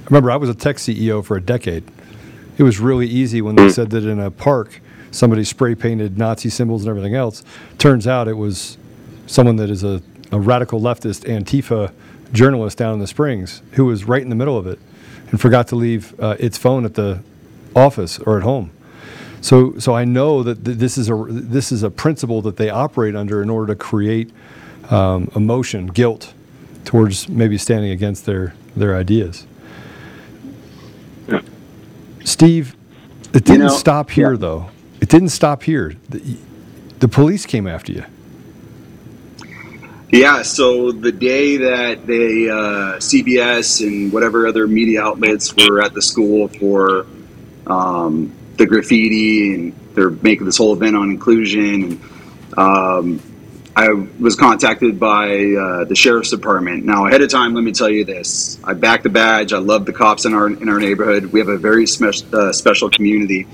remember, 0.09 0.31
I 0.31 0.37
was 0.37 0.49
a 0.49 0.55
tech 0.55 0.77
CEO 0.77 1.25
for 1.25 1.37
a 1.37 1.40
decade. 1.40 1.85
It 2.57 2.62
was 2.62 2.81
really 2.81 3.07
easy 3.07 3.42
when 3.42 3.55
they 3.55 3.68
said 3.68 3.90
that 3.90 4.05
in 4.05 4.18
a 4.18 4.31
park 4.31 4.81
somebody 5.16 5.44
spray 5.44 5.74
painted 5.74 6.18
Nazi 6.18 6.50
symbols 6.50 6.83
and 6.83 6.90
everything 6.90 7.14
else. 7.14 7.42
Turns 7.79 8.07
out 8.07 8.29
it 8.29 8.35
was 8.37 8.76
someone 9.26 9.57
that 9.57 9.70
is 9.70 9.83
a, 9.83 10.02
a 10.31 10.38
radical 10.38 10.81
leftist 10.81 11.24
Antifa 11.24 11.92
journalist 12.33 12.76
down 12.76 12.94
in 12.94 13.00
the 13.00 13.07
Springs 13.07 13.62
who 13.72 13.87
was 13.87 14.05
right 14.05 14.22
in 14.22 14.29
the 14.29 14.35
middle 14.35 14.59
of 14.59 14.66
it 14.66 14.79
and 15.31 15.40
forgot 15.40 15.68
to 15.68 15.76
leave 15.76 16.18
uh, 16.20 16.37
its 16.38 16.59
phone 16.59 16.85
at 16.85 16.94
the 16.94 17.22
office 17.74 18.18
or 18.20 18.37
at 18.37 18.42
home. 18.42 18.70
So, 19.40 19.79
so 19.79 19.94
I 19.94 20.05
know 20.05 20.42
that 20.42 20.64
th- 20.64 20.76
this 20.76 20.98
is 20.98 21.09
a 21.09 21.26
this 21.29 21.70
is 21.70 21.83
a 21.83 21.90
principle 21.90 22.42
that 22.42 22.57
they 22.57 22.68
operate 22.68 23.14
under 23.14 23.42
in 23.42 23.50
order 23.50 23.74
to 23.74 23.79
create 23.79 24.31
um, 24.90 25.31
emotion, 25.37 25.87
guilt, 25.87 26.33
towards 26.85 27.29
maybe 27.29 27.59
standing 27.59 27.90
against 27.90 28.26
their 28.26 28.55
their 28.74 28.96
ideas. 28.96 29.46
Steve, 32.24 32.74
it 33.33 33.44
didn't 33.44 33.66
know, 33.66 33.68
stop 33.68 34.11
here 34.11 34.33
yeah. 34.33 34.38
though. 34.38 34.70
It 35.00 35.09
didn't 35.09 35.30
stop 35.30 35.62
here. 35.62 35.94
The, 36.09 36.37
the 36.98 37.09
police 37.09 37.46
came 37.46 37.66
after 37.66 37.92
you. 37.92 38.04
Yeah, 40.11 40.42
so 40.42 40.92
the 40.92 41.12
day 41.12 41.56
that 41.59 42.06
they, 42.06 42.48
uh, 42.48 42.98
CBS 42.98 43.87
and 43.87 44.12
whatever 44.12 44.46
other 44.46 44.66
media 44.66 45.02
outlets 45.02 45.54
were 45.54 45.82
at 45.82 45.94
the 45.94 46.02
school 46.02 46.48
for 46.48 47.06
um, 47.66 48.32
the 48.56 48.66
graffiti 48.66 49.54
and 49.54 49.74
they're 49.96 50.11
making 50.11 50.46
this 50.46 50.59
whole 50.59 50.74
event 50.74 50.94
on 50.94 51.11
inclusion, 51.11 51.82
and 51.82 52.00
um, 52.56 53.22
I 53.74 53.88
was 54.20 54.37
contacted 54.37 55.00
by 55.00 55.28
uh, 55.28 55.85
the 55.85 55.94
sheriff's 55.96 56.30
department. 56.30 56.85
Now, 56.85 57.06
ahead 57.06 57.22
of 57.22 57.30
time, 57.30 57.54
let 57.54 57.64
me 57.64 57.72
tell 57.72 57.88
you 57.88 58.04
this: 58.04 58.61
I 58.62 58.74
back 58.74 59.02
the 59.02 59.09
badge. 59.09 59.52
I 59.52 59.59
love 59.59 59.87
the 59.87 59.92
cops 59.92 60.26
in 60.26 60.35
our 60.35 60.48
in 60.48 60.68
our 60.68 60.78
neighborhood. 60.78 61.26
We 61.26 61.40
have 61.40 61.48
a 61.48 61.56
very 61.56 61.87
spe- 61.87 62.32
uh, 62.32 62.52
special 62.52 62.90
community. 62.90 63.46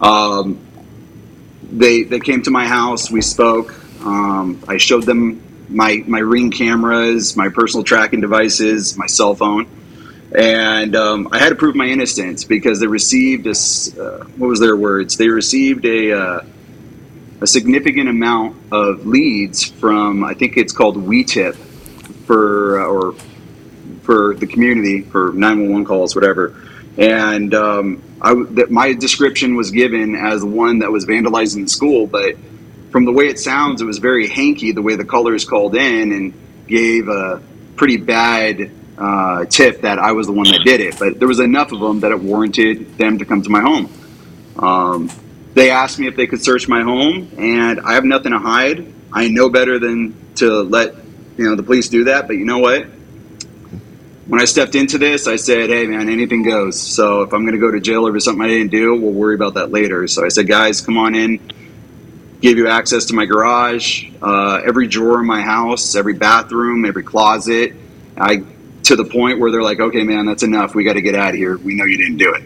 Um, 0.00 0.58
they 1.70 2.02
they 2.02 2.20
came 2.20 2.42
to 2.42 2.50
my 2.50 2.66
house. 2.66 3.10
We 3.10 3.22
spoke. 3.22 3.74
Um, 4.04 4.62
I 4.68 4.76
showed 4.78 5.04
them 5.04 5.66
my 5.68 6.02
my 6.06 6.18
ring 6.18 6.50
cameras, 6.50 7.36
my 7.36 7.48
personal 7.48 7.84
tracking 7.84 8.20
devices, 8.20 8.96
my 8.96 9.06
cell 9.06 9.34
phone, 9.34 9.66
and 10.36 10.96
um, 10.96 11.28
I 11.32 11.38
had 11.38 11.50
to 11.50 11.54
prove 11.54 11.74
my 11.74 11.86
innocence 11.86 12.44
because 12.44 12.80
they 12.80 12.86
received 12.86 13.46
a 13.46 13.50
uh, 13.50 14.24
what 14.36 14.48
was 14.48 14.60
their 14.60 14.76
words? 14.76 15.16
They 15.16 15.28
received 15.28 15.84
a 15.84 16.12
uh, 16.12 16.44
a 17.40 17.46
significant 17.46 18.08
amount 18.08 18.56
of 18.72 19.06
leads 19.06 19.64
from 19.64 20.24
I 20.24 20.34
think 20.34 20.56
it's 20.56 20.72
called 20.72 20.96
WeTip 20.96 21.54
for 22.26 22.80
uh, 22.80 22.86
or 22.86 23.14
for 24.02 24.34
the 24.34 24.46
community 24.46 25.02
for 25.02 25.32
911 25.32 25.84
calls, 25.84 26.14
whatever. 26.14 26.56
And 26.96 27.54
um, 27.54 28.02
I, 28.22 28.34
that 28.50 28.70
my 28.70 28.92
description 28.92 29.56
was 29.56 29.70
given 29.70 30.14
as 30.14 30.44
one 30.44 30.80
that 30.80 30.90
was 30.90 31.06
vandalizing 31.06 31.64
the 31.64 31.68
school, 31.68 32.06
but 32.06 32.36
from 32.90 33.04
the 33.04 33.12
way 33.12 33.26
it 33.26 33.38
sounds, 33.38 33.80
it 33.80 33.84
was 33.84 33.98
very 33.98 34.28
hanky 34.28 34.72
the 34.72 34.82
way 34.82 34.96
the 34.96 35.04
callers 35.04 35.44
called 35.44 35.74
in 35.74 36.12
and 36.12 36.66
gave 36.66 37.08
a 37.08 37.42
pretty 37.76 37.96
bad 37.96 38.70
uh, 38.98 39.44
tip 39.46 39.82
that 39.82 39.98
I 39.98 40.12
was 40.12 40.26
the 40.26 40.32
one 40.32 40.46
that 40.48 40.60
did 40.64 40.80
it. 40.80 40.98
But 40.98 41.18
there 41.18 41.28
was 41.28 41.40
enough 41.40 41.72
of 41.72 41.80
them 41.80 42.00
that 42.00 42.12
it 42.12 42.20
warranted 42.20 42.98
them 42.98 43.18
to 43.18 43.24
come 43.24 43.42
to 43.42 43.50
my 43.50 43.60
home. 43.60 43.90
Um, 44.58 45.10
they 45.54 45.70
asked 45.70 45.98
me 45.98 46.06
if 46.06 46.16
they 46.16 46.26
could 46.26 46.42
search 46.42 46.68
my 46.68 46.82
home, 46.82 47.30
and 47.38 47.80
I 47.80 47.94
have 47.94 48.04
nothing 48.04 48.32
to 48.32 48.38
hide. 48.38 48.92
I 49.12 49.28
know 49.28 49.48
better 49.48 49.78
than 49.78 50.14
to 50.36 50.62
let 50.62 50.94
you 51.36 51.44
know 51.44 51.56
the 51.56 51.62
police 51.62 51.88
do 51.88 52.04
that. 52.04 52.26
But 52.26 52.36
you 52.36 52.44
know 52.44 52.58
what? 52.58 52.86
When 54.26 54.40
I 54.40 54.44
stepped 54.44 54.74
into 54.74 54.96
this, 54.98 55.26
I 55.26 55.36
said, 55.36 55.70
"Hey, 55.70 55.86
man, 55.86 56.08
anything 56.08 56.42
goes." 56.42 56.78
So 56.80 57.22
if 57.22 57.32
I'm 57.32 57.42
going 57.42 57.54
to 57.54 57.58
go 57.60 57.70
to 57.70 57.80
jail 57.80 58.06
over 58.06 58.20
something 58.20 58.42
I 58.44 58.48
didn't 58.48 58.70
do, 58.70 58.94
we'll 58.94 59.12
worry 59.12 59.34
about 59.34 59.54
that 59.54 59.72
later. 59.72 60.06
So 60.06 60.24
I 60.24 60.28
said, 60.28 60.46
"Guys, 60.46 60.80
come 60.80 60.96
on 60.98 61.14
in." 61.14 61.40
Gave 62.40 62.56
you 62.56 62.68
access 62.68 63.04
to 63.06 63.14
my 63.14 63.26
garage, 63.26 64.06
uh, 64.22 64.62
every 64.66 64.86
drawer 64.86 65.20
in 65.20 65.26
my 65.26 65.42
house, 65.42 65.94
every 65.94 66.14
bathroom, 66.14 66.86
every 66.86 67.02
closet. 67.02 67.74
I 68.16 68.44
to 68.84 68.96
the 68.96 69.04
point 69.04 69.38
where 69.40 69.50
they're 69.50 69.62
like, 69.62 69.78
"Okay, 69.80 70.04
man, 70.04 70.24
that's 70.24 70.42
enough. 70.42 70.74
We 70.74 70.84
got 70.84 70.94
to 70.94 71.02
get 71.02 71.14
out 71.14 71.30
of 71.30 71.34
here. 71.36 71.58
We 71.58 71.74
know 71.74 71.84
you 71.84 71.98
didn't 71.98 72.16
do 72.16 72.32
it." 72.34 72.42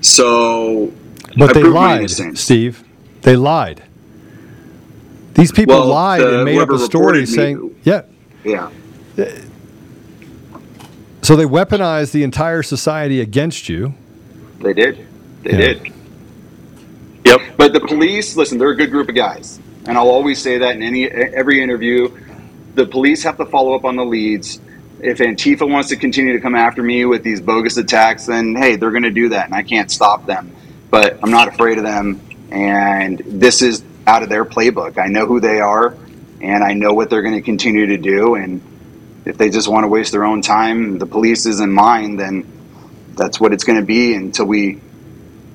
So 0.00 0.92
But 1.36 1.50
I 1.50 1.52
they 1.52 1.62
lied. 1.62 2.10
Steve. 2.36 2.82
They 3.22 3.36
lied. 3.36 3.82
These 5.34 5.52
people 5.52 5.76
Well, 5.76 5.86
lied 5.88 6.22
the- 6.22 6.36
and 6.36 6.44
made 6.44 6.58
up 6.58 6.70
a 6.70 6.78
story 6.78 7.20
me- 7.20 7.26
saying, 7.26 7.70
yeah. 7.84 8.02
Yeah. 8.42 8.68
So 11.26 11.34
they 11.34 11.44
weaponized 11.44 12.12
the 12.12 12.22
entire 12.22 12.62
society 12.62 13.20
against 13.20 13.68
you. 13.68 13.94
They 14.60 14.72
did. 14.72 15.04
They 15.42 15.50
Yeah. 15.50 15.56
did. 15.56 15.92
Yep. 17.24 17.40
But 17.56 17.72
the 17.72 17.80
police, 17.80 18.36
listen, 18.36 18.58
they're 18.58 18.70
a 18.70 18.76
good 18.76 18.92
group 18.92 19.08
of 19.08 19.16
guys, 19.16 19.58
and 19.88 19.98
I'll 19.98 20.08
always 20.08 20.38
say 20.38 20.58
that 20.58 20.76
in 20.76 20.84
any 20.84 21.08
every 21.08 21.60
interview. 21.60 22.10
The 22.76 22.86
police 22.86 23.24
have 23.24 23.38
to 23.38 23.44
follow 23.44 23.74
up 23.74 23.84
on 23.84 23.96
the 23.96 24.04
leads. 24.04 24.60
If 25.00 25.18
Antifa 25.18 25.68
wants 25.68 25.88
to 25.88 25.96
continue 25.96 26.32
to 26.32 26.38
come 26.38 26.54
after 26.54 26.80
me 26.80 27.04
with 27.06 27.24
these 27.24 27.40
bogus 27.40 27.76
attacks, 27.76 28.26
then 28.26 28.54
hey, 28.54 28.76
they're 28.76 28.92
going 28.92 29.02
to 29.02 29.10
do 29.10 29.30
that, 29.30 29.46
and 29.46 29.54
I 29.56 29.64
can't 29.64 29.90
stop 29.90 30.26
them. 30.26 30.52
But 30.92 31.18
I'm 31.24 31.32
not 31.32 31.48
afraid 31.48 31.76
of 31.78 31.82
them, 31.82 32.20
and 32.52 33.20
this 33.26 33.62
is 33.62 33.82
out 34.06 34.22
of 34.22 34.28
their 34.28 34.44
playbook. 34.44 34.96
I 34.96 35.08
know 35.08 35.26
who 35.26 35.40
they 35.40 35.58
are, 35.58 35.92
and 36.40 36.62
I 36.62 36.74
know 36.74 36.94
what 36.94 37.10
they're 37.10 37.22
going 37.22 37.34
to 37.34 37.42
continue 37.42 37.86
to 37.86 37.96
do. 37.96 38.36
And 38.36 38.60
if 39.26 39.36
they 39.36 39.50
just 39.50 39.68
want 39.68 39.84
to 39.84 39.88
waste 39.88 40.12
their 40.12 40.24
own 40.24 40.40
time, 40.40 40.98
the 40.98 41.06
police 41.06 41.46
isn't 41.46 41.72
mine, 41.72 42.16
then 42.16 42.46
that's 43.16 43.40
what 43.40 43.52
it's 43.52 43.64
going 43.64 43.78
to 43.78 43.84
be 43.84 44.14
until 44.14 44.46
we 44.46 44.80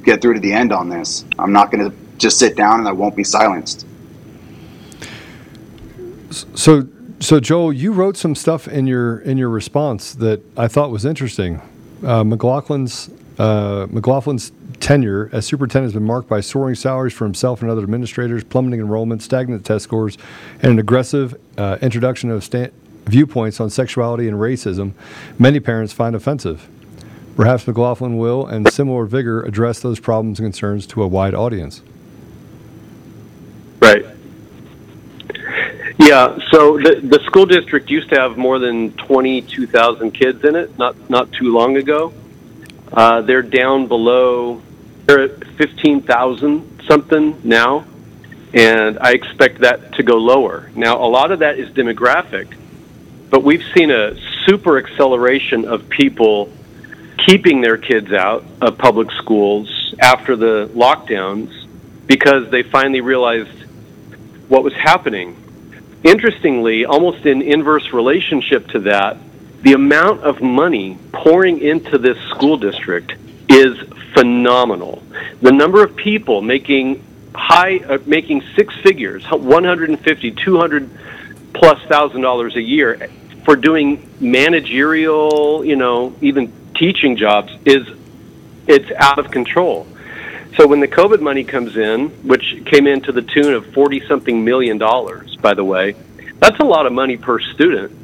get 0.03 0.21
through 0.21 0.33
to 0.33 0.39
the 0.41 0.51
end 0.51 0.73
on 0.73 0.89
this. 0.89 1.23
I'm 1.39 1.53
not 1.53 1.71
going 1.71 1.89
to 1.89 1.95
just 2.17 2.37
sit 2.37 2.55
down 2.57 2.79
and 2.79 2.87
I 2.87 2.91
won't 2.91 3.15
be 3.15 3.23
silenced. 3.23 3.87
So, 6.31 6.87
so 7.19 7.39
Joel, 7.39 7.71
you 7.71 7.93
wrote 7.93 8.17
some 8.17 8.35
stuff 8.35 8.67
in 8.67 8.87
your 8.87 9.19
in 9.19 9.37
your 9.37 9.49
response 9.49 10.13
that 10.15 10.41
I 10.57 10.67
thought 10.67 10.91
was 10.91 11.05
interesting. 11.05 11.61
Uh, 12.03 12.23
McLaughlin's 12.23 13.09
uh, 13.37 13.87
McLaughlin's 13.87 14.51
tenure 14.79 15.29
as 15.31 15.45
superintendent 15.45 15.93
has 15.93 15.93
been 15.93 16.07
marked 16.07 16.27
by 16.27 16.41
soaring 16.41 16.75
salaries 16.75 17.13
for 17.13 17.25
himself 17.25 17.61
and 17.61 17.69
other 17.69 17.83
administrators, 17.83 18.43
plummeting 18.43 18.79
enrollment, 18.79 19.21
stagnant 19.21 19.65
test 19.65 19.83
scores, 19.83 20.17
and 20.61 20.73
an 20.73 20.79
aggressive 20.79 21.39
uh, 21.57 21.77
introduction 21.81 22.31
of 22.31 22.43
sta- 22.43 22.71
viewpoints 23.05 23.59
on 23.59 23.69
sexuality 23.69 24.27
and 24.27 24.37
racism. 24.37 24.93
Many 25.39 25.59
parents 25.59 25.93
find 25.93 26.15
offensive. 26.15 26.67
Perhaps 27.35 27.65
McLaughlin 27.65 28.17
will, 28.17 28.45
and 28.45 28.71
similar 28.71 29.05
vigor, 29.05 29.41
address 29.43 29.79
those 29.79 29.99
problems 29.99 30.39
and 30.39 30.45
concerns 30.45 30.85
to 30.87 31.01
a 31.01 31.07
wide 31.07 31.33
audience. 31.33 31.81
Right. 33.81 34.05
Yeah. 35.97 36.37
So 36.51 36.77
the 36.77 36.99
the 37.01 37.19
school 37.25 37.45
district 37.45 37.89
used 37.89 38.09
to 38.09 38.19
have 38.19 38.37
more 38.37 38.59
than 38.59 38.91
twenty 38.93 39.41
two 39.41 39.65
thousand 39.65 40.11
kids 40.11 40.43
in 40.43 40.55
it. 40.55 40.77
Not 40.77 41.09
not 41.09 41.31
too 41.31 41.51
long 41.51 41.77
ago. 41.77 42.13
Uh, 42.91 43.21
they're 43.21 43.41
down 43.41 43.87
below. 43.87 44.61
They're 45.05 45.23
at 45.23 45.47
fifteen 45.57 46.01
thousand 46.01 46.83
something 46.87 47.39
now, 47.43 47.85
and 48.53 48.99
I 48.99 49.13
expect 49.13 49.61
that 49.61 49.93
to 49.93 50.03
go 50.03 50.17
lower. 50.17 50.69
Now, 50.75 51.03
a 51.03 51.07
lot 51.07 51.31
of 51.31 51.39
that 51.39 51.57
is 51.57 51.69
demographic, 51.69 52.53
but 53.31 53.43
we've 53.43 53.63
seen 53.75 53.89
a 53.89 54.15
super 54.45 54.77
acceleration 54.77 55.65
of 55.65 55.89
people 55.89 56.51
keeping 57.25 57.61
their 57.61 57.77
kids 57.77 58.11
out 58.11 58.43
of 58.61 58.77
public 58.77 59.09
schools 59.11 59.95
after 59.99 60.35
the 60.35 60.69
lockdowns 60.73 61.49
because 62.07 62.51
they 62.51 62.61
finally 62.61 63.01
realized 63.01 63.63
what 64.49 64.63
was 64.63 64.73
happening. 64.73 65.37
Interestingly, 66.03 66.85
almost 66.85 67.25
in 67.25 67.41
inverse 67.41 67.93
relationship 67.93 68.67
to 68.69 68.79
that, 68.79 69.17
the 69.61 69.73
amount 69.73 70.21
of 70.21 70.41
money 70.41 70.97
pouring 71.13 71.59
into 71.59 71.97
this 71.97 72.17
school 72.31 72.57
district 72.57 73.13
is 73.47 73.77
phenomenal. 74.13 75.01
The 75.41 75.51
number 75.51 75.83
of 75.83 75.95
people 75.95 76.41
making 76.41 77.05
high 77.33 77.77
uh, 77.77 77.99
making 78.05 78.43
six 78.57 78.75
figures, 78.83 79.23
150, 79.29 80.31
200 80.31 80.89
plus 81.53 81.81
thousand 81.87 82.21
dollars 82.21 82.55
a 82.55 82.61
year 82.61 83.09
for 83.45 83.55
doing 83.55 84.09
managerial, 84.19 85.65
you 85.65 85.75
know, 85.75 86.15
even 86.21 86.51
teaching 86.75 87.17
jobs 87.17 87.51
is 87.65 87.87
it's 88.67 88.91
out 88.97 89.19
of 89.19 89.31
control. 89.31 89.87
So 90.57 90.67
when 90.67 90.79
the 90.79 90.87
COVID 90.87 91.21
money 91.21 91.43
comes 91.43 91.77
in, 91.77 92.09
which 92.27 92.63
came 92.65 92.85
in 92.85 93.01
to 93.03 93.11
the 93.11 93.21
tune 93.21 93.53
of 93.53 93.73
40 93.73 94.05
something 94.07 94.43
million 94.43 94.77
dollars, 94.77 95.35
by 95.37 95.53
the 95.53 95.63
way, 95.63 95.95
that's 96.39 96.59
a 96.59 96.65
lot 96.65 96.85
of 96.85 96.93
money 96.93 97.17
per 97.17 97.39
student. 97.39 97.97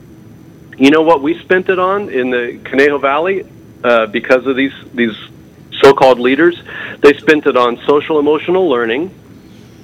You 0.78 0.92
know 0.92 1.02
what 1.02 1.22
we 1.22 1.40
spent 1.40 1.70
it 1.70 1.80
on 1.80 2.10
in 2.10 2.30
the 2.30 2.60
Conejo 2.64 3.00
Valley 3.00 3.46
uh, 3.84 4.06
because 4.08 4.46
of 4.46 4.56
these 4.56 4.74
these 4.94 5.16
so-called 5.82 6.20
leaders? 6.20 6.56
They 7.02 7.14
spent 7.18 7.48
it 7.48 7.58
on 7.58 7.78
social 7.88 8.20
emotional 8.20 8.70
learning, 8.70 9.12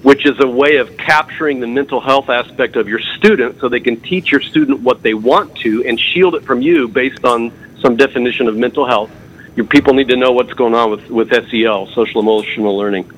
which 0.04 0.26
is 0.26 0.38
a 0.42 0.48
way 0.48 0.78
of 0.78 0.96
capturing 0.98 1.62
the 1.62 1.68
mental 1.68 2.02
health 2.02 2.30
aspect 2.30 2.76
of 2.76 2.88
your 2.88 3.00
student 3.18 3.60
so 3.60 3.70
they 3.70 3.80
can 3.80 4.00
teach 4.02 4.32
your 4.32 4.42
student 4.42 4.82
what 4.82 5.02
they 5.02 5.13
want 5.13 5.56
to 5.58 5.84
and 5.86 6.00
shield 6.00 6.36
it 6.36 6.44
from 6.44 6.62
you 6.62 6.88
based 6.89 7.24
on 7.24 7.52
some 7.82 7.96
definition 7.96 8.48
of 8.48 8.56
mental 8.56 8.86
health. 8.86 9.10
Your 9.56 9.66
people 9.66 9.94
need 9.94 10.10
to 10.10 10.18
know 10.18 10.34
what's 10.34 10.54
going 10.54 10.76
on 10.76 10.92
with, 10.92 11.10
with 11.10 11.30
SEL, 11.30 11.88
social 11.94 12.20
emotional 12.20 12.78
learning. 12.78 13.10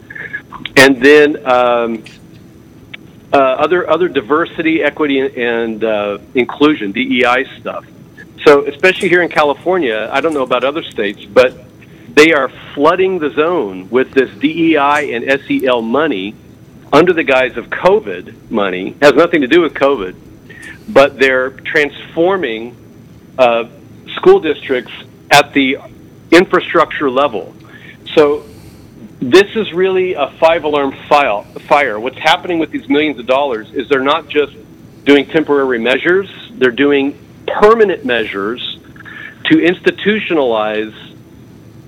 And 0.78 1.02
then 1.02 1.46
um, 1.48 2.04
uh, 3.34 3.38
other, 3.38 3.90
other 3.90 4.08
diversity, 4.08 4.84
equity, 4.84 5.20
and 5.20 5.84
uh, 5.84 6.20
inclusion, 6.36 6.92
DEI 6.92 7.46
stuff. 7.60 7.86
So, 8.46 8.68
especially 8.68 9.10
here 9.10 9.24
in 9.24 9.30
California, 9.30 10.08
I 10.12 10.22
don't 10.22 10.36
know 10.36 10.44
about 10.44 10.64
other 10.64 10.84
states, 10.84 11.26
but 11.26 11.58
they 12.14 12.32
are 12.32 12.50
flooding 12.76 13.18
the 13.18 13.32
zone 13.32 13.90
with 13.90 14.12
this 14.12 14.30
DEI 14.38 15.16
and 15.16 15.42
SEL 15.48 15.82
money 15.82 16.36
under 16.96 17.12
the 17.12 17.24
guise 17.24 17.58
of 17.58 17.66
COVID 17.66 18.50
money. 18.50 18.96
Has 19.02 19.14
nothing 19.14 19.42
to 19.42 19.48
do 19.48 19.62
with 19.62 19.74
COVID, 19.74 20.16
but 20.88 21.20
they're 21.20 21.50
transforming 21.50 22.76
uh, 23.38 23.66
school 24.16 24.40
districts 24.40 24.94
at 25.30 25.52
the 25.52 25.78
infrastructure 26.32 27.10
level. 27.10 27.54
So 28.14 28.46
this 29.20 29.56
is 29.56 29.74
really 29.74 30.14
a 30.14 30.28
five 30.40 30.64
alarm 30.64 30.94
fire. 31.10 32.00
What's 32.00 32.18
happening 32.18 32.60
with 32.60 32.72
these 32.72 32.88
millions 32.88 33.20
of 33.20 33.26
dollars 33.26 33.74
is 33.74 33.90
they're 33.90 34.00
not 34.00 34.30
just 34.30 34.56
doing 35.04 35.28
temporary 35.28 35.80
measures, 35.80 36.30
they're 36.52 36.72
doing 36.72 37.20
permanent 37.46 38.06
measures 38.06 38.80
to 39.46 39.58
institutionalize 39.58 40.96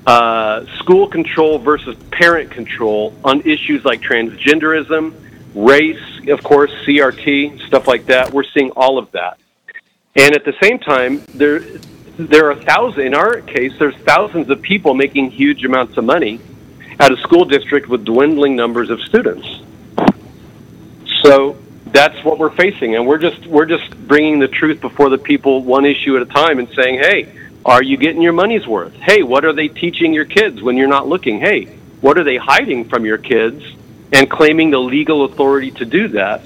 uh, 0.07 0.65
school 0.77 1.09
control 1.09 1.59
versus 1.59 1.95
parent 2.11 2.49
control 2.49 3.13
on 3.25 3.41
issues 3.41 3.83
like 3.83 4.01
transgenderism, 4.01 5.13
race, 5.53 6.29
of 6.29 6.41
course, 6.43 6.71
CRT, 6.85 7.67
stuff 7.67 7.87
like 7.87 8.05
that. 8.05 8.31
We're 8.31 8.45
seeing 8.45 8.71
all 8.71 8.97
of 8.97 9.11
that. 9.11 9.37
And 10.15 10.33
at 10.33 10.45
the 10.45 10.53
same 10.63 10.79
time, 10.79 11.23
there 11.35 11.59
there 12.17 12.49
are 12.49 12.55
thousands. 12.55 13.05
In 13.05 13.13
our 13.13 13.41
case, 13.41 13.73
there's 13.77 13.95
thousands 13.97 14.49
of 14.49 14.61
people 14.61 14.93
making 14.93 15.31
huge 15.31 15.63
amounts 15.65 15.97
of 15.97 16.05
money 16.05 16.39
at 16.99 17.11
a 17.11 17.17
school 17.17 17.43
district 17.43 17.89
with 17.89 18.05
dwindling 18.05 18.55
numbers 18.55 18.89
of 18.89 19.01
students. 19.01 19.45
So 21.21 21.57
that's 21.87 22.23
what 22.23 22.39
we're 22.39 22.55
facing, 22.55 22.95
and 22.95 23.05
we're 23.05 23.17
just 23.17 23.45
we're 23.45 23.65
just 23.65 23.89
bringing 24.07 24.39
the 24.39 24.47
truth 24.47 24.79
before 24.79 25.09
the 25.09 25.17
people, 25.17 25.63
one 25.63 25.85
issue 25.85 26.15
at 26.15 26.21
a 26.21 26.25
time, 26.25 26.59
and 26.59 26.69
saying, 26.69 26.99
hey, 26.99 27.33
are 27.67 27.83
you 27.83 27.97
getting 27.97 28.21
your 28.21 28.33
money's 28.33 28.65
worth? 28.65 28.93
Hey, 28.93 29.23
what 29.23 29.43
are 29.43 29.51
they 29.51 29.67
teaching 29.67 30.13
your 30.13 30.23
kids 30.23 30.61
when 30.63 30.77
you're 30.77 30.87
not 30.87 31.07
looking? 31.07 31.39
Hey, 31.39 31.65
what 31.99 32.17
are 32.17 32.23
they 32.23 32.37
hiding 32.37 32.87
from 32.87 33.05
your 33.05 33.17
kids 33.17 33.61
and 34.13 34.31
claiming 34.31 34.71
the 34.71 34.79
legal 34.79 35.25
authority 35.25 35.71
to 35.71 35.85
do 35.85 36.07
that? 36.09 36.41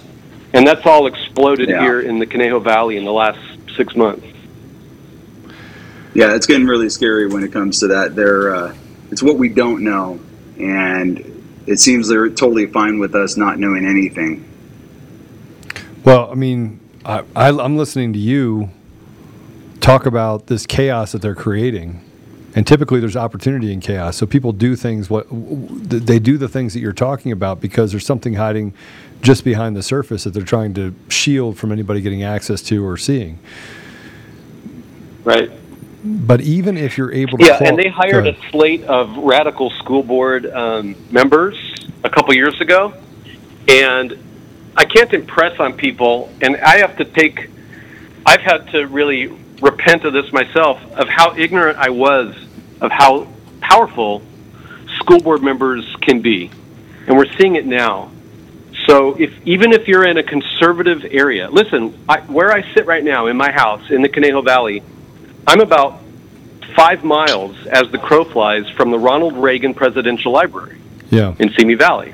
And 0.51 0.65
that's 0.65 0.85
all 0.85 1.05
exploded 1.05 1.69
yeah. 1.69 1.79
here 1.79 2.01
in 2.01 2.17
the 2.17 2.25
Conejo 2.25 2.59
Valley 2.59 2.97
in 2.97 3.05
the 3.05 3.13
last 3.13 3.39
six 3.77 3.95
months. 3.95 4.25
Yeah, 6.13 6.35
it's 6.35 6.47
getting 6.47 6.65
really 6.65 6.89
scary 6.89 7.27
when 7.27 7.43
it 7.43 7.53
comes 7.53 7.79
to 7.81 7.87
that. 7.89 8.15
There, 8.15 8.53
uh, 8.53 8.75
it's 9.11 9.23
what 9.23 9.37
we 9.37 9.47
don't 9.47 9.83
know, 9.83 10.19
and 10.57 11.63
it 11.67 11.79
seems 11.79 12.09
they're 12.09 12.29
totally 12.29 12.65
fine 12.65 12.99
with 12.99 13.15
us 13.15 13.37
not 13.37 13.59
knowing 13.59 13.85
anything. 13.85 14.45
Well, 16.03 16.29
I 16.31 16.33
mean, 16.33 16.79
I, 17.05 17.23
I, 17.35 17.49
I'm 17.49 17.77
listening 17.77 18.11
to 18.13 18.19
you 18.19 18.71
talk 19.81 20.05
about 20.05 20.47
this 20.47 20.65
chaos 20.65 21.11
that 21.11 21.21
they're 21.21 21.35
creating. 21.35 22.05
And 22.53 22.67
typically, 22.67 22.99
there's 22.99 23.15
opportunity 23.15 23.71
in 23.71 23.79
chaos. 23.79 24.17
So 24.17 24.25
people 24.25 24.51
do 24.51 24.75
things. 24.75 25.09
What 25.09 25.27
they 25.29 26.19
do 26.19 26.37
the 26.37 26.49
things 26.49 26.73
that 26.73 26.79
you're 26.79 26.91
talking 26.91 27.31
about 27.31 27.61
because 27.61 27.91
there's 27.91 28.05
something 28.05 28.33
hiding 28.33 28.73
just 29.21 29.43
behind 29.43 29.75
the 29.75 29.83
surface 29.83 30.23
that 30.25 30.31
they're 30.31 30.43
trying 30.43 30.73
to 30.73 30.93
shield 31.09 31.57
from 31.57 31.71
anybody 31.71 32.01
getting 32.01 32.23
access 32.23 32.61
to 32.63 32.85
or 32.85 32.97
seeing. 32.97 33.39
Right. 35.23 35.51
But 36.03 36.41
even 36.41 36.77
if 36.77 36.97
you're 36.97 37.11
able 37.11 37.37
to, 37.37 37.45
yeah, 37.45 37.59
and 37.63 37.77
they 37.77 37.87
hired 37.87 38.25
a 38.27 38.35
slate 38.49 38.83
of 38.85 39.15
radical 39.17 39.69
school 39.69 40.01
board 40.01 40.47
um, 40.47 40.95
members 41.11 41.55
a 42.03 42.09
couple 42.09 42.33
years 42.33 42.59
ago, 42.59 42.93
and 43.67 44.17
I 44.75 44.85
can't 44.85 45.13
impress 45.13 45.59
on 45.59 45.73
people, 45.73 46.31
and 46.41 46.57
I 46.57 46.79
have 46.79 46.97
to 46.97 47.05
take. 47.05 47.49
I've 48.25 48.41
had 48.41 48.67
to 48.71 48.87
really 48.87 49.40
repent 49.61 50.03
of 50.05 50.13
this 50.13 50.31
myself 50.31 50.79
of 50.93 51.07
how 51.07 51.35
ignorant 51.35 51.77
I 51.77 51.89
was 51.89 52.35
of 52.81 52.91
how 52.91 53.27
powerful 53.61 54.23
school 54.97 55.19
board 55.19 55.43
members 55.43 55.85
can 56.01 56.21
be, 56.21 56.51
and 57.07 57.15
we're 57.15 57.31
seeing 57.37 57.55
it 57.55 57.65
now. 57.65 58.11
So 58.87 59.15
if 59.19 59.31
even 59.45 59.73
if 59.73 59.87
you're 59.87 60.07
in 60.07 60.17
a 60.17 60.23
conservative 60.23 61.05
area, 61.05 61.49
listen, 61.49 61.97
I, 62.09 62.21
where 62.21 62.51
I 62.51 62.73
sit 62.73 62.85
right 62.85 63.03
now 63.03 63.27
in 63.27 63.37
my 63.37 63.51
house 63.51 63.89
in 63.91 64.01
the 64.01 64.09
Conejo 64.09 64.41
Valley, 64.41 64.83
I'm 65.45 65.61
about 65.61 66.01
five 66.75 67.03
miles 67.03 67.55
as 67.67 67.91
the 67.91 67.97
crow 67.97 68.23
flies 68.23 68.67
from 68.71 68.91
the 68.91 68.99
Ronald 68.99 69.37
Reagan 69.37 69.73
Presidential 69.73 70.31
Library 70.31 70.79
yeah. 71.09 71.35
in 71.39 71.51
Simi 71.53 71.75
Valley. 71.75 72.13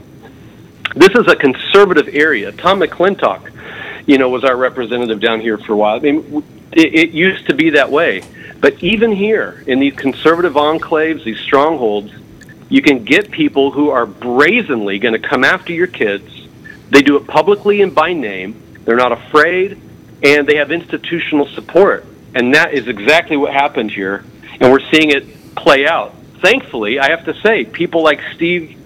This 0.95 1.09
is 1.09 1.27
a 1.27 1.35
conservative 1.35 2.09
area. 2.11 2.51
Tom 2.51 2.79
McClintock, 2.79 3.51
you 4.07 4.17
know, 4.17 4.29
was 4.29 4.43
our 4.43 4.57
representative 4.57 5.19
down 5.19 5.39
here 5.41 5.59
for 5.59 5.73
a 5.73 5.75
while. 5.75 5.97
I 5.97 5.99
mean, 5.99 6.43
it, 6.71 6.95
it 6.95 7.09
used 7.11 7.45
to 7.47 7.53
be 7.53 7.71
that 7.71 7.91
way. 7.91 8.23
But 8.59 8.81
even 8.81 9.11
here, 9.11 9.63
in 9.67 9.79
these 9.79 9.93
conservative 9.93 10.53
enclaves, 10.53 11.23
these 11.23 11.39
strongholds, 11.39 12.11
you 12.69 12.81
can 12.81 13.03
get 13.03 13.29
people 13.29 13.69
who 13.69 13.89
are 13.89 14.05
brazenly 14.07 14.97
going 14.97 15.13
to 15.13 15.27
come 15.27 15.43
after 15.43 15.73
your 15.73 15.87
kids. 15.87 16.47
They 16.89 17.01
do 17.01 17.17
it 17.17 17.27
publicly 17.27 17.81
and 17.81 17.93
by 17.93 18.13
name. 18.13 18.61
They're 18.85 18.95
not 18.95 19.11
afraid, 19.11 19.79
and 20.23 20.47
they 20.47 20.55
have 20.55 20.71
institutional 20.71 21.47
support. 21.47 22.05
And 22.33 22.55
that 22.55 22.73
is 22.73 22.87
exactly 22.87 23.37
what 23.37 23.53
happened 23.53 23.91
here. 23.91 24.23
And 24.59 24.71
we're 24.71 24.89
seeing 24.91 25.11
it 25.11 25.55
play 25.55 25.85
out. 25.85 26.15
Thankfully, 26.41 26.99
I 26.99 27.09
have 27.09 27.25
to 27.25 27.33
say, 27.41 27.65
people 27.65 28.03
like 28.03 28.21
Steve 28.35 28.77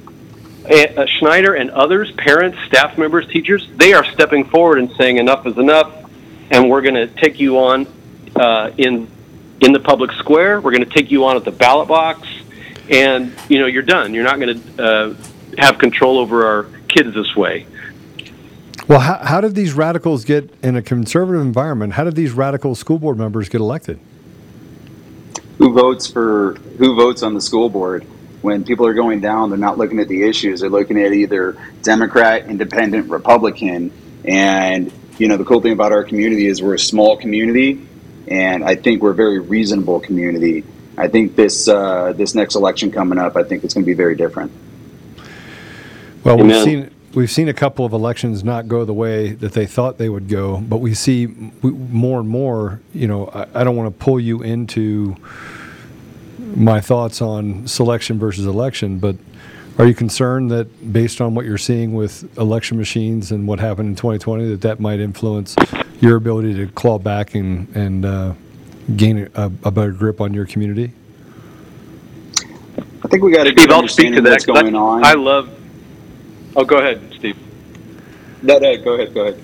uh, 0.66 1.06
Schneider 1.20 1.56
and 1.56 1.72
others, 1.72 2.12
parents, 2.12 2.58
staff 2.68 2.98
members, 2.98 3.28
teachers, 3.28 3.68
they 3.76 3.94
are 3.94 4.06
stepping 4.06 4.46
forward 4.46 4.80
and 4.80 4.92
saying 4.98 5.18
enough 5.18 5.46
is 5.48 5.58
enough 5.58 6.02
and 6.52 6.70
we're 6.70 6.82
going 6.82 6.96
to 6.96 7.08
take 7.08 7.40
you 7.40 7.58
on 7.58 7.88
uh, 8.36 8.72
in 8.78 9.10
in 9.62 9.72
the 9.72 9.80
public 9.80 10.12
square. 10.14 10.62
We're 10.62 10.72
going 10.72 10.88
to 10.88 10.94
take 10.94 11.10
you 11.10 11.26
on 11.26 11.38
at 11.38 11.46
the 11.46 11.52
ballot 11.52 11.88
box, 11.88 12.28
and 12.90 13.34
you 13.50 13.60
know 13.60 13.66
you're 13.66 13.82
done. 13.82 14.14
You're 14.14 14.26
not 14.26 14.40
going 14.40 14.62
to 14.62 14.84
uh, 14.84 15.16
have 15.58 15.80
control 15.80 16.20
over 16.20 16.46
our 16.46 16.64
kids 16.88 17.14
this 17.16 17.36
way. 17.36 17.66
Well, 18.88 19.00
how, 19.00 19.18
how 19.24 19.42
did 19.42 19.56
these 19.56 19.74
radicals 19.74 20.26
get 20.26 20.54
in 20.62 20.76
a 20.76 20.82
conservative 20.82 21.42
environment? 21.42 21.94
How 21.94 22.04
did 22.04 22.16
these 22.16 22.34
radical 22.34 22.76
school 22.76 23.00
board 23.00 23.18
members 23.18 23.48
get 23.48 23.62
elected? 23.62 24.00
Who 25.60 25.74
votes 25.74 26.08
for 26.08 26.56
who 26.78 26.96
votes 26.96 27.24
on 27.24 27.34
the 27.34 27.42
school 27.42 27.70
board? 27.70 28.06
When 28.42 28.64
people 28.64 28.88
are 28.88 28.94
going 28.94 29.22
down, 29.22 29.50
they're 29.50 29.60
not 29.60 29.78
looking 29.78 30.00
at 30.00 30.08
the 30.08 30.24
issues. 30.24 30.62
They're 30.62 30.70
looking 30.70 31.00
at 31.00 31.14
either 31.14 31.58
Democrat, 31.84 32.48
Independent, 32.48 33.10
Republican, 33.10 33.92
and 34.26 34.92
you 35.18 35.28
know, 35.28 35.38
the 35.38 35.46
cool 35.46 35.62
thing 35.62 35.74
about 35.74 35.92
our 35.92 36.04
community 36.04 36.48
is 36.48 36.64
we're 36.64 36.74
a 36.74 36.80
small 36.80 37.16
community, 37.16 37.88
and 38.28 38.64
I 38.64 38.76
think 38.76 39.04
we're 39.04 39.12
a 39.12 39.16
very 39.16 39.40
reasonable 39.40 40.00
community. 40.00 40.64
I 40.98 41.08
think 41.10 41.36
this 41.36 41.68
uh, 41.68 42.14
this 42.14 42.34
next 42.34 42.56
election 42.56 42.92
coming 42.92 43.20
up, 43.20 43.36
I 43.36 43.44
think 43.44 43.64
it's 43.64 43.74
going 43.74 43.84
to 43.84 43.86
be 43.86 43.94
very 43.94 44.16
different. 44.16 44.52
Well, 46.24 46.40
Amen. 46.40 46.48
we've 46.48 46.64
seen 46.64 46.92
we've 47.14 47.32
seen 47.32 47.50
a 47.50 47.54
couple 47.54 47.86
of 47.86 47.94
elections 47.94 48.44
not 48.44 48.68
go 48.68 48.86
the 48.86 48.94
way 48.94 49.34
that 49.34 49.54
they 49.54 49.66
thought 49.66 49.98
they 49.98 50.10
would 50.10 50.28
go, 50.28 50.58
but 50.58 50.78
we 50.78 50.94
see 50.94 51.28
more 51.28 52.20
and 52.20 52.30
more. 52.30 52.82
You 52.94 53.08
know, 53.08 53.28
I, 53.28 53.62
I 53.62 53.64
don't 53.64 53.76
want 53.76 53.96
to 53.96 54.04
pull 54.04 54.20
you 54.20 54.42
into 54.42 55.16
my 56.56 56.82
thoughts 56.82 57.22
on 57.22 57.68
selection 57.68 58.20
versus 58.20 58.46
election, 58.46 59.00
but 59.00 59.16
are 59.78 59.86
you 59.86 59.94
concerned 59.94 60.52
that 60.52 60.94
based 60.94 61.22
on 61.22 61.34
what 61.34 61.46
you're 61.46 61.58
seeing 61.58 61.94
with 61.94 62.38
election 62.38 62.78
machines 62.78 63.32
and 63.32 63.48
what 63.48 63.60
happened 63.60 63.90
in 63.90 63.96
2020, 63.96 64.50
that 64.50 64.62
that 64.62 64.80
might 64.80 65.00
influence 65.00 65.56
your 66.00 66.18
ability 66.18 66.54
to 66.56 66.68
claw 66.68 67.00
back 67.00 67.36
and, 67.36 67.74
and 67.76 68.06
uh, 68.06 68.34
gain 68.96 69.30
a, 69.36 69.46
a, 69.64 69.72
better 69.72 69.92
grip 69.92 70.20
on 70.20 70.34
your 70.34 70.46
community? 70.46 70.92
I 73.04 73.08
think 73.08 73.24
we 73.24 73.32
got 73.32 73.46
to 73.46 73.52
Steve, 73.52 73.72
I'll 73.72 73.88
speak 73.88 74.14
to 74.16 74.22
that. 74.22 74.32
What's 74.32 74.46
going 74.46 74.76
on. 74.76 75.06
I 75.06 75.14
love. 75.14 75.50
Oh, 76.56 76.66
go 76.66 76.78
ahead, 76.78 77.02
Steve. 77.16 77.38
No, 78.42 78.58
no, 78.58 78.78
go 78.84 78.94
ahead, 78.96 79.14
go 79.14 79.22
ahead. 79.28 79.42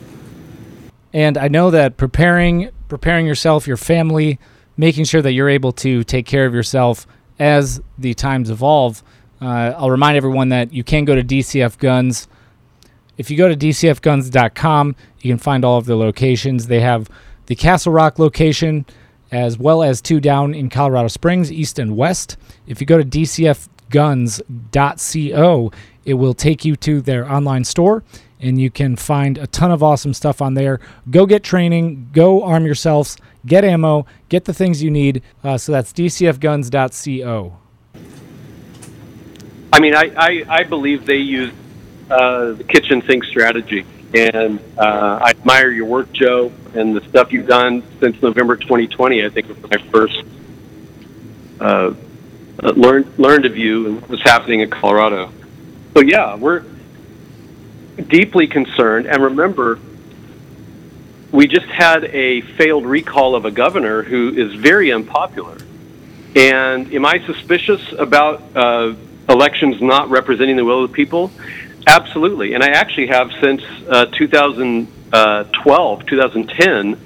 And 1.14 1.38
I 1.38 1.48
know 1.48 1.72
that 1.72 1.98
preparing 1.98 2.70
preparing 2.90 3.26
yourself, 3.26 3.68
your 3.68 3.78
family, 3.78 4.40
making 4.78 5.06
sure 5.06 5.22
that 5.22 5.34
you're 5.34 5.50
able 5.50 5.72
to 5.74 6.04
take 6.04 6.26
care 6.26 6.46
of 6.46 6.54
yourself 6.54 7.06
as 7.40 7.82
the 7.98 8.14
times 8.14 8.50
evolve 8.50 9.04
uh, 9.42 9.74
I'll 9.78 9.92
remind 9.92 10.18
everyone 10.18 10.50
that 10.50 10.74
you 10.74 10.84
can 10.84 11.06
go 11.06 11.16
to 11.16 11.24
DCF 11.24 11.78
Guns. 11.78 12.28
If 13.18 13.30
you 13.30 13.38
go 13.38 13.48
to 13.48 13.56
dcfguns.com, 13.56 14.96
you 15.22 15.32
can 15.32 15.38
find 15.38 15.64
all 15.64 15.78
of 15.78 15.86
the 15.86 15.96
locations. 15.96 16.68
They 16.68 16.80
have 16.80 17.10
the 17.46 17.56
Castle 17.56 17.94
Rock 17.94 18.20
location 18.20 18.86
as 19.32 19.58
well 19.58 19.84
as 19.84 20.02
two 20.02 20.20
down 20.20 20.54
in 20.54 20.70
Colorado 20.70 21.10
Springs, 21.10 21.52
east 21.52 21.80
and 21.80 21.98
west. 21.98 22.38
If 22.66 22.80
you 22.80 22.88
go 22.88 22.98
to 22.98 23.04
DCF 23.04 23.68
dcfguns.co. 23.90 25.72
It 26.06 26.14
will 26.14 26.34
take 26.34 26.64
you 26.66 26.76
to 26.78 27.02
their 27.02 27.30
online 27.30 27.64
store 27.64 28.04
and 28.40 28.62
you 28.62 28.70
can 28.70 28.96
find 28.96 29.38
a 29.38 29.48
ton 29.48 29.72
of 29.72 29.82
awesome 29.82 30.14
stuff 30.14 30.42
on 30.42 30.54
there. 30.54 30.80
Go 31.10 31.26
get 31.26 31.44
training, 31.44 32.10
go 32.14 32.44
arm 32.44 32.66
yourselves, 32.66 33.18
get 33.46 33.64
ammo, 33.64 34.06
get 34.30 34.46
the 34.46 34.54
things 34.54 34.84
you 34.84 34.92
need. 34.92 35.22
Uh, 35.44 35.58
so 35.58 35.72
that's 35.72 35.94
dcfguns.co. 35.94 37.58
I 39.74 39.80
mean, 39.80 39.96
I, 39.96 40.12
I, 40.18 40.46
I 40.48 40.64
believe 40.64 41.06
they 41.06 41.18
use 41.18 41.52
uh, 42.10 42.54
the 42.54 42.64
kitchen 42.64 43.04
sink 43.08 43.24
strategy. 43.26 43.86
And 44.14 44.60
uh, 44.78 45.20
I 45.22 45.32
admire 45.32 45.70
your 45.70 45.86
work, 45.86 46.12
Joe, 46.14 46.52
and 46.74 46.96
the 46.96 47.02
stuff 47.10 47.34
you've 47.34 47.48
done 47.48 47.84
since 48.00 48.22
November 48.22 48.56
2020. 48.56 49.26
I 49.26 49.30
think 49.30 49.50
was 49.50 49.58
I 49.70 49.78
first 49.90 50.24
uh, 51.60 51.94
learned 52.62 53.20
learned 53.20 53.46
of 53.46 53.58
you 53.58 53.88
and 53.88 54.02
what 54.02 54.10
was 54.10 54.22
happening 54.22 54.62
in 54.62 54.70
Colorado. 54.70 55.32
So 55.94 56.02
yeah, 56.02 56.36
we're 56.36 56.64
deeply 58.08 58.48
concerned. 58.48 59.08
And 59.08 59.22
remember, 59.22 59.80
we 61.38 61.46
just 61.46 61.68
had 61.68 62.04
a 62.06 62.42
failed 62.58 62.84
recall 62.84 63.36
of 63.36 63.46
a 63.46 63.52
governor 63.52 64.02
who 64.02 64.34
is 64.36 64.56
very 64.56 64.92
unpopular. 64.92 65.56
And 66.36 66.92
am 66.92 67.06
I 67.06 67.24
suspicious 67.28 67.94
about 67.96 68.42
uh, 68.56 68.96
elections 69.30 69.80
not 69.80 70.10
representing 70.10 70.56
the 70.56 70.66
will 70.66 70.84
of 70.84 70.90
the 70.90 70.96
people? 70.96 71.30
Absolutely. 71.86 72.56
And 72.56 72.64
I 72.64 72.70
actually 72.70 73.06
have 73.10 73.32
since 73.40 73.62
uh, 73.88 74.06
2012, 74.18 76.06
2010. 76.08 77.00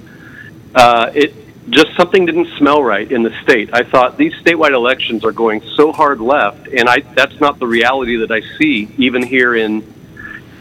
Uh, 0.74 1.10
it 1.14 1.34
just 1.68 1.94
something 1.98 2.24
didn't 2.24 2.56
smell 2.56 2.82
right 2.82 3.12
in 3.12 3.22
the 3.22 3.38
state. 3.42 3.68
I 3.74 3.82
thought 3.82 4.16
these 4.16 4.32
statewide 4.36 4.72
elections 4.72 5.26
are 5.26 5.32
going 5.32 5.60
so 5.76 5.92
hard 5.92 6.22
left, 6.22 6.68
and 6.68 6.88
I 6.88 7.00
that's 7.00 7.38
not 7.38 7.58
the 7.58 7.66
reality 7.66 8.16
that 8.16 8.30
I 8.30 8.40
see 8.56 8.94
even 8.96 9.22
here 9.22 9.54
in 9.54 9.82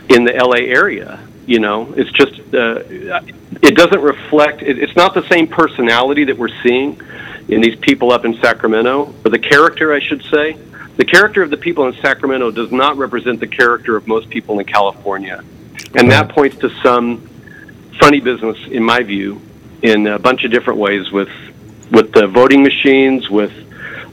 in 0.10 0.26
the 0.26 0.34
LA 0.34 0.66
area. 0.68 1.26
You 1.52 1.60
know, 1.60 1.94
it's 1.98 2.10
just 2.14 2.32
uh, 2.54 2.80
it 3.62 3.76
doesn't 3.76 4.00
reflect. 4.00 4.62
It, 4.62 4.80
it's 4.80 4.96
not 4.96 5.14
the 5.14 5.28
same 5.28 5.50
personality 5.50 6.24
that 6.24 6.38
we're 6.38 6.56
seeing 6.64 6.98
in 7.50 7.60
these 7.60 7.78
people 7.80 8.14
up 8.14 8.24
in 8.24 8.40
Sacramento, 8.40 9.14
or 9.26 9.30
the 9.30 9.38
character, 9.38 9.94
I 9.94 10.00
should 10.00 10.24
say. 10.32 10.58
The 10.96 11.04
character 11.04 11.42
of 11.42 11.50
the 11.50 11.58
people 11.58 11.88
in 11.88 11.94
Sacramento 12.02 12.52
does 12.52 12.72
not 12.72 12.96
represent 12.96 13.42
the 13.42 13.48
character 13.48 13.98
of 13.98 14.08
most 14.08 14.30
people 14.30 14.60
in 14.60 14.66
California, 14.66 15.44
and 15.94 16.10
that 16.10 16.30
points 16.30 16.56
to 16.60 16.70
some 16.82 17.28
funny 18.00 18.22
business, 18.22 18.58
in 18.68 18.86
my 18.86 19.04
view, 19.04 19.42
in 19.82 20.08
a 20.08 20.20
bunch 20.20 20.46
of 20.46 20.52
different 20.52 20.80
ways 20.80 21.12
with 21.12 21.34
with 21.92 22.14
the 22.14 22.28
voting 22.28 22.64
machines, 22.64 23.30
with 23.30 23.52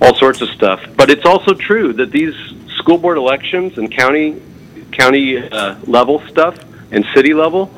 all 0.02 0.16
sorts 0.16 0.40
of 0.40 0.48
stuff. 0.48 0.84
But 0.96 1.08
it's 1.08 1.24
also 1.24 1.54
true 1.54 1.92
that 1.92 2.10
these 2.10 2.34
school 2.78 2.98
board 2.98 3.16
elections 3.16 3.78
and 3.78 3.92
county 3.92 4.42
county 4.90 5.36
uh, 5.38 5.76
level 5.86 6.20
stuff 6.26 6.64
and 6.90 7.04
city 7.14 7.34
level, 7.34 7.70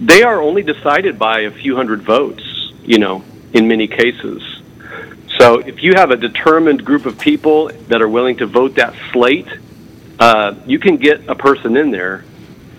they 0.00 0.22
are 0.22 0.40
only 0.40 0.62
decided 0.62 1.18
by 1.18 1.40
a 1.40 1.50
few 1.50 1.76
hundred 1.76 2.02
votes, 2.02 2.42
you 2.82 2.98
know, 2.98 3.24
in 3.52 3.68
many 3.68 3.86
cases. 3.86 4.42
So 5.38 5.58
if 5.58 5.82
you 5.82 5.94
have 5.94 6.10
a 6.10 6.16
determined 6.16 6.84
group 6.84 7.06
of 7.06 7.18
people 7.18 7.68
that 7.88 8.00
are 8.00 8.08
willing 8.08 8.36
to 8.38 8.46
vote 8.46 8.76
that 8.76 8.94
slate, 9.12 9.48
uh, 10.18 10.54
you 10.66 10.78
can 10.78 10.96
get 10.96 11.28
a 11.28 11.34
person 11.34 11.76
in 11.76 11.90
there 11.90 12.24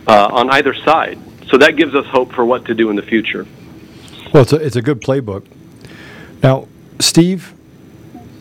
uh, 0.07 0.27
on 0.31 0.49
either 0.49 0.73
side. 0.73 1.19
So 1.49 1.57
that 1.57 1.75
gives 1.75 1.95
us 1.95 2.05
hope 2.07 2.33
for 2.33 2.45
what 2.45 2.65
to 2.65 2.73
do 2.73 2.89
in 2.89 2.95
the 2.95 3.01
future. 3.01 3.45
Well, 4.33 4.43
it's 4.43 4.53
a, 4.53 4.57
it's 4.57 4.75
a 4.75 4.81
good 4.81 5.01
playbook. 5.01 5.45
Now, 6.43 6.67
Steve, 6.99 7.53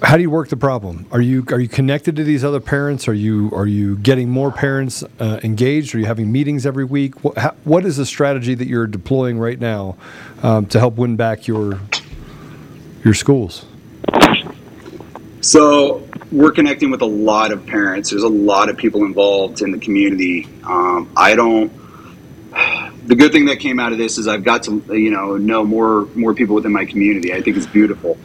how 0.02 0.16
do 0.16 0.22
you 0.22 0.30
work 0.30 0.48
the 0.48 0.56
problem? 0.56 1.06
Are 1.10 1.20
you 1.20 1.44
are 1.50 1.60
you 1.60 1.68
connected 1.68 2.16
to 2.16 2.24
these 2.24 2.44
other 2.44 2.60
parents? 2.60 3.08
Are 3.08 3.14
you 3.14 3.50
are 3.54 3.66
you 3.66 3.96
getting 3.96 4.28
more 4.28 4.52
parents 4.52 5.02
uh, 5.20 5.40
engaged? 5.42 5.94
Are 5.94 5.98
you 5.98 6.04
having 6.04 6.30
meetings 6.30 6.66
every 6.66 6.84
week? 6.84 7.24
What, 7.24 7.38
how, 7.38 7.54
what 7.64 7.86
is 7.86 7.96
the 7.96 8.06
strategy 8.06 8.54
that 8.54 8.68
you're 8.68 8.86
deploying 8.86 9.38
right 9.38 9.58
now 9.58 9.96
um, 10.42 10.66
to 10.66 10.78
help 10.78 10.96
win 10.96 11.16
back 11.16 11.46
your 11.46 11.80
your 13.04 13.14
schools? 13.14 13.64
So 15.40 16.06
we're 16.30 16.52
connecting 16.52 16.90
with 16.90 17.02
a 17.02 17.06
lot 17.06 17.52
of 17.52 17.64
parents. 17.64 18.10
There's 18.10 18.22
a 18.22 18.28
lot 18.28 18.68
of 18.68 18.76
people 18.76 19.04
involved 19.04 19.62
in 19.62 19.70
the 19.70 19.78
community. 19.78 20.46
Um, 20.64 21.10
I 21.16 21.34
don't. 21.34 21.72
The 23.06 23.14
good 23.14 23.30
thing 23.30 23.44
that 23.46 23.60
came 23.60 23.78
out 23.78 23.92
of 23.92 23.98
this 23.98 24.18
is 24.18 24.26
I've 24.26 24.42
got 24.42 24.64
to 24.64 24.82
you 24.88 25.10
know 25.10 25.36
know 25.36 25.64
more 25.64 26.06
more 26.14 26.34
people 26.34 26.54
within 26.54 26.72
my 26.72 26.84
community. 26.84 27.32
I 27.32 27.40
think 27.40 27.56
it's 27.56 27.66
beautiful. 27.66 28.18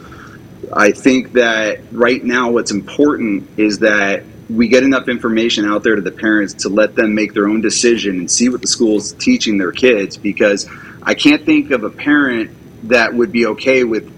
I 0.74 0.91
think 0.91 1.34
that 1.34 1.82
right 1.91 2.24
now 2.24 2.51
what's 2.51 2.72
important 2.72 3.49
is 3.57 3.80
that 3.80 4.24
we 4.49 4.67
get 4.67 4.84
enough 4.84 5.07
information 5.07 5.65
out 5.65 5.84
there 5.84 5.95
to 5.95 6.01
the 6.01 6.11
parents 6.11 6.53
to 6.53 6.69
let 6.69 6.95
them 6.95 7.15
make 7.15 7.34
their 7.34 7.47
own 7.47 7.61
decision 7.61 8.19
and 8.19 8.30
see 8.30 8.49
what 8.49 8.61
the 8.61 8.67
school's 8.67 9.13
teaching 9.13 9.57
their 9.57 9.72
kids 9.72 10.17
because 10.17 10.67
I 11.01 11.13
can't 11.13 11.45
think 11.45 11.72
of 11.72 11.84
a 11.84 11.89
parent 11.89 12.51
that 12.89 13.13
would 13.13 13.32
be 13.32 13.45
okay 13.47 13.84
with 13.84 14.11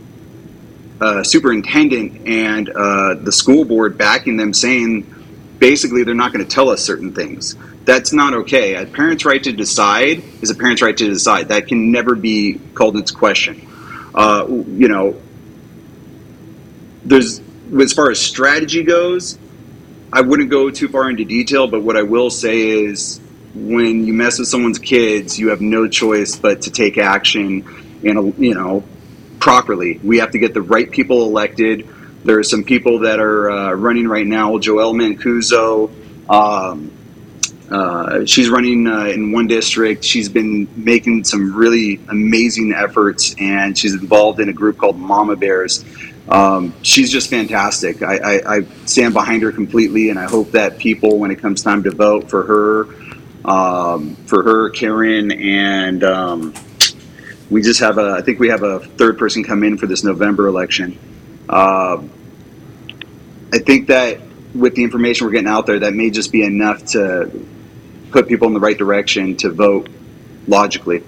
a 1.02 1.24
superintendent 1.24 2.28
and 2.28 2.70
uh, 2.70 3.16
the 3.16 3.32
school 3.32 3.66
board 3.66 3.98
backing 3.98 4.38
them 4.38 4.54
saying 4.54 5.02
basically 5.60 6.04
they're 6.04 6.16
not 6.16 6.34
going 6.34 6.46
to 6.46 6.50
tell 6.50 6.70
us 6.70 6.82
certain 6.82 7.14
things. 7.14 7.56
That's 7.86 8.14
not 8.14 8.34
okay. 8.34 8.76
A 8.76 8.86
parent's 8.86 9.26
right 9.26 9.44
to 9.44 9.52
decide 9.52 10.24
is 10.42 10.50
a 10.50 10.56
parent's 10.56 10.82
right 10.82 10.96
to 10.96 11.06
decide. 11.06 11.50
That 11.50 11.68
can 11.68 11.92
never 11.92 12.16
be 12.16 12.60
called 12.74 12.96
into 12.96 13.14
question. 13.14 13.68
Uh, 14.16 14.46
you 14.48 14.88
know, 14.88 15.22
there's 17.06 17.42
as 17.82 17.94
far 17.94 18.12
as 18.12 18.20
strategy 18.20 18.84
goes, 18.84 19.38
I 20.12 20.22
wouldn't 20.22 20.50
go 20.50 20.70
too 20.70 20.90
far 20.90 21.10
into 21.10 21.26
detail, 21.26 21.68
but 21.68 21.82
what 21.82 21.98
I 21.98 22.04
will 22.04 22.30
say 22.30 22.70
is 22.70 23.20
when 23.56 24.06
you 24.06 24.14
mess 24.14 24.40
with 24.40 24.48
someone's 24.48 24.80
kids, 24.80 25.40
you 25.40 25.50
have 25.50 25.62
no 25.62 25.88
choice 25.88 26.36
but 26.36 26.62
to 26.64 26.72
take 26.72 26.98
action 26.98 27.66
and 28.04 28.38
you 28.38 28.54
know 28.54 28.84
properly. 29.40 30.00
We 30.04 30.20
have 30.20 30.32
to 30.32 30.40
get 30.40 30.54
the 30.54 30.62
right 30.62 30.90
people 30.90 31.24
elected. 31.24 31.88
There 32.24 32.40
are 32.40 32.44
some 32.44 32.64
people 32.64 33.00
that 33.00 33.20
are 33.20 33.52
uh, 33.52 33.74
running 33.74 34.08
right 34.08 34.26
now. 34.26 34.52
Joelle 34.54 34.96
Mancuso, 34.96 35.92
um, 36.30 36.92
uh, 37.70 38.26
she's 38.26 38.50
running 38.50 38.88
uh, 38.88 39.06
in 39.06 39.32
one 39.32 39.48
district. 39.48 40.04
She's 40.04 40.30
been 40.30 40.68
making 40.76 41.26
some 41.26 41.56
really 41.56 42.00
amazing 42.08 42.74
efforts, 42.74 43.36
and 43.40 43.78
she's 43.78 43.94
involved 43.94 44.40
in 44.40 44.48
a 44.50 44.54
group 44.54 44.78
called 44.78 44.98
Mama 44.98 45.36
Bears. 45.36 45.84
Um, 46.28 46.74
she's 46.82 47.12
just 47.12 47.30
fantastic. 47.30 48.02
I, 48.02 48.18
I, 48.18 48.56
I, 48.56 48.62
stand 48.86 49.14
behind 49.14 49.44
her 49.44 49.52
completely, 49.52 50.10
and 50.10 50.18
I 50.18 50.24
hope 50.24 50.52
that 50.52 50.78
people, 50.78 51.18
when 51.18 51.32
it 51.32 51.40
comes 51.40 51.62
time 51.62 51.84
to 51.84 51.92
vote 51.92 52.30
for 52.30 52.44
her, 52.44 53.50
um, 53.50 54.16
for 54.26 54.42
her, 54.42 54.70
Karen, 54.70 55.32
and 55.32 56.04
um, 56.04 56.54
we 57.50 57.62
just 57.62 57.82
have 57.82 57.98
a. 57.98 58.16
I 58.18 58.22
think 58.22 58.40
we 58.40 58.48
have 58.50 58.64
a 58.64 58.80
third 58.80 59.18
person 59.18 59.44
come 59.44 59.64
in 59.64 59.78
for 59.78 59.86
this 59.86 60.04
November 60.04 60.48
election. 60.48 60.98
Uh, 61.50 62.02
I 63.54 63.60
think 63.60 63.88
that 63.88 64.22
with 64.56 64.76
the 64.76 64.84
information 64.84 65.28
we're 65.28 65.34
getting 65.34 65.48
out 65.48 65.66
there, 65.66 65.80
that 65.80 65.94
may 65.94 66.10
just 66.10 66.32
be 66.32 66.44
enough 66.44 66.86
to 66.88 67.46
put 68.12 68.28
people 68.28 68.48
in 68.48 68.54
the 68.54 68.60
right 68.60 68.78
direction 68.78 69.36
to 69.38 69.50
vote 69.50 69.90
logically. 70.48 71.04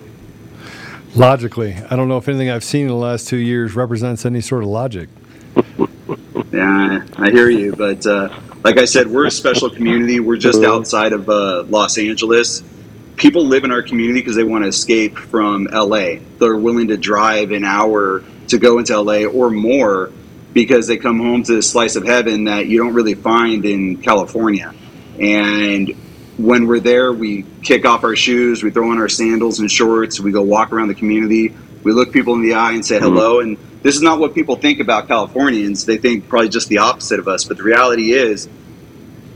Logically, 1.15 1.73
I 1.89 1.95
don't 1.95 2.09
know 2.09 2.17
if 2.17 2.27
anything 2.27 2.49
I've 2.49 2.63
seen 2.63 2.81
in 2.81 2.87
the 2.89 2.93
last 2.95 3.29
two 3.29 3.37
years 3.37 3.73
represents 3.73 4.25
any 4.25 4.41
sort 4.41 4.63
of 4.63 4.69
logic. 4.69 5.07
yeah, 6.51 7.05
I 7.15 7.31
hear 7.31 7.49
you, 7.49 7.73
but 7.73 8.05
uh, 8.05 8.37
like 8.65 8.77
I 8.77 8.83
said, 8.83 9.07
we're 9.07 9.27
a 9.27 9.31
special 9.31 9.69
community. 9.69 10.19
We're 10.19 10.35
just 10.35 10.61
outside 10.63 11.13
of 11.13 11.29
uh, 11.29 11.63
Los 11.69 11.97
Angeles. 11.97 12.63
People 13.15 13.45
live 13.45 13.63
in 13.63 13.71
our 13.71 13.81
community 13.81 14.19
because 14.19 14.35
they 14.35 14.43
want 14.43 14.65
to 14.65 14.67
escape 14.67 15.17
from 15.17 15.69
LA. 15.71 16.15
They're 16.37 16.57
willing 16.57 16.89
to 16.89 16.97
drive 16.97 17.51
an 17.51 17.63
hour 17.63 18.21
to 18.49 18.57
go 18.57 18.79
into 18.79 18.99
LA 18.99 19.23
or 19.23 19.49
more 19.49 20.11
because 20.51 20.85
they 20.87 20.97
come 20.97 21.19
home 21.19 21.43
to 21.43 21.59
a 21.59 21.61
slice 21.61 21.95
of 21.95 22.05
heaven 22.05 22.43
that 22.45 22.67
you 22.67 22.77
don't 22.77 22.93
really 22.93 23.15
find 23.15 23.63
in 23.63 24.01
California. 24.01 24.73
And 25.17 25.95
when 26.37 26.67
we're 26.67 26.79
there, 26.79 27.13
we 27.13 27.45
kick 27.63 27.85
off 27.85 28.03
our 28.03 28.15
shoes, 28.15 28.63
we 28.63 28.71
throw 28.71 28.91
on 28.91 28.99
our 28.99 29.09
sandals 29.09 29.59
and 29.59 29.71
shorts, 29.71 30.19
we 30.19 30.31
go 30.31 30.41
walk 30.41 30.73
around 30.73 30.89
the 30.89 30.95
community, 30.95 31.55
we 31.83 31.93
look 31.93 32.11
people 32.11 32.33
in 32.33 32.41
the 32.41 32.53
eye 32.55 32.73
and 32.73 32.85
say 32.85 32.99
hello. 32.99 33.37
Mm-hmm. 33.37 33.63
And 33.63 33.81
this 33.83 33.95
is 33.95 34.01
not 34.01 34.19
what 34.19 34.33
people 34.33 34.55
think 34.55 34.79
about 34.79 35.07
Californians. 35.07 35.85
They 35.85 35.97
think 35.97 36.27
probably 36.27 36.49
just 36.49 36.67
the 36.67 36.79
opposite 36.79 37.19
of 37.19 37.27
us. 37.27 37.45
But 37.45 37.57
the 37.57 37.63
reality 37.63 38.11
is, 38.11 38.49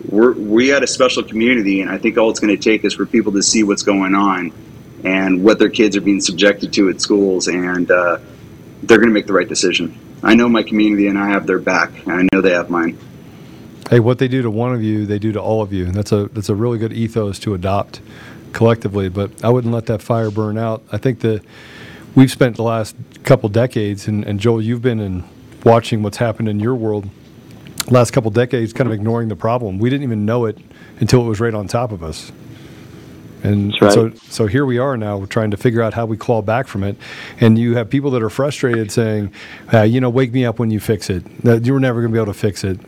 we're 0.10 0.34
we 0.34 0.70
had 0.70 0.82
a 0.82 0.88
special 0.88 1.24
community, 1.24 1.82
and 1.82 1.90
I 1.90 1.98
think 1.98 2.18
all 2.18 2.32
it's 2.32 2.40
going 2.40 2.56
to 2.56 2.62
take 2.62 2.84
is 2.84 2.96
for 2.96 3.06
people 3.06 3.34
to 3.34 3.44
see 3.44 3.64
what's 3.64 3.84
going 3.84 4.16
on 4.16 4.52
and 5.04 5.44
what 5.44 5.60
their 5.60 5.70
kids 5.70 5.96
are 5.96 6.02
being 6.02 6.20
subjected 6.20 6.74
to 6.74 6.90
at 6.90 7.00
schools, 7.00 7.48
and 7.48 7.90
uh, 7.92 8.18
they're 8.84 8.98
going 8.98 9.10
to 9.10 9.14
make 9.14 9.28
the 9.28 9.34
right 9.34 9.48
decision. 9.48 9.98
I 10.24 10.36
know 10.36 10.50
my 10.50 10.64
community, 10.64 11.08
and 11.08 11.18
I 11.18 11.30
have 11.30 11.46
their 11.46 11.60
back, 11.60 11.92
and 12.08 12.12
I 12.12 12.28
know 12.34 12.42
they 12.42 12.52
have 12.52 12.70
mine. 12.70 12.98
Hey, 13.90 14.00
what 14.00 14.20
they 14.20 14.28
do 14.28 14.42
to 14.44 14.52
one 14.52 14.74
of 14.74 14.84
you, 14.84 15.06
they 15.06 15.18
do 15.18 15.32
to 15.32 15.42
all 15.42 15.62
of 15.62 15.74
you. 15.74 15.86
And 15.86 15.96
that's 15.96 16.12
a 16.12 16.26
that's 16.28 16.50
a 16.50 16.56
really 16.56 16.78
good 16.78 16.94
ethos 16.94 17.40
to 17.40 17.56
adopt 17.56 18.02
collectively. 18.54 19.10
But 19.10 19.44
I 19.44 19.50
wouldn't 19.50 19.74
let 19.74 19.88
that 19.88 20.02
fire 20.02 20.30
burn 20.30 20.58
out. 20.58 20.84
I 20.92 20.98
think 20.98 21.22
that 21.22 21.44
we've 22.16 22.32
spent 22.32 22.56
the 22.56 22.64
last 22.64 22.96
couple 23.24 23.50
decades, 23.50 24.08
and, 24.08 24.24
and 24.26 24.40
Joel, 24.40 24.62
you've 24.62 24.82
been 24.82 25.00
in 25.00 25.24
watching 25.64 26.04
what's 26.04 26.18
happened 26.18 26.50
in 26.50 26.60
your 26.60 26.76
world. 26.76 27.10
last 27.90 28.12
couple 28.12 28.32
decades 28.32 28.74
kind 28.74 28.88
of 28.88 28.94
ignoring 28.94 29.28
the 29.28 29.36
problem. 29.36 29.80
We 29.80 29.90
didn't 29.90 30.04
even 30.04 30.26
know 30.26 30.46
it 30.46 30.58
until 31.00 31.22
it 31.22 31.28
was 31.28 31.40
right 31.40 31.54
on 31.54 31.68
top 31.68 31.92
of 31.92 32.04
us. 32.04 32.32
And 33.42 33.74
right. 33.82 33.92
so, 33.92 34.12
so 34.30 34.48
here 34.48 34.66
we 34.66 34.78
are 34.80 34.98
now 34.98 35.26
trying 35.26 35.52
to 35.52 35.58
figure 35.58 35.82
out 35.82 35.94
how 35.94 36.06
we 36.06 36.18
claw 36.18 36.42
back 36.42 36.68
from 36.68 36.84
it. 36.84 36.98
And 37.40 37.58
you 37.58 37.76
have 37.76 37.90
people 37.90 38.12
that 38.12 38.22
are 38.22 38.30
frustrated 38.30 38.92
saying, 38.92 39.34
uh, 39.74 39.84
you 39.84 40.02
know, 40.02 40.10
wake 40.10 40.34
me 40.34 40.46
up 40.46 40.60
when 40.60 40.72
you 40.72 40.80
fix 40.80 41.10
it. 41.10 41.24
You 41.44 41.74
were 41.74 41.80
never 41.80 42.02
going 42.02 42.12
to 42.12 42.14
be 42.14 42.22
able 42.22 42.34
to 42.34 42.38
fix 42.38 42.64
it. 42.66 42.80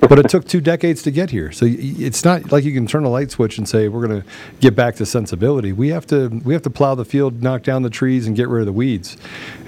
But 0.00 0.18
it 0.20 0.28
took 0.28 0.46
two 0.46 0.60
decades 0.60 1.02
to 1.02 1.10
get 1.10 1.30
here. 1.30 1.50
So 1.50 1.66
it's 1.68 2.24
not 2.24 2.52
like 2.52 2.64
you 2.64 2.72
can 2.72 2.86
turn 2.86 3.04
a 3.04 3.08
light 3.08 3.30
switch 3.30 3.58
and 3.58 3.68
say 3.68 3.88
we're 3.88 4.06
going 4.06 4.22
to 4.22 4.28
get 4.60 4.76
back 4.76 4.96
to 4.96 5.06
sensibility. 5.06 5.72
We 5.72 5.88
have 5.88 6.06
to 6.08 6.28
we 6.44 6.52
have 6.52 6.62
to 6.62 6.70
plow 6.70 6.94
the 6.94 7.04
field, 7.04 7.42
knock 7.42 7.62
down 7.62 7.82
the 7.82 7.90
trees, 7.90 8.26
and 8.26 8.36
get 8.36 8.48
rid 8.48 8.60
of 8.60 8.66
the 8.66 8.72
weeds. 8.72 9.16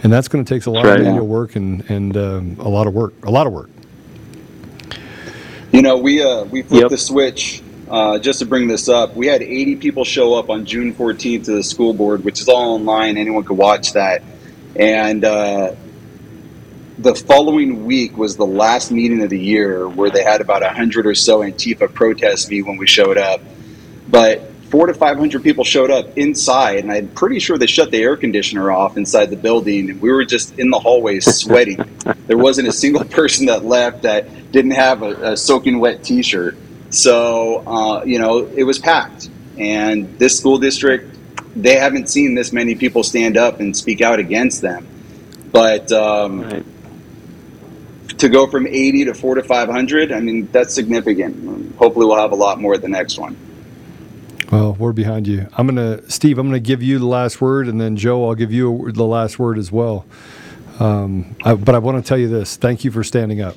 And 0.02 0.12
that's 0.12 0.28
going 0.28 0.44
to 0.44 0.54
take 0.54 0.64
a 0.66 0.70
lot 0.70 0.84
That's 0.84 1.00
of 1.00 1.06
manual 1.06 1.26
work 1.26 1.56
and 1.56 1.88
and 1.90 2.16
um, 2.16 2.56
a 2.60 2.68
lot 2.68 2.86
of 2.86 2.94
work. 2.94 3.14
A 3.24 3.30
lot 3.30 3.46
of 3.46 3.52
work. 3.52 3.70
You 5.72 5.82
know, 5.82 5.98
we 5.98 6.22
uh, 6.22 6.44
we 6.44 6.62
flipped 6.62 6.82
Yep. 6.82 6.90
the 6.90 6.98
switch 6.98 7.62
uh, 7.90 8.18
just 8.18 8.38
to 8.38 8.46
bring 8.46 8.68
this 8.68 8.88
up. 8.88 9.14
We 9.16 9.26
had 9.26 9.42
80 9.42 9.76
people 9.76 10.04
show 10.04 10.34
up 10.34 10.50
on 10.50 10.64
June 10.66 10.94
14th 10.94 11.44
to 11.46 11.52
the 11.56 11.62
school 11.62 11.92
board, 11.94 12.24
which 12.24 12.40
is 12.40 12.48
all 12.48 12.74
online. 12.74 13.16
Anyone 13.16 13.44
could 13.44 13.58
watch 13.58 13.92
that. 13.94 14.22
And 14.76 15.24
uh, 15.24 15.74
the 16.98 17.14
following 17.14 17.84
week 17.84 18.16
was 18.16 18.36
the 18.36 18.46
last 18.46 18.90
meeting 18.90 19.22
of 19.22 19.30
the 19.30 19.38
year 19.38 19.88
where 19.88 20.10
they 20.10 20.24
had 20.24 20.40
about 20.40 20.62
100 20.62 21.06
or 21.06 21.14
so 21.14 21.40
Antifa 21.40 21.92
protests 21.92 22.50
me 22.50 22.62
when 22.62 22.76
we 22.76 22.88
showed 22.88 23.16
up. 23.16 23.40
But 24.08 24.50
four 24.70 24.86
to 24.88 24.94
500 24.94 25.42
people 25.42 25.62
showed 25.62 25.92
up 25.92 26.18
inside, 26.18 26.78
and 26.78 26.90
I'm 26.90 27.08
pretty 27.08 27.38
sure 27.38 27.56
they 27.56 27.66
shut 27.66 27.92
the 27.92 28.02
air 28.02 28.16
conditioner 28.16 28.72
off 28.72 28.96
inside 28.96 29.26
the 29.26 29.36
building. 29.36 29.90
And 29.90 30.00
we 30.00 30.10
were 30.10 30.24
just 30.24 30.58
in 30.58 30.70
the 30.70 30.78
hallways 30.78 31.24
sweating. 31.40 31.78
there 32.26 32.36
wasn't 32.36 32.66
a 32.66 32.72
single 32.72 33.04
person 33.04 33.46
that 33.46 33.64
left 33.64 34.02
that 34.02 34.50
didn't 34.50 34.72
have 34.72 35.02
a, 35.02 35.32
a 35.32 35.36
soaking 35.36 35.78
wet 35.78 36.02
t 36.02 36.22
shirt. 36.22 36.56
So, 36.90 37.62
uh, 37.66 38.04
you 38.04 38.18
know, 38.18 38.38
it 38.38 38.64
was 38.64 38.78
packed. 38.80 39.30
And 39.56 40.18
this 40.18 40.36
school 40.36 40.58
district, 40.58 41.16
they 41.54 41.76
haven't 41.76 42.08
seen 42.08 42.34
this 42.34 42.52
many 42.52 42.74
people 42.74 43.04
stand 43.04 43.36
up 43.36 43.60
and 43.60 43.76
speak 43.76 44.00
out 44.00 44.18
against 44.18 44.62
them. 44.62 44.86
But 45.52 45.92
um, 45.92 46.42
Right. 46.42 46.64
To 48.18 48.28
go 48.28 48.46
from 48.48 48.66
80 48.66 49.06
to 49.06 49.14
4 49.14 49.36
to 49.36 49.42
500, 49.44 50.12
I 50.12 50.20
mean, 50.20 50.48
that's 50.52 50.74
significant. 50.74 51.76
Hopefully, 51.76 52.06
we'll 52.06 52.16
have 52.18 52.32
a 52.32 52.36
lot 52.36 52.60
more 52.60 52.74
at 52.74 52.82
the 52.82 52.88
next 52.88 53.18
one. 53.18 53.36
Well, 54.52 54.74
we're 54.78 54.92
behind 54.94 55.26
you. 55.28 55.48
I'm 55.54 55.66
gonna, 55.66 56.08
Steve. 56.10 56.38
I'm 56.38 56.48
gonna 56.48 56.60
give 56.60 56.82
you 56.82 56.98
the 56.98 57.06
last 57.06 57.40
word, 57.40 57.68
and 57.68 57.80
then 57.80 57.96
Joe, 57.96 58.26
I'll 58.28 58.34
give 58.36 58.52
you 58.52 58.92
the 58.92 59.04
last 59.04 59.38
word 59.38 59.58
as 59.58 59.72
well. 59.72 60.06
Um, 60.80 61.36
I, 61.44 61.54
but 61.54 61.74
I 61.74 61.78
want 61.78 62.02
to 62.04 62.08
tell 62.08 62.18
you 62.18 62.28
this: 62.28 62.56
thank 62.56 62.84
you 62.84 62.90
for 62.92 63.04
standing 63.04 63.40
up. 63.42 63.56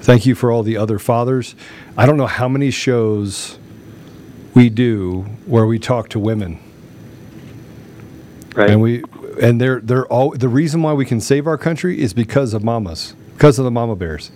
Thank 0.00 0.26
you 0.26 0.36
for 0.36 0.52
all 0.52 0.62
the 0.62 0.78
other 0.78 0.98
fathers. 1.00 1.56
I 1.98 2.06
don't 2.06 2.18
know 2.18 2.26
how 2.28 2.48
many 2.48 2.70
shows 2.70 3.58
we 4.54 4.70
do 4.70 5.22
where 5.46 5.66
we 5.66 5.78
talk 5.80 6.10
to 6.10 6.20
women, 6.20 6.60
Right. 8.54 8.70
and 8.70 8.80
we, 8.82 9.04
and 9.42 9.60
they're 9.60 9.80
they're 9.80 10.06
all 10.06 10.30
the 10.32 10.48
reason 10.48 10.82
why 10.82 10.94
we 10.94 11.06
can 11.06 11.20
save 11.20 11.48
our 11.48 11.58
country 11.58 12.00
is 12.00 12.14
because 12.14 12.54
of 12.54 12.64
mamas, 12.64 13.15
because 13.36 13.58
of 13.58 13.66
the 13.66 13.70
mama 13.70 13.94
bears 13.94 14.30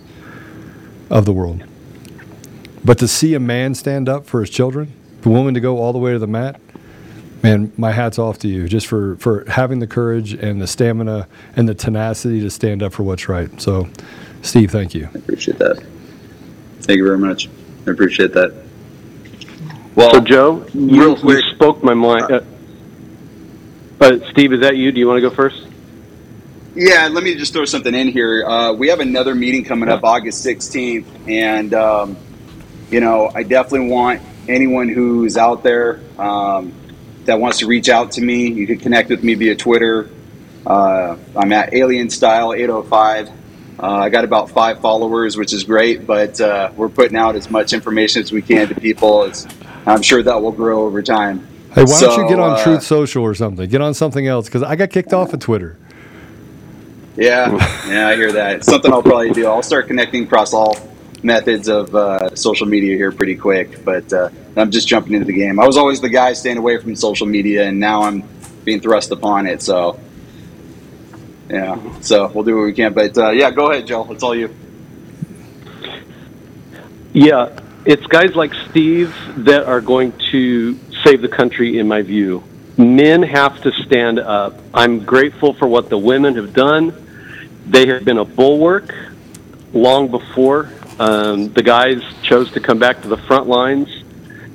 of 1.09 1.25
the 1.25 1.33
world. 1.33 1.63
But 2.85 2.99
to 2.99 3.07
see 3.07 3.33
a 3.33 3.39
man 3.39 3.73
stand 3.73 4.07
up 4.07 4.27
for 4.27 4.41
his 4.41 4.49
children, 4.51 4.93
the 5.21 5.29
woman 5.29 5.55
to 5.55 5.59
go 5.59 5.79
all 5.79 5.91
the 5.91 5.97
way 5.97 6.11
to 6.11 6.19
the 6.19 6.27
mat, 6.27 6.61
man, 7.41 7.73
my 7.77 7.91
hat's 7.91 8.19
off 8.19 8.37
to 8.39 8.47
you 8.47 8.67
just 8.67 8.85
for, 8.85 9.15
for 9.17 9.43
having 9.49 9.79
the 9.79 9.87
courage 9.87 10.33
and 10.33 10.61
the 10.61 10.67
stamina 10.67 11.27
and 11.55 11.67
the 11.67 11.73
tenacity 11.73 12.41
to 12.41 12.51
stand 12.51 12.83
up 12.83 12.93
for 12.93 13.01
what's 13.01 13.27
right. 13.27 13.59
So, 13.59 13.89
Steve, 14.43 14.69
thank 14.69 14.93
you. 14.93 15.09
I 15.15 15.17
appreciate 15.17 15.57
that. 15.57 15.83
Thank 16.81 16.97
you 16.97 17.03
very 17.03 17.17
much. 17.17 17.49
I 17.87 17.91
appreciate 17.91 18.33
that. 18.33 18.53
Well, 19.95 20.11
So, 20.11 20.21
Joe, 20.21 20.67
you, 20.75 21.17
you 21.17 21.41
spoke 21.55 21.83
my 21.83 21.95
mind. 21.95 22.31
Uh, 22.31 22.41
uh, 23.99 24.31
Steve, 24.31 24.53
is 24.53 24.61
that 24.61 24.77
you? 24.77 24.91
Do 24.91 24.99
you 24.99 25.07
want 25.07 25.17
to 25.17 25.27
go 25.27 25.35
first? 25.35 25.70
Yeah, 26.73 27.09
let 27.11 27.23
me 27.23 27.35
just 27.35 27.51
throw 27.51 27.65
something 27.65 27.93
in 27.93 28.07
here. 28.07 28.45
Uh, 28.45 28.71
we 28.71 28.87
have 28.87 29.01
another 29.01 29.35
meeting 29.35 29.65
coming 29.65 29.89
up 29.89 30.05
August 30.05 30.45
16th, 30.45 31.27
and 31.27 31.73
um, 31.73 32.15
you 32.89 33.01
know, 33.01 33.29
I 33.33 33.43
definitely 33.43 33.89
want 33.89 34.21
anyone 34.47 34.87
who's 34.87 35.35
out 35.35 35.63
there 35.63 35.99
um, 36.17 36.73
that 37.25 37.39
wants 37.39 37.59
to 37.59 37.67
reach 37.67 37.89
out 37.89 38.11
to 38.13 38.21
me. 38.21 38.47
You 38.47 38.65
can 38.67 38.79
connect 38.79 39.09
with 39.09 39.21
me 39.21 39.33
via 39.33 39.55
Twitter. 39.55 40.09
Uh, 40.65 41.17
I'm 41.35 41.51
at 41.51 41.73
Alien 41.73 42.09
Style 42.09 42.53
805. 42.53 43.29
Uh, 43.29 43.31
I 43.81 44.09
got 44.09 44.23
about 44.23 44.51
five 44.51 44.79
followers, 44.79 45.35
which 45.35 45.51
is 45.51 45.65
great, 45.65 46.07
but 46.07 46.39
uh, 46.39 46.71
we're 46.77 46.89
putting 46.89 47.17
out 47.17 47.35
as 47.35 47.49
much 47.49 47.73
information 47.73 48.21
as 48.21 48.31
we 48.31 48.41
can 48.41 48.69
to 48.69 48.75
people. 48.75 49.23
It's, 49.23 49.45
I'm 49.85 50.03
sure 50.03 50.23
that 50.23 50.41
will 50.41 50.51
grow 50.51 50.83
over 50.83 51.01
time. 51.01 51.47
Hey, 51.73 51.83
why 51.83 51.99
don't 51.99 52.21
you 52.21 52.29
get 52.29 52.39
on 52.39 52.51
uh, 52.51 52.63
Truth 52.63 52.83
Social 52.83 53.23
or 53.23 53.33
something? 53.33 53.67
Get 53.67 53.81
on 53.81 53.93
something 53.93 54.27
else 54.27 54.45
because 54.45 54.63
I 54.63 54.75
got 54.75 54.89
kicked 54.89 55.13
off 55.13 55.33
of 55.33 55.39
Twitter. 55.39 55.77
Yeah, 57.21 57.51
yeah, 57.87 58.07
I 58.07 58.15
hear 58.15 58.31
that. 58.31 58.55
It's 58.55 58.65
something 58.65 58.91
I'll 58.91 59.03
probably 59.03 59.29
do. 59.29 59.45
I'll 59.45 59.61
start 59.61 59.85
connecting 59.85 60.23
across 60.23 60.53
all 60.55 60.75
methods 61.21 61.69
of 61.69 61.93
uh, 61.93 62.35
social 62.35 62.65
media 62.65 62.95
here 62.95 63.11
pretty 63.11 63.35
quick, 63.35 63.85
but 63.85 64.11
uh, 64.11 64.31
I'm 64.57 64.71
just 64.71 64.87
jumping 64.87 65.13
into 65.13 65.27
the 65.27 65.33
game. 65.33 65.59
I 65.59 65.67
was 65.67 65.77
always 65.77 66.01
the 66.01 66.09
guy 66.09 66.33
staying 66.33 66.57
away 66.57 66.79
from 66.79 66.95
social 66.95 67.27
media, 67.27 67.67
and 67.67 67.79
now 67.79 68.01
I'm 68.01 68.23
being 68.65 68.81
thrust 68.81 69.11
upon 69.11 69.45
it. 69.45 69.61
So, 69.61 69.99
yeah, 71.47 71.99
so 71.99 72.27
we'll 72.29 72.43
do 72.43 72.55
what 72.57 72.63
we 72.63 72.73
can. 72.73 72.91
But 72.91 73.15
uh, 73.15 73.29
yeah, 73.29 73.51
go 73.51 73.69
ahead, 73.69 73.85
Joe. 73.85 74.11
It's 74.11 74.23
all 74.23 74.33
you. 74.33 74.55
Yeah, 77.13 77.59
it's 77.85 78.05
guys 78.07 78.33
like 78.33 78.51
Steve 78.71 79.15
that 79.45 79.65
are 79.65 79.81
going 79.81 80.11
to 80.31 80.75
save 81.03 81.21
the 81.21 81.29
country, 81.29 81.77
in 81.77 81.87
my 81.87 82.01
view. 82.01 82.43
Men 82.77 83.21
have 83.21 83.61
to 83.61 83.71
stand 83.85 84.17
up. 84.17 84.59
I'm 84.73 85.05
grateful 85.05 85.53
for 85.53 85.67
what 85.67 85.91
the 85.91 85.99
women 85.99 86.35
have 86.35 86.53
done. 86.53 87.00
They 87.71 87.87
have 87.87 88.03
been 88.03 88.17
a 88.17 88.25
bulwark 88.25 88.93
long 89.71 90.11
before 90.11 90.69
um, 90.99 91.53
the 91.53 91.63
guys 91.63 92.03
chose 92.21 92.51
to 92.51 92.59
come 92.59 92.79
back 92.79 93.01
to 93.03 93.07
the 93.07 93.15
front 93.15 93.47
lines. 93.47 93.87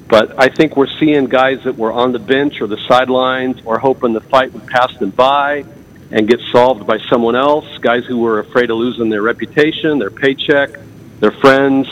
But 0.06 0.38
I 0.38 0.48
think 0.48 0.76
we're 0.76 0.94
seeing 1.00 1.24
guys 1.24 1.64
that 1.64 1.78
were 1.78 1.92
on 1.92 2.12
the 2.12 2.18
bench 2.18 2.60
or 2.60 2.66
the 2.66 2.76
sidelines 2.86 3.62
or 3.64 3.78
hoping 3.78 4.12
the 4.12 4.20
fight 4.20 4.52
would 4.52 4.66
pass 4.66 4.94
them 4.98 5.08
by 5.08 5.64
and 6.10 6.28
get 6.28 6.40
solved 6.52 6.86
by 6.86 6.98
someone 7.08 7.36
else. 7.36 7.64
Guys 7.78 8.04
who 8.04 8.18
were 8.18 8.40
afraid 8.40 8.68
of 8.68 8.76
losing 8.76 9.08
their 9.08 9.22
reputation, 9.22 9.98
their 9.98 10.10
paycheck, 10.10 10.78
their 11.18 11.32
friends. 11.32 11.88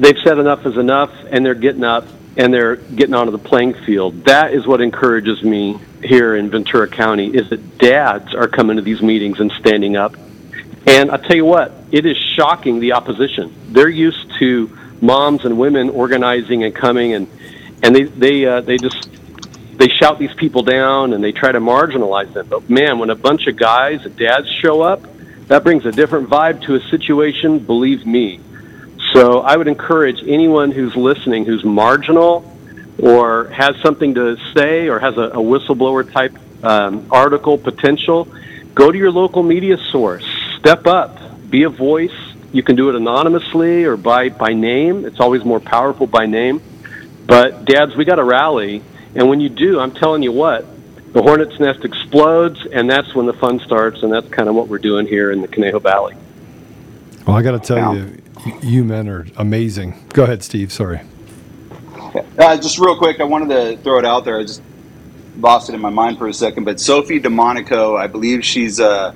They've 0.00 0.18
said 0.24 0.38
enough 0.38 0.66
is 0.66 0.76
enough, 0.76 1.12
and 1.30 1.46
they're 1.46 1.54
getting 1.54 1.84
up 1.84 2.04
and 2.40 2.54
they're 2.54 2.76
getting 2.76 3.14
onto 3.14 3.30
the 3.30 3.38
playing 3.38 3.74
field. 3.84 4.24
That 4.24 4.54
is 4.54 4.66
what 4.66 4.80
encourages 4.80 5.42
me 5.42 5.78
here 6.02 6.34
in 6.34 6.48
Ventura 6.48 6.88
County 6.88 7.26
is 7.26 7.50
that 7.50 7.76
dads 7.76 8.34
are 8.34 8.48
coming 8.48 8.76
to 8.76 8.82
these 8.82 9.02
meetings 9.02 9.40
and 9.40 9.52
standing 9.60 9.94
up. 9.94 10.16
And 10.86 11.10
I 11.10 11.18
tell 11.18 11.36
you 11.36 11.44
what, 11.44 11.70
it 11.92 12.06
is 12.06 12.16
shocking 12.16 12.80
the 12.80 12.92
opposition. 12.92 13.54
They're 13.68 13.90
used 13.90 14.38
to 14.38 14.74
moms 15.02 15.44
and 15.44 15.58
women 15.58 15.90
organizing 15.90 16.64
and 16.64 16.74
coming 16.74 17.12
and 17.12 17.28
and 17.82 17.94
they 17.94 18.04
they 18.04 18.46
uh, 18.46 18.62
they 18.62 18.78
just 18.78 19.10
they 19.76 19.88
shout 19.88 20.18
these 20.18 20.32
people 20.34 20.62
down 20.62 21.12
and 21.12 21.22
they 21.22 21.32
try 21.32 21.52
to 21.52 21.60
marginalize 21.60 22.32
them. 22.32 22.46
But 22.48 22.70
man, 22.70 22.98
when 22.98 23.10
a 23.10 23.14
bunch 23.14 23.48
of 23.48 23.56
guys 23.56 24.06
and 24.06 24.16
dads 24.16 24.48
show 24.62 24.80
up, 24.80 25.02
that 25.48 25.62
brings 25.62 25.84
a 25.84 25.92
different 25.92 26.30
vibe 26.30 26.62
to 26.62 26.76
a 26.76 26.80
situation, 26.88 27.58
believe 27.58 28.06
me. 28.06 28.40
So 29.12 29.40
I 29.40 29.56
would 29.56 29.68
encourage 29.68 30.22
anyone 30.26 30.70
who's 30.70 30.94
listening 30.94 31.44
who's 31.44 31.64
marginal 31.64 32.44
or 33.02 33.48
has 33.48 33.76
something 33.82 34.14
to 34.14 34.36
say 34.54 34.88
or 34.88 34.98
has 34.98 35.16
a, 35.16 35.22
a 35.22 35.36
whistleblower 35.36 36.10
type 36.10 36.36
um, 36.62 37.06
article 37.10 37.58
potential, 37.58 38.28
go 38.74 38.90
to 38.90 38.98
your 38.98 39.10
local 39.10 39.42
media 39.42 39.76
source. 39.90 40.24
Step 40.58 40.86
up. 40.86 41.18
Be 41.48 41.64
a 41.64 41.70
voice. 41.70 42.14
You 42.52 42.62
can 42.62 42.76
do 42.76 42.88
it 42.88 42.94
anonymously 42.94 43.84
or 43.84 43.96
by, 43.96 44.28
by 44.28 44.52
name. 44.52 45.04
It's 45.04 45.20
always 45.20 45.44
more 45.44 45.60
powerful 45.60 46.06
by 46.06 46.26
name. 46.26 46.62
But, 47.26 47.64
dads, 47.64 47.96
we 47.96 48.04
got 48.04 48.16
to 48.16 48.24
rally. 48.24 48.82
And 49.14 49.28
when 49.28 49.40
you 49.40 49.48
do, 49.48 49.80
I'm 49.80 49.92
telling 49.92 50.22
you 50.22 50.32
what, 50.32 50.66
the 51.12 51.22
hornet's 51.22 51.58
nest 51.58 51.84
explodes, 51.84 52.64
and 52.66 52.90
that's 52.90 53.14
when 53.14 53.26
the 53.26 53.32
fun 53.32 53.60
starts. 53.60 54.02
And 54.02 54.12
that's 54.12 54.28
kind 54.28 54.48
of 54.48 54.54
what 54.54 54.68
we're 54.68 54.78
doing 54.78 55.06
here 55.06 55.32
in 55.32 55.40
the 55.40 55.48
Conejo 55.48 55.78
Valley. 55.78 56.16
Well, 57.26 57.36
I 57.36 57.42
got 57.42 57.52
to 57.52 57.58
tell 57.60 57.96
you, 57.96 58.22
you 58.62 58.84
men 58.84 59.08
are 59.08 59.26
amazing. 59.36 60.06
Go 60.12 60.24
ahead, 60.24 60.42
Steve. 60.42 60.72
Sorry. 60.72 61.00
Uh, 62.38 62.56
just 62.56 62.78
real 62.78 62.96
quick, 62.96 63.20
I 63.20 63.24
wanted 63.24 63.50
to 63.50 63.82
throw 63.82 63.98
it 63.98 64.04
out 64.04 64.24
there. 64.24 64.38
I 64.38 64.42
just 64.42 64.62
lost 65.38 65.68
it 65.68 65.74
in 65.74 65.80
my 65.80 65.90
mind 65.90 66.18
for 66.18 66.28
a 66.28 66.34
second. 66.34 66.64
But 66.64 66.80
Sophie 66.80 67.20
DeMonico, 67.20 67.98
I 67.98 68.06
believe 68.06 68.44
she's 68.44 68.80
uh, 68.80 69.14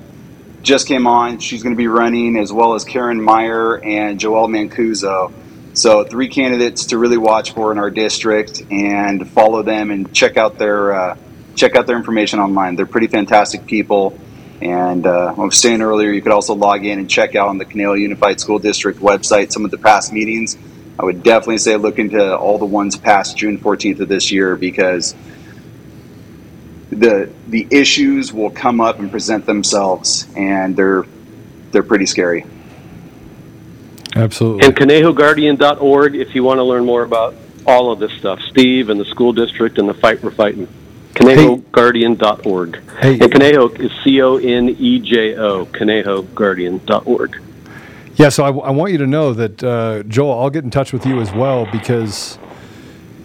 just 0.61 0.87
came 0.87 1.07
on. 1.07 1.39
She's 1.39 1.63
going 1.63 1.75
to 1.75 1.77
be 1.77 1.87
running 1.87 2.37
as 2.37 2.53
well 2.53 2.73
as 2.73 2.83
Karen 2.83 3.21
Meyer 3.21 3.83
and 3.83 4.19
Joel 4.19 4.47
Mancuso. 4.47 5.31
So 5.73 6.03
three 6.05 6.29
candidates 6.29 6.85
to 6.87 6.97
really 6.97 7.17
watch 7.17 7.53
for 7.53 7.71
in 7.71 7.77
our 7.77 7.89
district 7.89 8.63
and 8.71 9.29
follow 9.29 9.61
them 9.61 9.91
and 9.91 10.13
check 10.13 10.37
out 10.37 10.57
their 10.57 10.93
uh, 10.93 11.17
check 11.55 11.75
out 11.75 11.85
their 11.85 11.97
information 11.97 12.39
online. 12.39 12.75
They're 12.75 12.85
pretty 12.85 13.07
fantastic 13.07 13.65
people. 13.65 14.17
And 14.61 15.05
uh, 15.05 15.35
I 15.37 15.39
was 15.39 15.57
saying 15.57 15.81
earlier, 15.81 16.11
you 16.11 16.21
could 16.21 16.31
also 16.31 16.55
log 16.55 16.85
in 16.85 16.99
and 16.99 17.09
check 17.09 17.35
out 17.35 17.49
on 17.49 17.57
the 17.57 17.65
Conejo 17.65 17.93
Unified 17.93 18.39
School 18.39 18.59
District 18.59 18.99
website 18.99 19.51
some 19.51 19.65
of 19.65 19.71
the 19.71 19.77
past 19.77 20.13
meetings. 20.13 20.57
I 20.97 21.03
would 21.03 21.23
definitely 21.23 21.57
say 21.57 21.75
look 21.75 21.99
into 21.99 22.37
all 22.37 22.57
the 22.57 22.65
ones 22.65 22.95
past 22.95 23.37
June 23.37 23.57
14th 23.57 23.99
of 23.99 24.07
this 24.07 24.31
year 24.31 24.55
because 24.55 25.13
the 26.89 27.29
the 27.47 27.67
issues 27.69 28.31
will 28.31 28.49
come 28.49 28.79
up 28.79 28.99
and 28.99 29.11
present 29.11 29.45
themselves, 29.45 30.27
and 30.35 30.75
they're 30.75 31.05
they're 31.71 31.83
pretty 31.83 32.05
scary. 32.05 32.45
Absolutely. 34.15 34.65
And 34.65 34.75
ConejoGuardian.org 34.75 36.15
if 36.15 36.33
you 36.35 36.43
want 36.43 36.59
to 36.59 36.63
learn 36.63 36.85
more 36.85 37.03
about 37.03 37.35
all 37.65 37.91
of 37.91 37.99
this 37.99 38.13
stuff. 38.13 38.39
Steve 38.49 38.89
and 38.89 38.99
the 38.99 39.05
school 39.05 39.33
district 39.33 39.77
and 39.77 39.89
the 39.89 39.93
fight 39.93 40.23
we're 40.23 40.31
fighting. 40.31 40.67
ConejoGuardian.org. 41.75 42.81
Hey. 42.99 43.19
And 43.19 43.31
Conejo 43.31 43.69
is 43.79 43.91
C 44.03 44.21
O 44.21 44.37
N 44.37 44.69
E 44.69 44.99
J 44.99 45.35
O, 45.35 45.65
ConejoGuardian.org. 45.65 47.41
Yeah, 48.15 48.29
so 48.29 48.45
I, 48.45 48.47
I 48.49 48.71
want 48.71 48.93
you 48.93 48.97
to 48.99 49.07
know 49.07 49.33
that, 49.33 49.63
uh, 49.63 50.03
Joel, 50.03 50.39
I'll 50.39 50.49
get 50.49 50.63
in 50.63 50.71
touch 50.71 50.93
with 50.93 51.05
you 51.05 51.19
as 51.19 51.33
well 51.33 51.67
because, 51.69 52.39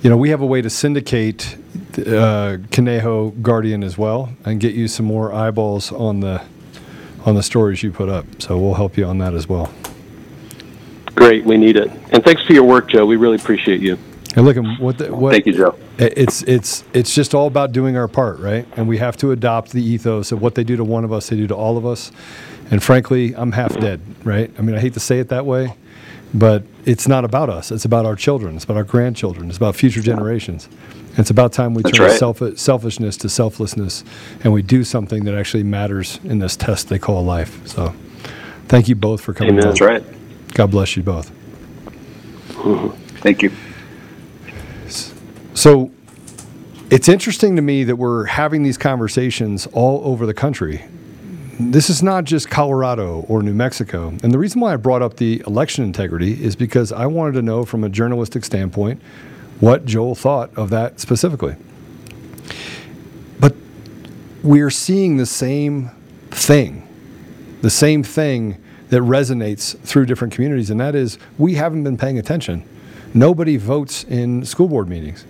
you 0.03 0.11
know, 0.11 0.17
we 0.17 0.31
have 0.31 0.41
a 0.41 0.47
way 0.47 0.61
to 0.63 0.69
syndicate 0.69 1.57
uh, 1.99 2.57
Conejo 2.73 3.31
Guardian 3.41 3.85
as 3.85 3.97
well 3.97 4.31
and 4.45 4.59
get 4.59 4.75
you 4.75 4.89
some 4.89 5.07
more 5.07 5.33
eyeballs 5.33 5.93
on 5.93 6.21
the 6.21 6.43
on 7.27 7.35
the 7.35 7.43
stories 7.43 7.83
you 7.83 7.93
put 7.93 8.09
up. 8.09 8.25
So 8.39 8.59
we'll 8.59 8.75
help 8.75 8.97
you 8.97 9.05
on 9.05 9.19
that 9.19 9.35
as 9.35 9.49
well. 9.49 9.73
Great, 11.15 11.45
we 11.45 11.59
need 11.59 11.77
it. 11.77 11.91
And 12.13 12.25
thanks 12.25 12.43
for 12.47 12.55
your 12.55 12.65
work, 12.65 12.89
Joe. 12.89 13.05
We 13.05 13.17
really 13.17 13.37
appreciate 13.37 13.83
you. 13.83 13.99
And 14.37 14.45
look, 14.47 14.57
at 14.57 14.81
what 14.81 14.99
the, 14.99 15.15
what 15.15 15.33
Thank 15.33 15.47
you, 15.47 15.53
Joe. 15.55 15.77
it's 15.99 16.43
it's 16.43 16.85
it's 16.93 17.15
just 17.15 17.35
all 17.35 17.47
about 17.47 17.73
doing 17.73 17.97
our 17.97 18.07
part, 18.07 18.39
right? 18.39 18.67
And 18.77 18.87
we 18.87 18.99
have 18.99 19.17
to 19.19 19.33
adopt 19.33 19.73
the 19.73 19.83
ethos 19.83 20.31
of 20.31 20.41
what 20.41 20.55
they 20.55 20.63
do 20.65 20.77
to 20.77 20.85
one 20.85 21.05
of 21.05 21.13
us, 21.13 21.29
they 21.29 21.37
do 21.37 21.47
to 21.49 21.55
all 21.57 21.77
of 21.77 21.85
us. 21.85 22.13
And 22.71 22.83
frankly, 22.83 23.35
I'm 23.35 23.53
half 23.53 23.79
dead, 23.81 24.01
right? 24.25 24.51
I 24.57 24.63
mean, 24.63 24.77
I 24.77 24.81
hate 24.81 24.95
to 24.95 25.01
say 25.01 25.19
it 25.19 25.29
that 25.31 25.47
way, 25.47 25.75
but 26.33 26.63
it's 26.85 27.09
not 27.09 27.25
about 27.25 27.51
us. 27.51 27.73
It's 27.73 27.85
about 27.85 28.07
our 28.07 28.15
children. 28.15 28.55
It's 28.55 28.65
about 28.65 28.77
our 28.77 28.85
grandchildren. 28.85 29.49
It's 29.49 29.57
about 29.57 29.75
future 29.75 30.01
generations. 30.01 30.69
And 31.11 31.19
it's 31.19 31.31
about 31.31 31.53
time 31.53 31.75
we 31.75 31.83
That's 31.83 31.97
turn 31.97 32.07
right. 32.11 32.19
self- 32.19 32.57
selfishness 32.57 33.17
to 33.19 33.29
selflessness, 33.29 34.05
and 34.45 34.53
we 34.53 34.63
do 34.63 34.85
something 34.85 35.25
that 35.25 35.35
actually 35.35 35.65
matters 35.65 36.21
in 36.23 36.39
this 36.39 36.57
test 36.57 36.89
they 36.89 37.01
call 37.01 37.25
life. 37.25 37.67
So, 37.67 37.93
thank 38.69 38.89
you 38.89 38.95
both 38.95 39.21
for 39.21 39.35
coming. 39.35 39.55
Amen. 39.55 39.65
That's 39.67 39.81
right. 39.81 40.05
God 40.55 40.71
bless 40.71 40.97
you 40.97 41.03
both. 41.03 41.33
Mm-hmm. 42.51 42.91
Thank 43.19 43.43
you. 43.43 43.51
So 45.61 45.91
it's 46.91 47.07
interesting 47.07 47.55
to 47.57 47.61
me 47.61 47.85
that 47.85 47.97
we're 47.97 48.25
having 48.25 48.63
these 48.63 48.79
conversations 48.79 49.67
all 49.75 50.01
over 50.07 50.25
the 50.25 50.33
country. 50.33 50.83
This 51.59 51.91
is 51.91 52.03
not 52.03 52.25
just 52.25 52.49
Colorado 52.49 53.27
or 53.29 53.43
New 53.43 53.53
Mexico. 53.53 54.09
And 54.23 54.33
the 54.33 54.39
reason 54.39 54.63
why 54.63 54.73
I 54.73 54.77
brought 54.77 55.03
up 55.03 55.19
the 55.19 55.43
election 55.47 55.85
integrity 55.85 56.43
is 56.43 56.57
because 56.57 56.93
I 56.93 57.05
wanted 57.05 57.33
to 57.33 57.43
know 57.43 57.67
from 57.67 57.85
a 57.85 57.91
journalistic 57.91 58.47
standpoint 58.47 59.03
what 59.59 59.85
Joel 59.85 60.15
thought 60.15 60.51
of 60.57 60.71
that 60.71 60.99
specifically. 60.99 61.57
But 63.39 63.55
we're 64.43 64.71
seeing 64.71 65.19
the 65.19 65.27
same 65.27 65.91
thing, 66.31 66.89
the 67.61 67.69
same 67.69 68.03
thing 68.03 68.57
that 68.89 69.03
resonates 69.03 69.79
through 69.81 70.07
different 70.07 70.33
communities, 70.33 70.71
and 70.71 70.81
that 70.81 70.95
is 70.95 71.19
we 71.37 71.57
haven't 71.57 71.85
been 71.85 71.99
paying 71.99 72.19
attention. 72.19 72.67
Nobody 73.13 73.59
votes 73.59 74.05
in 74.05 74.43
school 74.47 74.67
board 74.67 74.89
meetings. 74.89 75.27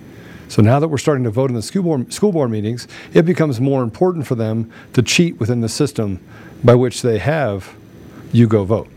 So 0.51 0.63
now 0.63 0.81
that 0.81 0.89
we're 0.89 0.99
starting 0.99 1.23
to 1.25 1.31
vote 1.31 1.49
in 1.49 1.55
the 1.55 1.63
school 1.63 1.85
board, 1.85 2.13
school 2.13 2.33
board 2.33 2.51
meetings, 2.51 2.89
it 3.15 3.23
becomes 3.23 3.61
more 3.61 3.85
important 3.85 4.27
for 4.27 4.35
them 4.35 4.71
to 4.95 5.03
cheat 5.03 5.39
within 5.39 5.61
the 5.61 5.69
system 5.69 6.19
by 6.65 6.75
which 6.75 7.03
they 7.03 7.19
have 7.19 7.73
you 8.33 8.49
go 8.49 8.65
vote. 8.65 8.89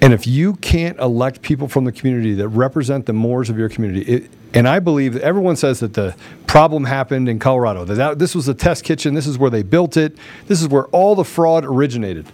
And 0.00 0.14
if 0.14 0.26
you 0.26 0.54
can't 0.54 0.98
elect 0.98 1.42
people 1.42 1.68
from 1.68 1.84
the 1.84 1.92
community 1.92 2.32
that 2.34 2.48
represent 2.48 3.04
the 3.04 3.12
mores 3.12 3.50
of 3.50 3.58
your 3.58 3.68
community, 3.68 4.00
it, 4.10 4.30
and 4.54 4.66
I 4.66 4.78
believe 4.78 5.12
that 5.12 5.22
everyone 5.22 5.56
says 5.56 5.80
that 5.80 5.92
the 5.92 6.16
problem 6.46 6.84
happened 6.86 7.28
in 7.28 7.38
Colorado, 7.38 7.84
that, 7.84 7.94
that 7.96 8.18
this 8.18 8.34
was 8.34 8.46
the 8.46 8.54
test 8.54 8.84
kitchen, 8.84 9.12
this 9.12 9.26
is 9.26 9.36
where 9.36 9.50
they 9.50 9.62
built 9.62 9.98
it, 9.98 10.16
this 10.46 10.62
is 10.62 10.68
where 10.68 10.86
all 10.86 11.14
the 11.14 11.24
fraud 11.24 11.66
originated. 11.66 12.26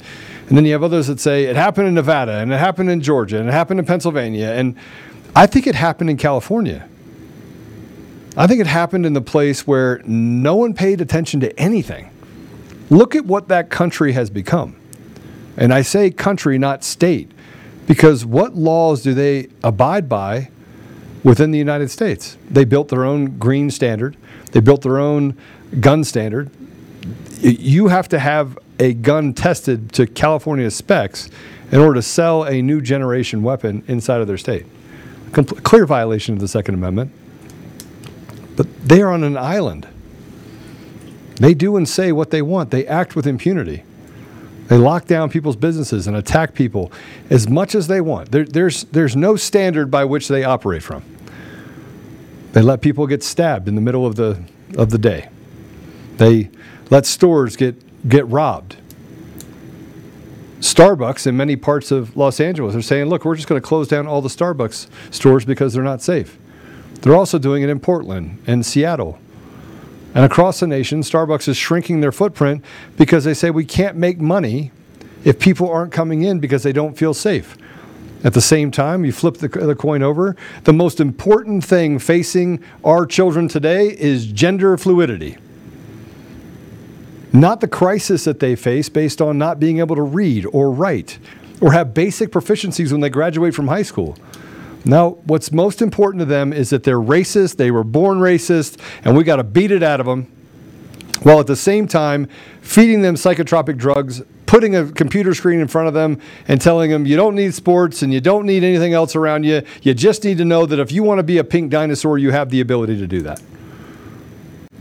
And 0.48 0.56
then 0.56 0.64
you 0.64 0.72
have 0.72 0.84
others 0.84 1.08
that 1.08 1.18
say 1.18 1.46
it 1.46 1.56
happened 1.56 1.88
in 1.88 1.94
Nevada, 1.94 2.38
and 2.38 2.52
it 2.52 2.58
happened 2.58 2.90
in 2.90 3.00
Georgia, 3.00 3.40
and 3.40 3.48
it 3.48 3.52
happened 3.52 3.80
in 3.80 3.86
Pennsylvania. 3.86 4.50
And 4.50 4.76
I 5.34 5.46
think 5.48 5.66
it 5.66 5.74
happened 5.74 6.10
in 6.10 6.16
California. 6.16 6.88
I 8.36 8.48
think 8.48 8.60
it 8.60 8.66
happened 8.66 9.06
in 9.06 9.12
the 9.12 9.20
place 9.20 9.66
where 9.66 10.02
no 10.04 10.56
one 10.56 10.74
paid 10.74 11.00
attention 11.00 11.40
to 11.40 11.58
anything. 11.58 12.10
Look 12.90 13.14
at 13.14 13.24
what 13.24 13.48
that 13.48 13.70
country 13.70 14.12
has 14.12 14.28
become. 14.28 14.76
And 15.56 15.72
I 15.72 15.82
say 15.82 16.10
country, 16.10 16.58
not 16.58 16.82
state, 16.82 17.30
because 17.86 18.24
what 18.24 18.56
laws 18.56 19.02
do 19.02 19.14
they 19.14 19.48
abide 19.62 20.08
by 20.08 20.50
within 21.22 21.52
the 21.52 21.58
United 21.58 21.90
States? 21.90 22.36
They 22.50 22.64
built 22.64 22.88
their 22.88 23.04
own 23.04 23.38
green 23.38 23.70
standard, 23.70 24.16
they 24.50 24.60
built 24.60 24.82
their 24.82 24.98
own 24.98 25.36
gun 25.78 26.02
standard. 26.02 26.50
You 27.38 27.88
have 27.88 28.08
to 28.08 28.18
have 28.18 28.58
a 28.80 28.94
gun 28.94 29.32
tested 29.32 29.92
to 29.92 30.06
California 30.06 30.70
specs 30.70 31.30
in 31.70 31.78
order 31.78 31.94
to 31.94 32.02
sell 32.02 32.44
a 32.44 32.60
new 32.62 32.80
generation 32.80 33.42
weapon 33.44 33.84
inside 33.86 34.20
of 34.20 34.26
their 34.26 34.38
state. 34.38 34.66
Clear 35.32 35.86
violation 35.86 36.34
of 36.34 36.40
the 36.40 36.48
Second 36.48 36.74
Amendment. 36.74 37.12
But 38.56 38.88
they 38.88 39.02
are 39.02 39.10
on 39.10 39.24
an 39.24 39.36
island. 39.36 39.88
They 41.36 41.54
do 41.54 41.76
and 41.76 41.88
say 41.88 42.12
what 42.12 42.30
they 42.30 42.42
want. 42.42 42.70
They 42.70 42.86
act 42.86 43.16
with 43.16 43.26
impunity. 43.26 43.82
They 44.68 44.76
lock 44.76 45.06
down 45.06 45.28
people's 45.30 45.56
businesses 45.56 46.06
and 46.06 46.16
attack 46.16 46.54
people 46.54 46.90
as 47.28 47.48
much 47.48 47.74
as 47.74 47.86
they 47.86 48.00
want. 48.00 48.30
There, 48.30 48.44
there's, 48.44 48.84
there's 48.84 49.14
no 49.14 49.36
standard 49.36 49.90
by 49.90 50.04
which 50.04 50.28
they 50.28 50.44
operate 50.44 50.82
from. 50.82 51.04
They 52.52 52.62
let 52.62 52.80
people 52.80 53.06
get 53.06 53.22
stabbed 53.22 53.68
in 53.68 53.74
the 53.74 53.80
middle 53.80 54.06
of 54.06 54.14
the, 54.14 54.42
of 54.78 54.90
the 54.90 54.98
day. 54.98 55.28
They 56.16 56.50
let 56.88 57.04
stores 57.04 57.56
get, 57.56 58.08
get 58.08 58.26
robbed. 58.28 58.76
Starbucks 60.60 61.26
in 61.26 61.36
many 61.36 61.56
parts 61.56 61.90
of 61.90 62.16
Los 62.16 62.40
Angeles 62.40 62.74
are 62.74 62.80
saying, 62.80 63.06
look, 63.06 63.24
we're 63.24 63.34
just 63.34 63.48
going 63.48 63.60
to 63.60 63.66
close 63.66 63.86
down 63.86 64.06
all 64.06 64.22
the 64.22 64.30
Starbucks 64.30 64.88
stores 65.10 65.44
because 65.44 65.74
they're 65.74 65.82
not 65.82 66.00
safe. 66.00 66.38
They're 67.04 67.14
also 67.14 67.38
doing 67.38 67.62
it 67.62 67.68
in 67.68 67.80
Portland 67.80 68.42
and 68.46 68.64
Seattle. 68.64 69.18
And 70.14 70.24
across 70.24 70.60
the 70.60 70.66
nation, 70.66 71.02
Starbucks 71.02 71.48
is 71.48 71.56
shrinking 71.58 72.00
their 72.00 72.12
footprint 72.12 72.64
because 72.96 73.24
they 73.24 73.34
say 73.34 73.50
we 73.50 73.66
can't 73.66 73.94
make 73.94 74.18
money 74.18 74.70
if 75.22 75.38
people 75.38 75.70
aren't 75.70 75.92
coming 75.92 76.22
in 76.22 76.40
because 76.40 76.62
they 76.62 76.72
don't 76.72 76.96
feel 76.96 77.12
safe. 77.12 77.58
At 78.24 78.32
the 78.32 78.40
same 78.40 78.70
time, 78.70 79.04
you 79.04 79.12
flip 79.12 79.36
the, 79.36 79.48
the 79.48 79.74
coin 79.74 80.02
over. 80.02 80.34
The 80.62 80.72
most 80.72 80.98
important 80.98 81.62
thing 81.62 81.98
facing 81.98 82.64
our 82.82 83.04
children 83.04 83.48
today 83.48 83.88
is 83.88 84.24
gender 84.24 84.74
fluidity. 84.78 85.36
Not 87.34 87.60
the 87.60 87.68
crisis 87.68 88.24
that 88.24 88.40
they 88.40 88.56
face 88.56 88.88
based 88.88 89.20
on 89.20 89.36
not 89.36 89.60
being 89.60 89.78
able 89.78 89.96
to 89.96 90.02
read 90.02 90.46
or 90.52 90.70
write 90.70 91.18
or 91.60 91.74
have 91.74 91.92
basic 91.92 92.30
proficiencies 92.30 92.92
when 92.92 93.02
they 93.02 93.10
graduate 93.10 93.54
from 93.54 93.68
high 93.68 93.82
school. 93.82 94.16
Now, 94.84 95.10
what's 95.24 95.50
most 95.50 95.80
important 95.80 96.20
to 96.20 96.26
them 96.26 96.52
is 96.52 96.70
that 96.70 96.84
they're 96.84 97.00
racist, 97.00 97.56
they 97.56 97.70
were 97.70 97.84
born 97.84 98.18
racist, 98.18 98.78
and 99.04 99.16
we 99.16 99.24
got 99.24 99.36
to 99.36 99.44
beat 99.44 99.70
it 99.70 99.82
out 99.82 99.98
of 99.98 100.06
them, 100.06 100.30
while 101.22 101.40
at 101.40 101.46
the 101.46 101.56
same 101.56 101.88
time 101.88 102.28
feeding 102.60 103.00
them 103.00 103.14
psychotropic 103.14 103.78
drugs, 103.78 104.22
putting 104.44 104.76
a 104.76 104.92
computer 104.92 105.32
screen 105.32 105.58
in 105.58 105.68
front 105.68 105.88
of 105.88 105.94
them, 105.94 106.20
and 106.48 106.60
telling 106.60 106.90
them 106.90 107.06
you 107.06 107.16
don't 107.16 107.34
need 107.34 107.54
sports 107.54 108.02
and 108.02 108.12
you 108.12 108.20
don't 108.20 108.44
need 108.44 108.62
anything 108.62 108.92
else 108.92 109.16
around 109.16 109.44
you. 109.44 109.62
You 109.82 109.94
just 109.94 110.22
need 110.22 110.36
to 110.38 110.44
know 110.44 110.66
that 110.66 110.78
if 110.78 110.92
you 110.92 111.02
want 111.02 111.18
to 111.18 111.22
be 111.22 111.38
a 111.38 111.44
pink 111.44 111.70
dinosaur, 111.70 112.18
you 112.18 112.30
have 112.30 112.50
the 112.50 112.60
ability 112.60 112.98
to 112.98 113.06
do 113.06 113.22
that. 113.22 113.40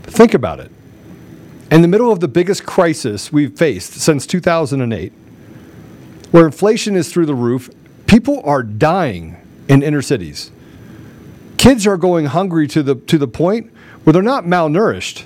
Think 0.02 0.34
about 0.34 0.60
it. 0.60 0.70
In 1.70 1.80
the 1.80 1.88
middle 1.88 2.12
of 2.12 2.20
the 2.20 2.28
biggest 2.28 2.66
crisis 2.66 3.32
we've 3.32 3.56
faced 3.56 3.94
since 3.94 4.26
2008, 4.26 5.12
where 6.30 6.44
inflation 6.44 6.94
is 6.94 7.10
through 7.10 7.26
the 7.26 7.34
roof, 7.34 7.70
people 8.06 8.42
are 8.44 8.62
dying 8.62 9.38
in 9.68 9.82
inner 9.82 10.02
cities. 10.02 10.50
Kids 11.56 11.86
are 11.86 11.96
going 11.96 12.26
hungry 12.26 12.66
to 12.68 12.82
the, 12.82 12.96
to 12.96 13.18
the 13.18 13.28
point 13.28 13.72
where 14.04 14.12
they're 14.12 14.22
not 14.22 14.44
malnourished. 14.44 15.24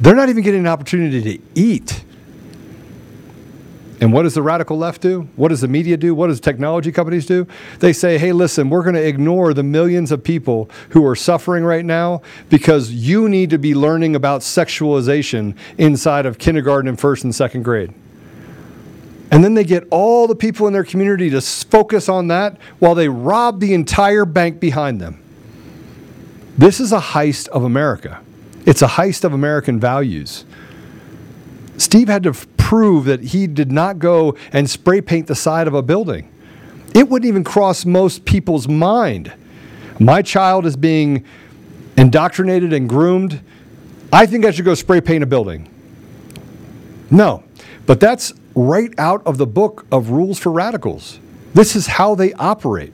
They're 0.00 0.14
not 0.14 0.28
even 0.28 0.44
getting 0.44 0.60
an 0.60 0.66
opportunity 0.66 1.38
to 1.38 1.42
eat. 1.54 2.04
And 4.00 4.12
what 4.12 4.22
does 4.22 4.34
the 4.34 4.42
radical 4.42 4.78
left 4.78 5.02
do? 5.02 5.28
What 5.34 5.48
does 5.48 5.60
the 5.60 5.66
media 5.68 5.96
do? 5.96 6.14
What 6.14 6.28
does 6.28 6.38
technology 6.38 6.92
companies 6.92 7.26
do? 7.26 7.48
They 7.80 7.92
say, 7.92 8.16
hey, 8.16 8.30
listen, 8.32 8.70
we're 8.70 8.84
going 8.84 8.94
to 8.94 9.04
ignore 9.04 9.52
the 9.52 9.64
millions 9.64 10.12
of 10.12 10.22
people 10.22 10.70
who 10.90 11.04
are 11.04 11.16
suffering 11.16 11.64
right 11.64 11.84
now 11.84 12.22
because 12.48 12.92
you 12.92 13.28
need 13.28 13.50
to 13.50 13.58
be 13.58 13.74
learning 13.74 14.14
about 14.14 14.42
sexualization 14.42 15.56
inside 15.78 16.26
of 16.26 16.38
kindergarten 16.38 16.88
and 16.88 17.00
first 17.00 17.24
and 17.24 17.34
second 17.34 17.64
grade. 17.64 17.92
And 19.30 19.44
then 19.44 19.54
they 19.54 19.64
get 19.64 19.86
all 19.90 20.26
the 20.26 20.34
people 20.34 20.66
in 20.66 20.72
their 20.72 20.84
community 20.84 21.28
to 21.30 21.40
focus 21.40 22.08
on 22.08 22.28
that 22.28 22.56
while 22.78 22.94
they 22.94 23.08
rob 23.08 23.60
the 23.60 23.74
entire 23.74 24.24
bank 24.24 24.58
behind 24.58 25.00
them. 25.00 25.22
This 26.56 26.80
is 26.80 26.92
a 26.92 27.00
heist 27.00 27.48
of 27.48 27.62
America. 27.62 28.20
It's 28.64 28.82
a 28.82 28.86
heist 28.86 29.24
of 29.24 29.32
American 29.32 29.78
values. 29.78 30.44
Steve 31.76 32.08
had 32.08 32.24
to 32.24 32.32
prove 32.56 33.04
that 33.04 33.20
he 33.20 33.46
did 33.46 33.70
not 33.70 33.98
go 33.98 34.36
and 34.52 34.68
spray 34.68 35.00
paint 35.00 35.26
the 35.26 35.34
side 35.34 35.66
of 35.68 35.74
a 35.74 35.82
building. 35.82 36.30
It 36.94 37.08
wouldn't 37.08 37.28
even 37.28 37.44
cross 37.44 37.84
most 37.84 38.24
people's 38.24 38.66
mind. 38.66 39.32
My 40.00 40.22
child 40.22 40.66
is 40.66 40.76
being 40.76 41.24
indoctrinated 41.96 42.72
and 42.72 42.88
groomed. 42.88 43.40
I 44.12 44.26
think 44.26 44.44
I 44.44 44.50
should 44.50 44.64
go 44.64 44.74
spray 44.74 45.00
paint 45.00 45.22
a 45.22 45.26
building. 45.26 45.68
No, 47.10 47.44
but 47.86 48.00
that's 48.00 48.32
right 48.58 48.92
out 48.98 49.24
of 49.26 49.38
the 49.38 49.46
book 49.46 49.86
of 49.92 50.10
rules 50.10 50.38
for 50.38 50.50
radicals. 50.50 51.20
This 51.54 51.76
is 51.76 51.86
how 51.86 52.14
they 52.14 52.32
operate. 52.34 52.92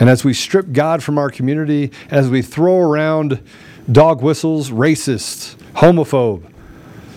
And 0.00 0.08
as 0.08 0.24
we 0.24 0.32
strip 0.32 0.72
God 0.72 1.02
from 1.02 1.18
our 1.18 1.30
community, 1.30 1.92
as 2.10 2.28
we 2.28 2.40
throw 2.40 2.78
around 2.78 3.42
dog 3.90 4.22
whistles, 4.22 4.70
racist, 4.70 5.56
homophobe, 5.74 6.50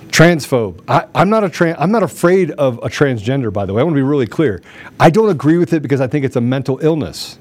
transphobe. 0.07 0.83
I, 0.87 1.05
am 1.15 1.29
not 1.29 1.43
a 1.43 1.49
tran- 1.49 1.75
I'm 1.79 1.91
not 1.91 2.03
afraid 2.03 2.51
of 2.51 2.77
a 2.79 2.89
transgender, 2.89 3.53
by 3.53 3.65
the 3.65 3.73
way. 3.73 3.81
I 3.81 3.83
want 3.83 3.93
to 3.93 3.99
be 3.99 4.03
really 4.03 4.27
clear. 4.27 4.61
I 4.99 5.09
don't 5.09 5.29
agree 5.29 5.57
with 5.57 5.73
it 5.73 5.81
because 5.81 6.01
I 6.01 6.07
think 6.07 6.25
it's 6.25 6.35
a 6.35 6.41
mental 6.41 6.79
illness. 6.81 7.37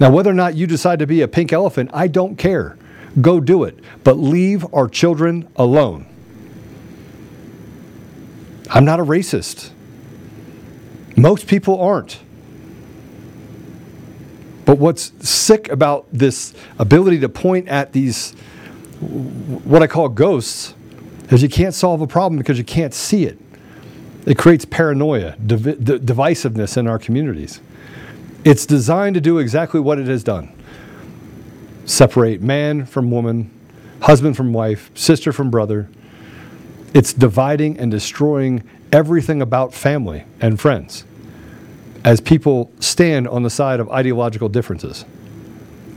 Now, 0.00 0.10
whether 0.10 0.30
or 0.30 0.34
not 0.34 0.54
you 0.54 0.66
decide 0.66 0.98
to 1.00 1.06
be 1.06 1.22
a 1.22 1.28
pink 1.28 1.52
elephant, 1.52 1.90
I 1.92 2.08
don't 2.08 2.36
care. 2.36 2.76
Go 3.20 3.40
do 3.40 3.64
it. 3.64 3.78
But 4.04 4.14
leave 4.14 4.66
our 4.74 4.88
children 4.88 5.48
alone. 5.56 6.06
I'm 8.70 8.84
not 8.84 9.00
a 9.00 9.04
racist. 9.04 9.70
Most 11.16 11.46
people 11.46 11.80
aren't. 11.80 12.18
But 14.64 14.78
what's 14.78 15.12
sick 15.28 15.68
about 15.68 16.06
this 16.12 16.52
ability 16.78 17.20
to 17.20 17.28
point 17.28 17.68
at 17.68 17.92
these, 17.92 18.32
what 19.00 19.82
I 19.82 19.86
call 19.86 20.08
ghosts, 20.08 20.74
is 21.30 21.42
you 21.42 21.48
can't 21.48 21.74
solve 21.74 22.00
a 22.00 22.06
problem 22.06 22.36
because 22.38 22.58
you 22.58 22.64
can't 22.64 22.92
see 22.92 23.24
it. 23.24 23.38
It 24.26 24.36
creates 24.36 24.64
paranoia, 24.64 25.36
div- 25.36 25.78
divisiveness 25.78 26.76
in 26.76 26.88
our 26.88 26.98
communities. 26.98 27.60
It's 28.44 28.66
designed 28.66 29.14
to 29.14 29.20
do 29.20 29.38
exactly 29.38 29.80
what 29.80 29.98
it 29.98 30.06
has 30.08 30.22
done 30.24 30.52
separate 31.84 32.42
man 32.42 32.84
from 32.84 33.12
woman, 33.12 33.48
husband 34.02 34.36
from 34.36 34.52
wife, 34.52 34.90
sister 34.94 35.32
from 35.32 35.50
brother. 35.50 35.88
It's 36.96 37.12
dividing 37.12 37.78
and 37.78 37.90
destroying 37.90 38.62
everything 38.90 39.42
about 39.42 39.74
family 39.74 40.24
and 40.40 40.58
friends 40.58 41.04
as 42.02 42.22
people 42.22 42.72
stand 42.80 43.28
on 43.28 43.42
the 43.42 43.50
side 43.50 43.80
of 43.80 43.90
ideological 43.90 44.48
differences. 44.48 45.04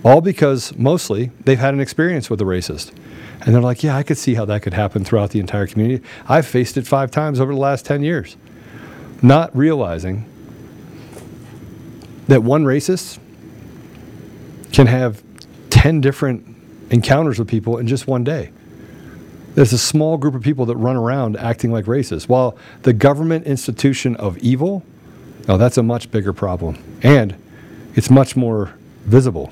All 0.04 0.20
because 0.20 0.76
mostly 0.76 1.32
they've 1.45 1.58
had 1.58 1.74
an 1.74 1.80
experience 1.80 2.30
with 2.30 2.41
a 2.41 2.43
racist. 2.43 2.91
And 3.39 3.56
they're 3.56 3.62
like, 3.62 3.82
yeah, 3.82 3.95
I 3.95 4.04
could 4.04 4.18
see 4.18 4.34
how 4.34 4.43
that 4.43 4.62
could 4.62 4.74
happen 4.74 5.06
throughout 5.06 5.30
the 5.30 5.39
entire 5.39 5.68
community. 5.68 6.04
I've 6.28 6.45
faced 6.45 6.76
it 6.76 6.86
five 6.86 7.12
times 7.12 7.39
over 7.39 7.54
the 7.54 7.60
last 7.62 7.86
10 7.86 8.04
years. 8.04 8.36
Not 9.22 9.56
realizing 9.56 10.26
that 12.28 12.43
one 12.43 12.66
racist 12.66 13.20
can 14.74 14.88
have 14.88 15.24
10 15.70 16.02
different 16.02 16.58
encounters 16.89 17.39
with 17.39 17.47
people 17.47 17.78
in 17.78 17.88
just 17.88 18.06
one 18.06 18.26
day. 18.26 18.52
There's 19.56 19.74
a 19.74 19.78
small 19.78 20.18
group 20.18 20.36
of 20.36 20.41
people 20.41 20.66
that 20.68 20.78
run 20.78 20.95
around 20.95 21.38
acting 21.38 21.72
like 21.72 21.86
racists, 21.86 22.30
while 22.30 22.58
the 22.84 22.93
government 22.93 23.45
institution 23.45 24.16
of 24.16 24.38
evil, 24.38 24.84
oh, 25.47 25.58
that's 25.58 25.78
a 25.78 25.84
much 25.84 26.12
bigger 26.12 26.34
problem. 26.34 26.82
And 27.02 27.36
it's 27.95 28.10
much 28.10 28.36
more 28.36 28.74
visible. 29.06 29.52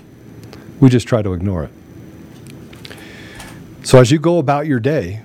We 0.79 0.89
just 0.89 1.07
try 1.07 1.21
to 1.21 1.33
ignore 1.33 1.63
it. 1.63 1.71
So 3.83 3.99
as 3.99 4.11
you 4.11 4.19
go 4.19 4.37
about 4.37 4.67
your 4.67 4.79
day, 4.79 5.21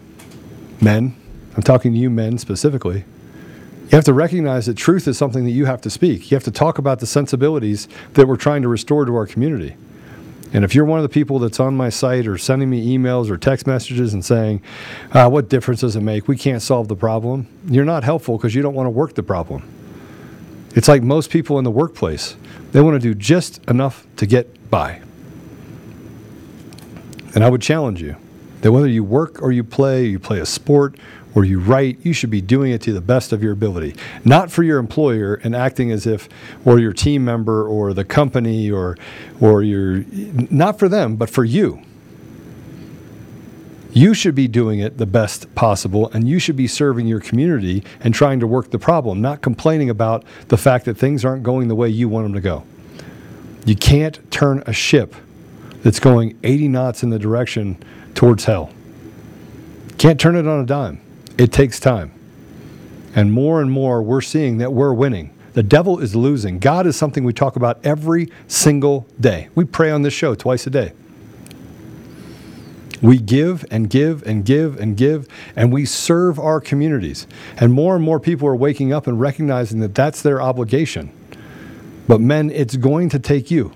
men, 0.80 1.16
I'm 1.56 1.62
talking 1.62 1.92
to 1.92 1.98
you 1.98 2.08
men 2.08 2.38
specifically, 2.38 3.04
you 3.84 3.96
have 3.96 4.04
to 4.04 4.14
recognize 4.14 4.66
that 4.66 4.76
truth 4.76 5.06
is 5.06 5.18
something 5.18 5.44
that 5.44 5.50
you 5.50 5.66
have 5.66 5.82
to 5.82 5.90
speak. 5.90 6.30
You 6.30 6.36
have 6.36 6.44
to 6.44 6.50
talk 6.50 6.78
about 6.78 7.00
the 7.00 7.06
sensibilities 7.06 7.88
that 8.14 8.26
we're 8.26 8.36
trying 8.36 8.62
to 8.62 8.68
restore 8.68 9.04
to 9.04 9.14
our 9.14 9.26
community. 9.26 9.76
And 10.52 10.64
if 10.64 10.74
you're 10.74 10.84
one 10.84 10.98
of 10.98 11.02
the 11.02 11.08
people 11.08 11.38
that's 11.38 11.58
on 11.60 11.76
my 11.76 11.88
site 11.88 12.26
or 12.26 12.36
sending 12.36 12.68
me 12.68 12.96
emails 12.96 13.30
or 13.30 13.38
text 13.38 13.66
messages 13.66 14.12
and 14.12 14.24
saying, 14.24 14.62
uh, 15.12 15.28
What 15.28 15.48
difference 15.48 15.80
does 15.80 15.96
it 15.96 16.02
make? 16.02 16.28
We 16.28 16.36
can't 16.36 16.60
solve 16.60 16.88
the 16.88 16.96
problem, 16.96 17.46
you're 17.66 17.84
not 17.84 18.04
helpful 18.04 18.36
because 18.36 18.54
you 18.54 18.62
don't 18.62 18.74
want 18.74 18.86
to 18.86 18.90
work 18.90 19.14
the 19.14 19.22
problem. 19.22 19.62
It's 20.74 20.88
like 20.88 21.02
most 21.02 21.30
people 21.30 21.58
in 21.58 21.64
the 21.64 21.70
workplace, 21.70 22.36
they 22.72 22.80
want 22.80 22.94
to 22.94 23.00
do 23.00 23.14
just 23.14 23.62
enough 23.68 24.06
to 24.16 24.26
get 24.26 24.70
by. 24.70 25.02
And 27.34 27.44
I 27.44 27.50
would 27.50 27.62
challenge 27.62 28.02
you 28.02 28.16
that 28.60 28.72
whether 28.72 28.86
you 28.88 29.04
work 29.04 29.42
or 29.42 29.52
you 29.52 29.64
play, 29.64 30.06
you 30.06 30.18
play 30.18 30.38
a 30.38 30.46
sport 30.46 30.96
or 31.34 31.44
you 31.44 31.60
write, 31.60 31.98
you 32.02 32.12
should 32.12 32.30
be 32.30 32.40
doing 32.40 32.72
it 32.72 32.82
to 32.82 32.92
the 32.92 33.00
best 33.00 33.32
of 33.32 33.42
your 33.42 33.52
ability. 33.52 33.96
Not 34.24 34.50
for 34.50 34.62
your 34.62 34.78
employer 34.78 35.34
and 35.42 35.56
acting 35.56 35.90
as 35.90 36.06
if, 36.06 36.28
or 36.64 36.78
your 36.78 36.92
team 36.92 37.24
member 37.24 37.66
or 37.66 37.94
the 37.94 38.04
company 38.04 38.70
or, 38.70 38.96
or 39.40 39.62
your, 39.62 40.04
not 40.50 40.78
for 40.78 40.88
them, 40.88 41.16
but 41.16 41.30
for 41.30 41.44
you. 41.44 41.82
You 43.92 44.14
should 44.14 44.34
be 44.34 44.48
doing 44.48 44.78
it 44.78 44.96
the 44.96 45.04
best 45.04 45.54
possible, 45.54 46.10
and 46.12 46.26
you 46.26 46.38
should 46.38 46.56
be 46.56 46.66
serving 46.66 47.06
your 47.06 47.20
community 47.20 47.84
and 48.00 48.14
trying 48.14 48.40
to 48.40 48.46
work 48.46 48.70
the 48.70 48.78
problem, 48.78 49.20
not 49.20 49.42
complaining 49.42 49.90
about 49.90 50.24
the 50.48 50.56
fact 50.56 50.86
that 50.86 50.96
things 50.96 51.26
aren't 51.26 51.42
going 51.42 51.68
the 51.68 51.74
way 51.74 51.90
you 51.90 52.08
want 52.08 52.24
them 52.24 52.32
to 52.32 52.40
go. 52.40 52.64
You 53.66 53.76
can't 53.76 54.18
turn 54.30 54.62
a 54.66 54.72
ship 54.72 55.14
that's 55.82 56.00
going 56.00 56.38
80 56.42 56.68
knots 56.68 57.02
in 57.02 57.10
the 57.10 57.18
direction 57.18 57.82
towards 58.14 58.46
hell. 58.46 58.72
Can't 59.98 60.18
turn 60.18 60.36
it 60.36 60.46
on 60.46 60.60
a 60.60 60.66
dime. 60.66 61.00
It 61.38 61.52
takes 61.52 61.80
time. 61.80 62.12
And 63.14 63.32
more 63.32 63.60
and 63.60 63.70
more, 63.70 64.02
we're 64.02 64.20
seeing 64.20 64.58
that 64.58 64.72
we're 64.72 64.92
winning. 64.92 65.34
The 65.54 65.62
devil 65.62 65.98
is 65.98 66.16
losing. 66.16 66.58
God 66.58 66.86
is 66.86 66.96
something 66.96 67.24
we 67.24 67.32
talk 67.32 67.56
about 67.56 67.78
every 67.84 68.30
single 68.48 69.06
day. 69.20 69.48
We 69.54 69.64
pray 69.64 69.90
on 69.90 70.02
this 70.02 70.14
show 70.14 70.34
twice 70.34 70.66
a 70.66 70.70
day. 70.70 70.92
We 73.02 73.18
give 73.18 73.64
and 73.70 73.90
give 73.90 74.22
and 74.22 74.44
give 74.44 74.78
and 74.78 74.96
give, 74.96 75.26
and 75.56 75.72
we 75.72 75.84
serve 75.84 76.38
our 76.38 76.60
communities. 76.60 77.26
And 77.58 77.72
more 77.72 77.96
and 77.96 78.04
more 78.04 78.20
people 78.20 78.46
are 78.48 78.56
waking 78.56 78.92
up 78.92 79.06
and 79.06 79.20
recognizing 79.20 79.80
that 79.80 79.94
that's 79.94 80.22
their 80.22 80.40
obligation. 80.40 81.12
But 82.06 82.20
men, 82.20 82.50
it's 82.50 82.76
going 82.76 83.08
to 83.10 83.18
take 83.18 83.50
you. 83.50 83.72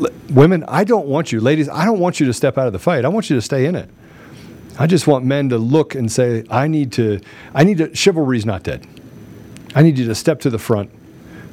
L- 0.00 0.08
women, 0.30 0.64
I 0.66 0.84
don't 0.84 1.06
want 1.06 1.30
you, 1.30 1.40
ladies, 1.40 1.68
I 1.68 1.84
don't 1.84 2.00
want 2.00 2.18
you 2.20 2.26
to 2.26 2.32
step 2.32 2.56
out 2.56 2.66
of 2.66 2.72
the 2.72 2.78
fight. 2.78 3.04
I 3.04 3.08
want 3.08 3.28
you 3.28 3.36
to 3.36 3.42
stay 3.42 3.66
in 3.66 3.74
it. 3.74 3.90
I 4.78 4.86
just 4.86 5.06
want 5.06 5.24
men 5.24 5.50
to 5.50 5.58
look 5.58 5.94
and 5.94 6.10
say, 6.10 6.44
I 6.50 6.66
need 6.66 6.92
to, 6.92 7.20
I 7.54 7.64
need 7.64 7.78
to, 7.78 7.94
chivalry's 7.94 8.44
not 8.44 8.64
dead. 8.64 8.86
I 9.74 9.82
need 9.82 9.98
you 9.98 10.06
to 10.06 10.14
step 10.14 10.40
to 10.40 10.50
the 10.50 10.58
front 10.58 10.90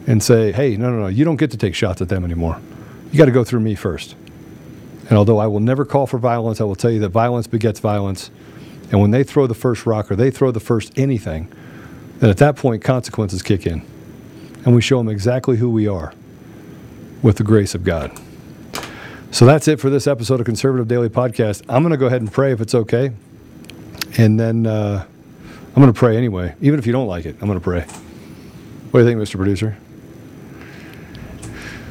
and 0.08 0.24
say, 0.24 0.52
hey, 0.52 0.76
no, 0.78 0.90
no, 0.90 1.02
no, 1.02 1.08
you 1.08 1.24
don't 1.24 1.36
get 1.36 1.52
to 1.52 1.58
take 1.58 1.76
shots 1.76 2.02
at 2.02 2.10
them 2.10 2.24
anymore. 2.24 2.60
You 3.12 3.18
got 3.18 3.26
to 3.26 3.32
go 3.32 3.44
through 3.44 3.60
me 3.60 3.76
first. 3.76 4.16
And 5.10 5.18
although 5.18 5.38
I 5.38 5.48
will 5.48 5.60
never 5.60 5.86
call 5.86 6.08
for 6.08 6.18
violence, 6.18 6.62
I 6.62 6.64
will 6.64 6.76
tell 6.76 6.90
you 6.90 7.00
that 7.02 7.10
violence 7.10 7.46
begets 7.46 7.80
violence. 7.80 8.32
And 8.92 9.02
when 9.02 9.12
they 9.12 9.24
throw 9.24 9.46
the 9.46 9.54
first 9.54 9.86
rock 9.86 10.12
or 10.12 10.16
they 10.16 10.32
throw 10.32 10.52
the 10.52 10.60
first 10.60 10.98
anything, 10.98 11.52
then 12.20 12.30
at 12.30 12.38
that 12.38 12.56
point, 12.56 12.84
consequences 12.84 13.42
kick 13.42 13.66
in. 13.66 13.86
And 14.64 14.76
we 14.76 14.82
show 14.82 14.98
them 14.98 15.10
exactly 15.10 15.58
who 15.58 15.70
we 15.70 15.88
are 15.88 16.14
with 17.22 17.38
the 17.38 17.44
grace 17.44 17.76
of 17.76 17.84
God. 17.84 18.12
So 19.32 19.46
that's 19.46 19.68
it 19.70 19.80
for 19.80 19.90
this 19.90 20.08
episode 20.08 20.42
of 20.42 20.46
Conservative 20.46 20.90
Daily 20.90 21.08
Podcast. 21.08 21.64
I'm 21.70 21.84
going 21.84 21.92
to 21.92 21.98
go 21.98 22.08
ahead 22.08 22.22
and 22.22 22.32
pray 22.32 22.52
if 22.52 22.60
it's 22.60 22.76
okay. 22.76 23.12
And 24.18 24.38
then 24.38 24.68
uh, 24.68 25.06
I'm 25.70 25.82
going 25.82 25.88
to 25.92 25.98
pray 25.98 26.18
anyway. 26.18 26.54
Even 26.60 26.80
if 26.80 26.86
you 26.86 26.92
don't 26.92 27.08
like 27.08 27.26
it, 27.26 27.38
I'm 27.40 27.48
going 27.48 27.60
to 27.60 27.64
pray. 27.64 27.82
What 28.92 29.00
do 29.00 29.00
you 29.00 29.06
think, 29.06 29.22
Mr. 29.22 29.38
Producer? 29.38 29.78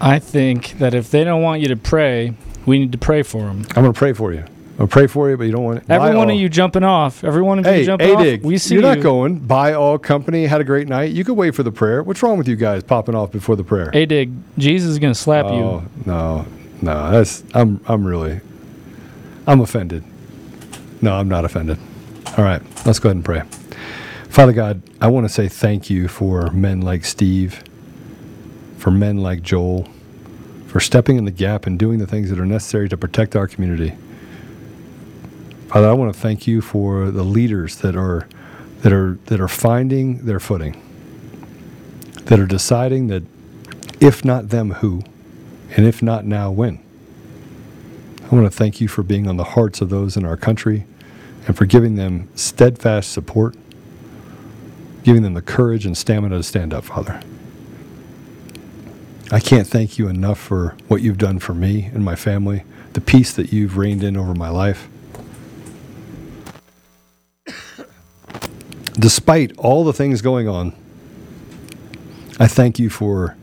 I 0.03 0.19
think 0.19 0.79
that 0.79 0.93
if 0.95 1.11
they 1.11 1.25
don't 1.25 1.43
want 1.43 1.63
you 1.63 1.69
to 1.69 1.77
pray, 1.77 2.35
we 2.67 2.79
need 2.79 2.93
to 2.93 2.99
pray 2.99 3.23
for 3.23 3.43
them. 3.43 3.65
I'm 3.71 3.83
going 3.83 3.93
to 3.93 3.99
pray 3.99 4.13
for 4.13 4.35
you. 4.35 4.45
I'll 4.79 4.87
pray 4.87 5.07
for 5.07 5.29
you, 5.31 5.37
but 5.37 5.45
you 5.45 5.53
don't 5.53 5.65
want 5.65 5.79
it. 5.79 5.91
Every 5.91 6.15
one 6.15 6.31
of 6.31 6.37
you 6.37 6.49
jumping 6.49 6.85
off. 6.85 7.25
Every 7.25 7.43
one 7.43 7.59
of 7.59 7.65
Hey, 7.67 7.81
you 7.81 7.87
jumping 7.87 8.19
A-Dig, 8.19 8.41
off. 8.41 8.47
We 8.47 8.59
see 8.59 8.75
you're 8.75 8.83
not 8.83 8.99
you. 8.99 9.03
going. 9.03 9.39
Buy 9.39 9.75
all 9.75 9.99
company. 9.99 10.47
Had 10.47 10.61
a 10.61 10.65
great 10.65 10.89
night. 10.89 11.13
You 11.13 11.25
could 11.25 11.35
wait 11.35 11.55
for 11.55 11.63
the 11.63 11.73
prayer. 11.73 12.03
What's 12.03 12.23
wrong 12.23 12.39
with 12.39 12.49
you 12.49 12.57
guys 12.57 12.83
popping 12.83 13.15
off 13.15 13.31
before 13.31 13.57
the 13.57 13.65
prayer? 13.65 13.91
Hey, 13.93 14.07
Dig, 14.07 14.33
Jesus 14.59 14.91
is 14.91 14.99
going 14.99 15.13
to 15.13 15.19
slap 15.19 15.47
you. 15.47 15.51
oh, 15.53 15.83
you. 15.99 16.03
no, 16.07 16.47
no. 16.83 17.11
That's 17.11 17.45
I'm 17.55 17.81
I'm 17.87 18.05
really 18.05 18.41
I'm 19.47 19.61
offended. 19.61 20.05
No, 21.03 21.15
I'm 21.15 21.29
not 21.29 21.45
offended. 21.45 21.79
All 22.37 22.45
right, 22.45 22.63
let's 22.87 22.99
go 22.99 23.09
ahead 23.09 23.17
and 23.17 23.25
pray. 23.25 23.43
Father 24.29 24.53
God, 24.53 24.83
I 25.01 25.09
want 25.09 25.27
to 25.27 25.33
say 25.33 25.49
thank 25.49 25.91
you 25.91 26.07
for 26.07 26.51
men 26.51 26.81
like 26.83 27.05
Steve, 27.05 27.65
for 28.79 28.91
men 28.91 29.19
like 29.19 29.43
Joel, 29.43 29.89
for 30.69 30.79
stepping 30.79 31.17
in 31.17 31.25
the 31.25 31.33
gap 31.33 31.67
and 31.67 31.79
doing 31.79 31.99
the 31.99 32.07
things 32.07 32.31
that 32.31 32.39
are 32.39 32.47
necessary 32.47 32.89
to 32.89 32.97
protect 32.97 33.35
our 33.35 33.49
community. 33.49 33.97
Father, 35.67 35.89
I 35.89 35.93
want 35.93 36.15
to 36.15 36.21
thank 36.21 36.47
you 36.47 36.61
for 36.61 37.11
the 37.11 37.25
leaders 37.25 37.77
that 37.77 37.97
are 37.97 38.29
that 38.83 38.93
are 38.93 39.19
that 39.27 39.41
are 39.41 39.49
finding 39.49 40.25
their 40.27 40.41
footing, 40.41 40.81
that 42.27 42.39
are 42.39 42.47
deciding 42.47 43.09
that 43.09 43.25
if 44.01 44.25
not 44.25 44.51
them, 44.51 44.73
who, 44.75 45.03
and 45.77 45.87
if 45.87 46.03
not 46.03 46.25
now, 46.25 46.51
when. 46.51 46.83
I 48.31 48.35
want 48.35 48.51
to 48.51 48.57
thank 48.57 48.81
you 48.81 48.89
for 48.89 49.03
being 49.03 49.27
on 49.27 49.37
the 49.37 49.45
hearts 49.45 49.81
of 49.81 49.91
those 49.91 50.17
in 50.17 50.25
our 50.25 50.37
country 50.37 50.85
and 51.47 51.57
for 51.57 51.67
giving 51.67 51.97
them 51.97 52.29
steadfast 52.35 53.13
support, 53.13 53.57
giving 55.03 55.23
them 55.23 55.35
the 55.35 55.43
courage 55.43 55.87
and 55.87 55.97
stamina 55.97 56.37
to 56.37 56.43
stand 56.43 56.73
up, 56.73 56.85
Father. 56.85 57.21
I 59.33 59.41
can't 59.41 59.67
thank 59.67 59.99
you 59.99 60.09
enough 60.09 60.39
for 60.39 60.77
what 60.89 61.03
you've 61.03 61.19
done 61.19 61.39
for 61.39 61.55
me 61.55 61.91
and 61.95 62.05
my 62.05 62.17
family, 62.17 62.65
the 62.93 63.01
peace 63.01 63.33
that 63.33 63.53
you've 63.53 63.77
reigned 63.77 64.03
in 64.03 64.17
over 64.17 64.35
my 64.35 64.49
life. 64.49 64.89
Despite 68.99 69.57
all 69.57 69.85
the 69.85 69.93
things 69.93 70.21
going 70.21 70.49
on, 70.49 70.75
I 72.39 72.47
thank 72.47 72.79
you 72.79 72.91
for 72.91 73.37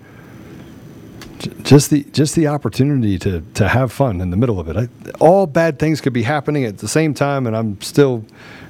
just 1.67 1.89
the 1.89 2.05
just 2.05 2.33
the 2.35 2.47
opportunity 2.47 3.19
to 3.19 3.41
to 3.53 3.67
have 3.67 3.91
fun 3.91 4.21
in 4.21 4.29
the 4.29 4.37
middle 4.37 4.57
of 4.57 4.69
it. 4.69 4.77
I, 4.77 4.87
all 5.19 5.45
bad 5.45 5.79
things 5.79 5.99
could 5.99 6.13
be 6.13 6.23
happening 6.23 6.63
at 6.63 6.77
the 6.77 6.87
same 6.87 7.13
time, 7.13 7.45
and 7.45 7.55
I'm 7.55 7.79
still 7.81 8.25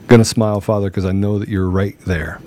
going 0.08 0.20
to 0.20 0.26
smile, 0.26 0.62
Father, 0.62 0.90
because 0.90 1.06
I 1.06 1.12
know 1.12 1.38
that 1.38 1.48
you're 1.48 1.70
right 1.70 1.98
there. 2.02 2.42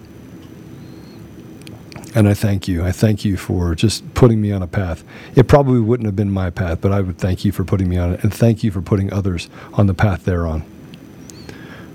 And 2.16 2.28
I 2.28 2.34
thank 2.34 2.66
you. 2.66 2.84
I 2.84 2.90
thank 2.90 3.24
you 3.24 3.36
for 3.36 3.76
just 3.76 4.14
putting 4.14 4.40
me 4.40 4.50
on 4.50 4.60
a 4.60 4.66
path. 4.66 5.04
It 5.36 5.46
probably 5.46 5.78
wouldn't 5.78 6.06
have 6.06 6.16
been 6.16 6.32
my 6.32 6.50
path, 6.50 6.80
but 6.80 6.90
I 6.90 7.00
would 7.00 7.18
thank 7.18 7.44
you 7.44 7.52
for 7.52 7.62
putting 7.62 7.88
me 7.88 7.98
on 7.98 8.14
it, 8.14 8.24
and 8.24 8.34
thank 8.34 8.64
you 8.64 8.72
for 8.72 8.82
putting 8.82 9.12
others 9.12 9.48
on 9.74 9.86
the 9.86 9.94
path 9.94 10.24
they're 10.24 10.48
on. 10.48 10.64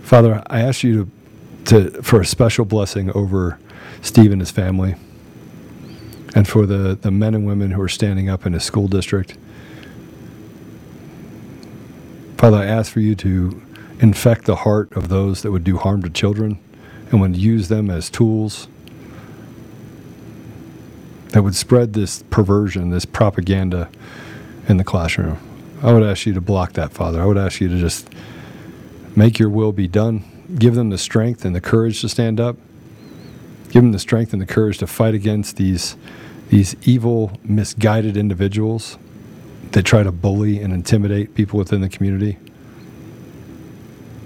Father, 0.02 0.42
I 0.48 0.62
ask 0.62 0.82
you 0.82 1.12
to, 1.66 1.90
to 1.90 2.02
for 2.04 2.22
a 2.22 2.26
special 2.26 2.64
blessing 2.64 3.12
over 3.12 3.60
Steve 4.02 4.32
and 4.32 4.40
his 4.40 4.52
family, 4.52 4.96
and 6.36 6.48
for 6.48 6.66
the, 6.66 6.96
the 7.02 7.10
men 7.10 7.34
and 7.34 7.48
women 7.48 7.72
who 7.72 7.82
are 7.82 7.90
standing 7.90 8.30
up 8.30 8.46
in 8.46 8.54
his 8.54 8.64
school 8.64 8.88
district. 8.88 9.38
Father, 12.38 12.58
I 12.58 12.66
ask 12.66 12.92
for 12.92 13.00
you 13.00 13.16
to 13.16 13.62
infect 14.02 14.46
the 14.46 14.58
heart 14.58 14.92
of 14.96 15.08
those 15.10 15.42
that 15.42 15.52
would 15.52 15.64
do 15.64 15.78
harm 15.78 16.04
to 16.04 16.10
children 16.10 16.60
and 17.10 17.22
would 17.22 17.38
use 17.38 17.70
them 17.70 17.90
as 17.90 18.10
tools 18.10 18.68
that 21.30 21.44
would 21.44 21.56
spread 21.56 21.94
this 21.94 22.24
perversion, 22.30 22.92
this 22.92 23.06
propaganda 23.06 23.90
in 24.70 24.78
the 24.78 24.84
classroom. 24.84 25.38
I 25.82 25.92
would 25.92 26.04
ask 26.04 26.26
you 26.26 26.34
to 26.34 26.40
block 26.40 26.74
that, 26.74 26.94
Father. 26.94 27.22
I 27.22 27.26
would 27.26 27.38
ask 27.38 27.60
you 27.60 27.68
to 27.68 27.78
just 27.78 28.10
make 29.16 29.38
your 29.38 29.50
will 29.50 29.72
be 29.72 29.88
done. 29.88 30.24
Give 30.58 30.76
them 30.76 30.92
the 30.92 30.98
strength 30.98 31.44
and 31.44 31.54
the 31.54 31.60
courage 31.60 32.00
to 32.02 32.10
stand 32.10 32.40
up. 32.40 32.58
Give 33.66 33.84
them 33.84 33.92
the 33.92 34.00
strength 34.00 34.32
and 34.32 34.42
the 34.42 34.46
courage 34.46 34.78
to 34.78 34.88
fight 34.88 35.14
against 35.14 35.58
these, 35.58 35.98
these 36.50 36.76
evil, 36.84 37.38
misguided 37.44 38.18
individuals 38.18 38.98
that 39.72 39.84
try 39.84 40.04
to 40.04 40.12
bully 40.12 40.60
and 40.60 40.74
intimidate 40.74 41.36
people 41.36 41.60
within 41.60 41.82
the 41.82 41.90
community. 41.90 42.38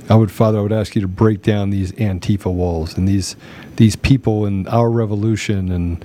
I 0.09 0.15
would, 0.15 0.31
Father, 0.31 0.57
I 0.57 0.61
would 0.61 0.71
ask 0.71 0.95
you 0.95 1.01
to 1.01 1.07
break 1.07 1.43
down 1.43 1.69
these 1.69 1.91
Antifa 1.93 2.51
walls 2.51 2.97
and 2.97 3.07
these 3.07 3.35
these 3.75 3.95
people 3.95 4.45
in 4.45 4.67
our 4.67 4.89
revolution 4.89 5.71
and 5.71 6.03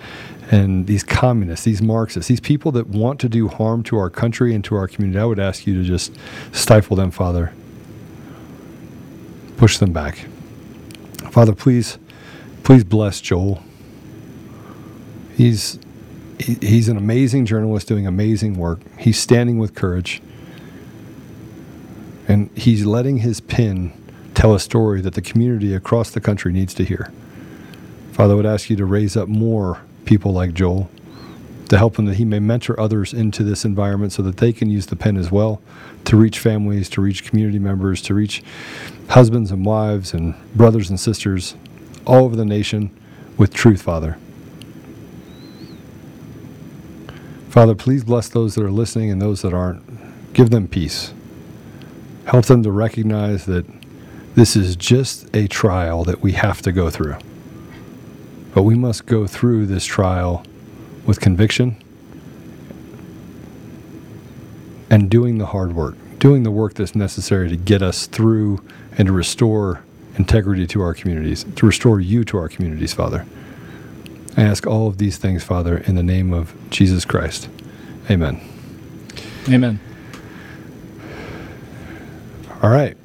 and 0.51 0.87
these 0.87 1.03
communists, 1.03 1.65
these 1.65 1.81
Marxists, 1.81 2.29
these 2.29 2.41
people 2.41 2.71
that 2.73 2.87
want 2.87 3.19
to 3.21 3.29
do 3.31 3.49
harm 3.49 3.83
to 3.85 3.97
our 3.97 4.11
country 4.11 4.55
and 4.55 4.63
to 4.65 4.75
our 4.75 4.87
community. 4.87 5.19
I 5.19 5.25
would 5.25 5.39
ask 5.39 5.67
you 5.67 5.75
to 5.75 5.85
just 5.85 6.15
stifle 6.53 6.97
them, 6.97 7.11
Father. 7.11 7.53
Push 9.57 9.79
them 9.79 9.93
back. 9.93 10.27
Father, 11.31 11.55
please, 11.55 11.99
please 12.63 12.85
bless 12.85 13.21
Joel. 13.23 13.63
He's 15.35 15.79
he, 16.39 16.55
he's 16.55 16.89
an 16.89 16.97
amazing 16.97 17.47
journalist 17.47 17.89
doing 17.89 18.07
amazing 18.07 18.55
work. 18.57 18.81
He's 18.99 19.19
standing 19.19 19.59
with 19.59 19.75
courage. 19.75 20.23
And 22.27 22.51
he's 22.57 22.87
letting 22.87 23.19
his 23.19 23.41
pen 23.41 23.93
tell 24.35 24.55
a 24.55 24.61
story 24.61 25.01
that 25.03 25.15
the 25.15 25.23
community 25.23 25.75
across 25.75 26.11
the 26.11 26.21
country 26.21 26.53
needs 26.53 26.75
to 26.75 26.85
hear. 26.85 27.13
Father, 28.13 28.33
I 28.33 28.37
would 28.37 28.47
ask 28.47 28.71
you 28.71 28.77
to 28.77 28.85
raise 28.85 29.17
up 29.17 29.29
more 29.29 29.81
people 30.05 30.33
like 30.33 30.55
Joel 30.55 30.91
to 31.69 31.79
help 31.79 31.99
him 31.99 32.05
that 32.07 32.17
he 32.17 32.25
may 32.25 32.39
mentor 32.39 32.79
others 32.79 33.13
into 33.13 33.43
this 33.43 33.65
environment 33.65 34.13
so 34.13 34.23
that 34.23 34.37
they 34.37 34.53
can 34.53 34.71
use 34.71 34.87
the 34.87 34.97
pen 34.97 35.17
as 35.17 35.31
well 35.31 35.63
to 36.05 36.17
reach 36.17 36.39
families, 36.39 36.89
to 36.91 37.01
reach 37.01 37.25
community 37.25 37.59
members, 37.59 38.03
to 38.03 38.15
reach 38.15 38.43
husbands 39.09 39.51
and 39.51 39.65
wives 39.65 40.13
and 40.13 40.35
brothers 40.55 40.91
and 40.91 41.01
sisters 41.01 41.55
all 42.07 42.25
over 42.25 42.37
the 42.37 42.45
nation 42.45 42.91
with 43.37 43.53
truth, 43.53 43.83
Father. 43.83 44.19
Father, 47.55 47.77
please 47.77 48.03
bless 48.03 48.29
those 48.29 48.57
that 48.57 48.65
are 48.65 48.71
listening 48.73 49.13
and 49.13 49.23
those 49.23 49.43
that 49.43 49.55
aren't. 49.55 50.33
Give 50.33 50.51
them 50.51 50.67
peace. 50.67 51.15
Help 52.25 52.47
them 52.47 52.65
to 52.65 52.73
recognize 52.73 53.47
that 53.47 53.65
this 54.35 54.57
is 54.57 54.75
just 54.75 55.33
a 55.37 55.47
trial 55.47 56.03
that 56.03 56.21
we 56.21 56.33
have 56.33 56.63
to 56.63 56.73
go 56.73 56.91
through. 56.91 57.15
But 58.55 58.65
we 58.65 58.75
must 58.75 59.07
go 59.07 59.29
through 59.29 59.67
this 59.67 59.85
trial 59.85 60.45
with 61.07 61.21
conviction 61.21 61.77
and 64.91 65.09
doing 65.09 65.39
the 65.39 65.47
hard 65.47 65.77
work, 65.77 65.95
doing 66.19 66.43
the 66.43 66.51
work 66.51 66.75
that's 66.75 66.97
necessary 66.97 67.49
to 67.51 67.57
get 67.57 67.83
us 67.83 68.09
through 68.09 68.65
and 68.99 69.07
to 69.07 69.13
restore 69.13 69.85
integrity 70.19 70.67
to 70.67 70.81
our 70.81 70.93
communities, 70.93 71.45
to 71.55 71.67
restore 71.67 72.01
you 72.01 72.25
to 72.25 72.37
our 72.37 72.49
communities, 72.49 72.93
Father. 72.93 73.25
I 74.37 74.43
ask 74.43 74.67
all 74.67 74.89
of 74.89 74.99
these 74.99 75.17
things, 75.17 75.45
Father, 75.45 75.79
in 75.79 75.95
the 75.95 76.03
name 76.03 76.33
of 76.33 76.55
Jesus 76.71 77.05
Christ. 77.05 77.49
Amen. 78.11 78.41
Amen. 79.49 79.79
All 82.63 82.71
right. 82.71 82.97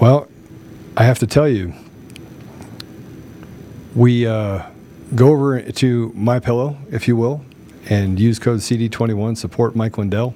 Well, 0.00 0.28
I 0.96 1.04
have 1.04 1.18
to 1.20 1.26
tell 1.26 1.48
you, 1.48 1.72
we 3.94 4.26
uh, 4.26 4.66
go 5.14 5.28
over 5.28 5.60
to 5.62 6.10
MyPillow, 6.10 6.76
if 6.92 7.08
you 7.08 7.16
will, 7.16 7.44
and 7.88 8.20
use 8.20 8.38
code 8.38 8.60
CD21. 8.60 9.36
Support 9.36 9.74
Mike 9.74 9.96
Lindell. 9.96 10.34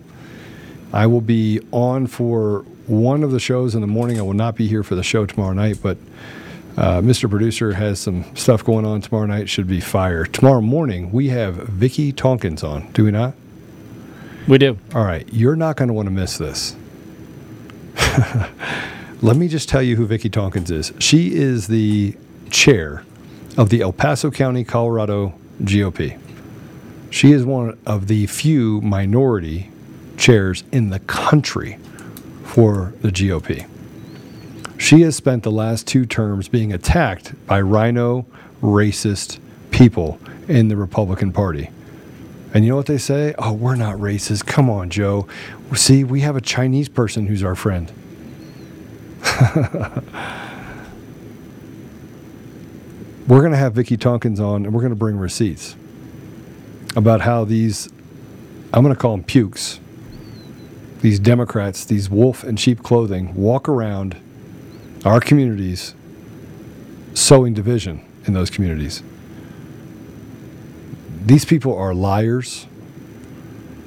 I 0.93 1.07
will 1.07 1.21
be 1.21 1.61
on 1.71 2.07
for 2.07 2.61
one 2.87 3.23
of 3.23 3.31
the 3.31 3.41
shows 3.41 3.75
in 3.75 3.81
the 3.81 3.87
morning. 3.87 4.19
I 4.19 4.23
will 4.23 4.33
not 4.33 4.57
be 4.57 4.69
here 4.69 4.83
for 4.83 4.95
the 4.95 5.03
show 5.03 5.27
tomorrow 5.27 5.53
night, 5.53 5.81
but 5.83 5.99
uh, 6.77 7.01
Mr. 7.01 7.31
Producer 7.31 7.73
has 7.73 8.01
some 8.01 8.25
stuff 8.35 8.65
going 8.65 8.85
on 8.85 9.01
tomorrow 9.01 9.27
night. 9.27 9.49
Should 9.49 9.69
be 9.69 9.81
fire. 9.81 10.25
Tomorrow 10.25 10.61
morning 10.61 11.13
we 11.13 11.29
have 11.29 11.55
Vickie 11.57 12.13
Tonkins 12.13 12.65
on. 12.65 12.91
Do 12.93 13.05
we 13.05 13.11
not? 13.11 13.35
We 14.49 14.59
do. 14.59 14.79
All 14.95 15.05
right, 15.05 15.27
you're 15.33 15.57
not 15.57 15.77
going 15.77 15.89
to 15.89 15.95
want 15.95 16.07
to 16.07 16.11
miss 16.11 16.37
this. 16.37 16.77
Let 19.23 19.37
me 19.37 19.49
just 19.49 19.69
tell 19.69 19.83
you 19.83 19.97
who 19.97 20.07
Vickie 20.07 20.31
Tonkins 20.31 20.71
is. 20.71 20.93
She 20.99 21.35
is 21.35 21.69
the 21.69 22.17
chair 22.51 23.05
of 23.57 23.71
the 23.71 23.81
El 23.81 23.93
Paso 23.93 24.31
County, 24.31 24.65
Colorado 24.65 25.35
GOP. 25.63 26.19
She 27.11 27.33
is 27.33 27.45
one 27.45 27.79
of 27.87 28.09
the 28.09 28.27
few 28.27 28.81
minority 28.81 29.71
chairs 30.17 30.65
in 30.73 30.91
the 30.91 30.99
country 30.99 31.79
for 32.45 32.93
the 33.01 33.11
GOP. 33.11 33.67
She 34.85 35.01
has 35.01 35.17
spent 35.17 35.45
the 35.45 35.51
last 35.51 35.87
two 35.87 36.05
terms 36.05 36.47
being 36.47 36.71
attacked 36.71 37.33
by 37.47 37.57
RINO 37.57 38.27
racist 38.61 39.39
people 39.71 40.21
in 40.47 40.69
the 40.69 40.77
Republican 40.77 41.33
Party. 41.33 41.71
And 42.53 42.67
you 42.67 42.73
know 42.73 42.77
what 42.77 42.85
they 42.85 42.99
say? 42.99 43.35
Oh, 43.39 43.55
we're 43.55 43.77
not 43.77 43.97
racist. 43.97 44.45
Come 44.45 44.69
on, 44.69 44.91
Joe. 44.91 45.27
See, 45.75 46.05
we 46.05 46.21
have 46.21 46.37
a 46.37 46.41
Chinese 46.43 46.91
person 46.91 47.27
who's 47.29 47.43
our 47.43 47.55
friend. 47.55 47.91
we're 53.27 53.41
going 53.41 53.53
to 53.53 53.57
have 53.57 53.73
Vickie 53.73 53.97
Tonkins 53.97 54.39
on 54.39 54.67
and 54.67 54.75
we're 54.75 54.83
going 54.83 54.91
to 54.91 54.97
bring 54.97 55.17
receipts 55.17 55.77
about 56.95 57.23
how 57.23 57.47
these, 57.47 57.89
I'm 58.75 58.83
going 58.83 58.95
to 58.95 59.01
call 59.01 59.13
them 59.13 59.25
pukes, 59.25 59.81
these 61.01 61.19
Democrats, 61.19 61.87
these 61.87 62.11
wolf 62.11 62.45
and 62.45 62.61
sheep 62.61 62.83
clothing, 62.83 63.35
walk 63.35 63.67
around 63.67 64.21
our 65.05 65.21
communities 65.21 65.95
sowing 67.15 67.55
division 67.55 68.05
in 68.27 68.33
those 68.35 68.51
communities. 68.51 69.03
These 71.25 71.45
people 71.45 71.77
are 71.77 71.95
liars. 71.95 72.67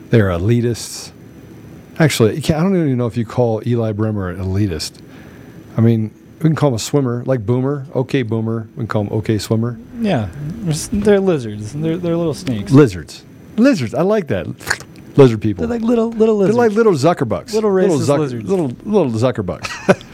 They're 0.09 0.29
elitists. 0.29 1.11
Actually, 1.99 2.37
I 2.37 2.61
don't 2.61 2.75
even 2.75 2.97
know 2.97 3.07
if 3.07 3.17
you 3.17 3.25
call 3.25 3.61
Eli 3.67 3.91
Bremer 3.91 4.29
an 4.29 4.37
elitist. 4.37 5.01
I 5.75 5.81
mean, 5.81 6.13
we 6.37 6.43
can 6.43 6.55
call 6.55 6.69
him 6.69 6.75
a 6.75 6.79
swimmer, 6.79 7.23
like 7.25 7.45
Boomer. 7.45 7.87
Okay, 7.95 8.21
Boomer. 8.21 8.67
We 8.75 8.81
can 8.81 8.87
call 8.87 9.01
him 9.03 9.09
Okay 9.11 9.39
Swimmer. 9.39 9.79
Yeah, 9.99 10.29
they're 10.91 11.19
lizards. 11.19 11.73
They're, 11.73 11.97
they're 11.97 12.15
little 12.17 12.35
snakes. 12.35 12.71
Lizards. 12.71 13.25
Lizards. 13.55 13.95
I 13.95 14.03
like 14.03 14.27
that. 14.27 14.47
Lizard 15.17 15.41
people. 15.41 15.65
They're 15.65 15.79
like 15.79 15.87
little 15.87 16.09
little 16.11 16.35
lizards. 16.37 16.55
They're 16.55 16.67
like 16.67 16.75
little 16.75 16.93
zuckerbucks. 16.93 17.53
Little 17.53 17.71
racist 17.71 18.19
lizards. 18.19 18.47
Little 18.47 18.67
little 18.85 19.11
zuckerbucks. 19.11 20.03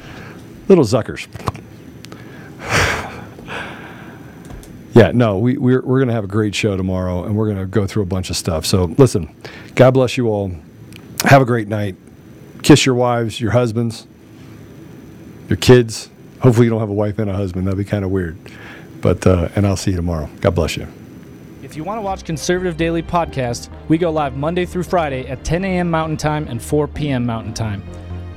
little 0.67 0.83
zuckers. 0.83 1.27
yeah, 4.93 5.11
no, 5.13 5.37
we, 5.37 5.57
we're, 5.57 5.81
we're 5.81 5.99
going 5.99 6.07
to 6.07 6.13
have 6.13 6.23
a 6.23 6.27
great 6.27 6.55
show 6.55 6.77
tomorrow, 6.77 7.23
and 7.23 7.35
we're 7.35 7.47
going 7.47 7.59
to 7.59 7.65
go 7.65 7.87
through 7.87 8.03
a 8.03 8.07
bunch 8.07 8.29
of 8.29 8.35
stuff. 8.35 8.65
So 8.65 8.85
listen, 8.97 9.35
God 9.75 9.91
bless 9.91 10.17
you 10.17 10.29
all. 10.29 10.51
Have 11.23 11.41
a 11.41 11.45
great 11.45 11.67
night. 11.67 11.95
Kiss 12.61 12.85
your 12.85 12.95
wives, 12.95 13.39
your 13.39 13.51
husbands, 13.51 14.07
your 15.49 15.57
kids. 15.57 16.09
Hopefully, 16.39 16.65
you 16.65 16.69
don't 16.69 16.79
have 16.79 16.89
a 16.89 16.93
wife 16.93 17.19
and 17.19 17.29
a 17.29 17.33
husband. 17.33 17.67
That'd 17.67 17.77
be 17.77 17.85
kind 17.85 18.05
of 18.05 18.11
weird. 18.11 18.37
But 19.01 19.25
uh, 19.27 19.49
and 19.55 19.67
I'll 19.67 19.77
see 19.77 19.91
you 19.91 19.97
tomorrow. 19.97 20.29
God 20.41 20.55
bless 20.55 20.77
you. 20.77 20.87
If 21.61 21.77
you 21.77 21.83
want 21.83 21.97
to 21.97 22.01
watch 22.01 22.23
Conservative 22.23 22.77
Daily 22.77 23.01
Podcast, 23.01 23.69
we 23.87 23.97
go 23.97 24.11
live 24.11 24.37
Monday 24.37 24.65
through 24.65 24.83
Friday 24.83 25.27
at 25.27 25.43
10 25.43 25.65
a.m. 25.65 25.89
Mountain 25.89 26.17
Time 26.17 26.47
and 26.47 26.61
4 26.61 26.87
p.m. 26.87 27.25
Mountain 27.25 27.53
Time. 27.53 27.83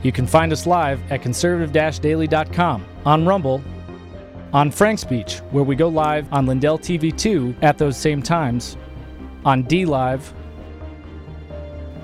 You 0.06 0.12
can 0.12 0.28
find 0.28 0.52
us 0.52 0.68
live 0.68 1.00
at 1.10 1.20
conservative-daily.com, 1.20 2.86
on 3.04 3.26
Rumble, 3.26 3.60
on 4.52 4.70
Frank 4.70 5.00
Speech, 5.00 5.38
where 5.50 5.64
we 5.64 5.74
go 5.74 5.88
live 5.88 6.32
on 6.32 6.46
Lindell 6.46 6.78
TV 6.78 7.10
2 7.18 7.56
at 7.60 7.76
those 7.76 7.96
same 7.96 8.22
times, 8.22 8.76
on 9.44 9.64
DLive, 9.64 10.32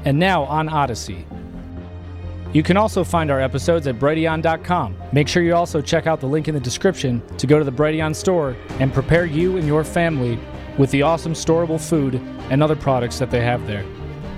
and 0.04 0.18
now 0.18 0.42
on 0.42 0.68
Odysee. 0.68 1.24
You 2.52 2.64
can 2.64 2.76
also 2.76 3.04
find 3.04 3.30
our 3.30 3.40
episodes 3.40 3.86
at 3.86 4.00
Brighteon.com. 4.00 4.96
Make 5.12 5.28
sure 5.28 5.44
you 5.44 5.54
also 5.54 5.80
check 5.80 6.08
out 6.08 6.18
the 6.18 6.26
link 6.26 6.48
in 6.48 6.54
the 6.54 6.60
description 6.60 7.22
to 7.36 7.46
go 7.46 7.60
to 7.60 7.64
the 7.64 7.70
Brighteon 7.70 8.16
store 8.16 8.56
and 8.80 8.92
prepare 8.92 9.26
you 9.26 9.58
and 9.58 9.66
your 9.68 9.84
family 9.84 10.40
with 10.76 10.90
the 10.90 11.02
awesome 11.02 11.34
storable 11.34 11.80
food 11.80 12.16
and 12.50 12.64
other 12.64 12.74
products 12.74 13.20
that 13.20 13.30
they 13.30 13.42
have 13.42 13.64
there. 13.68 13.84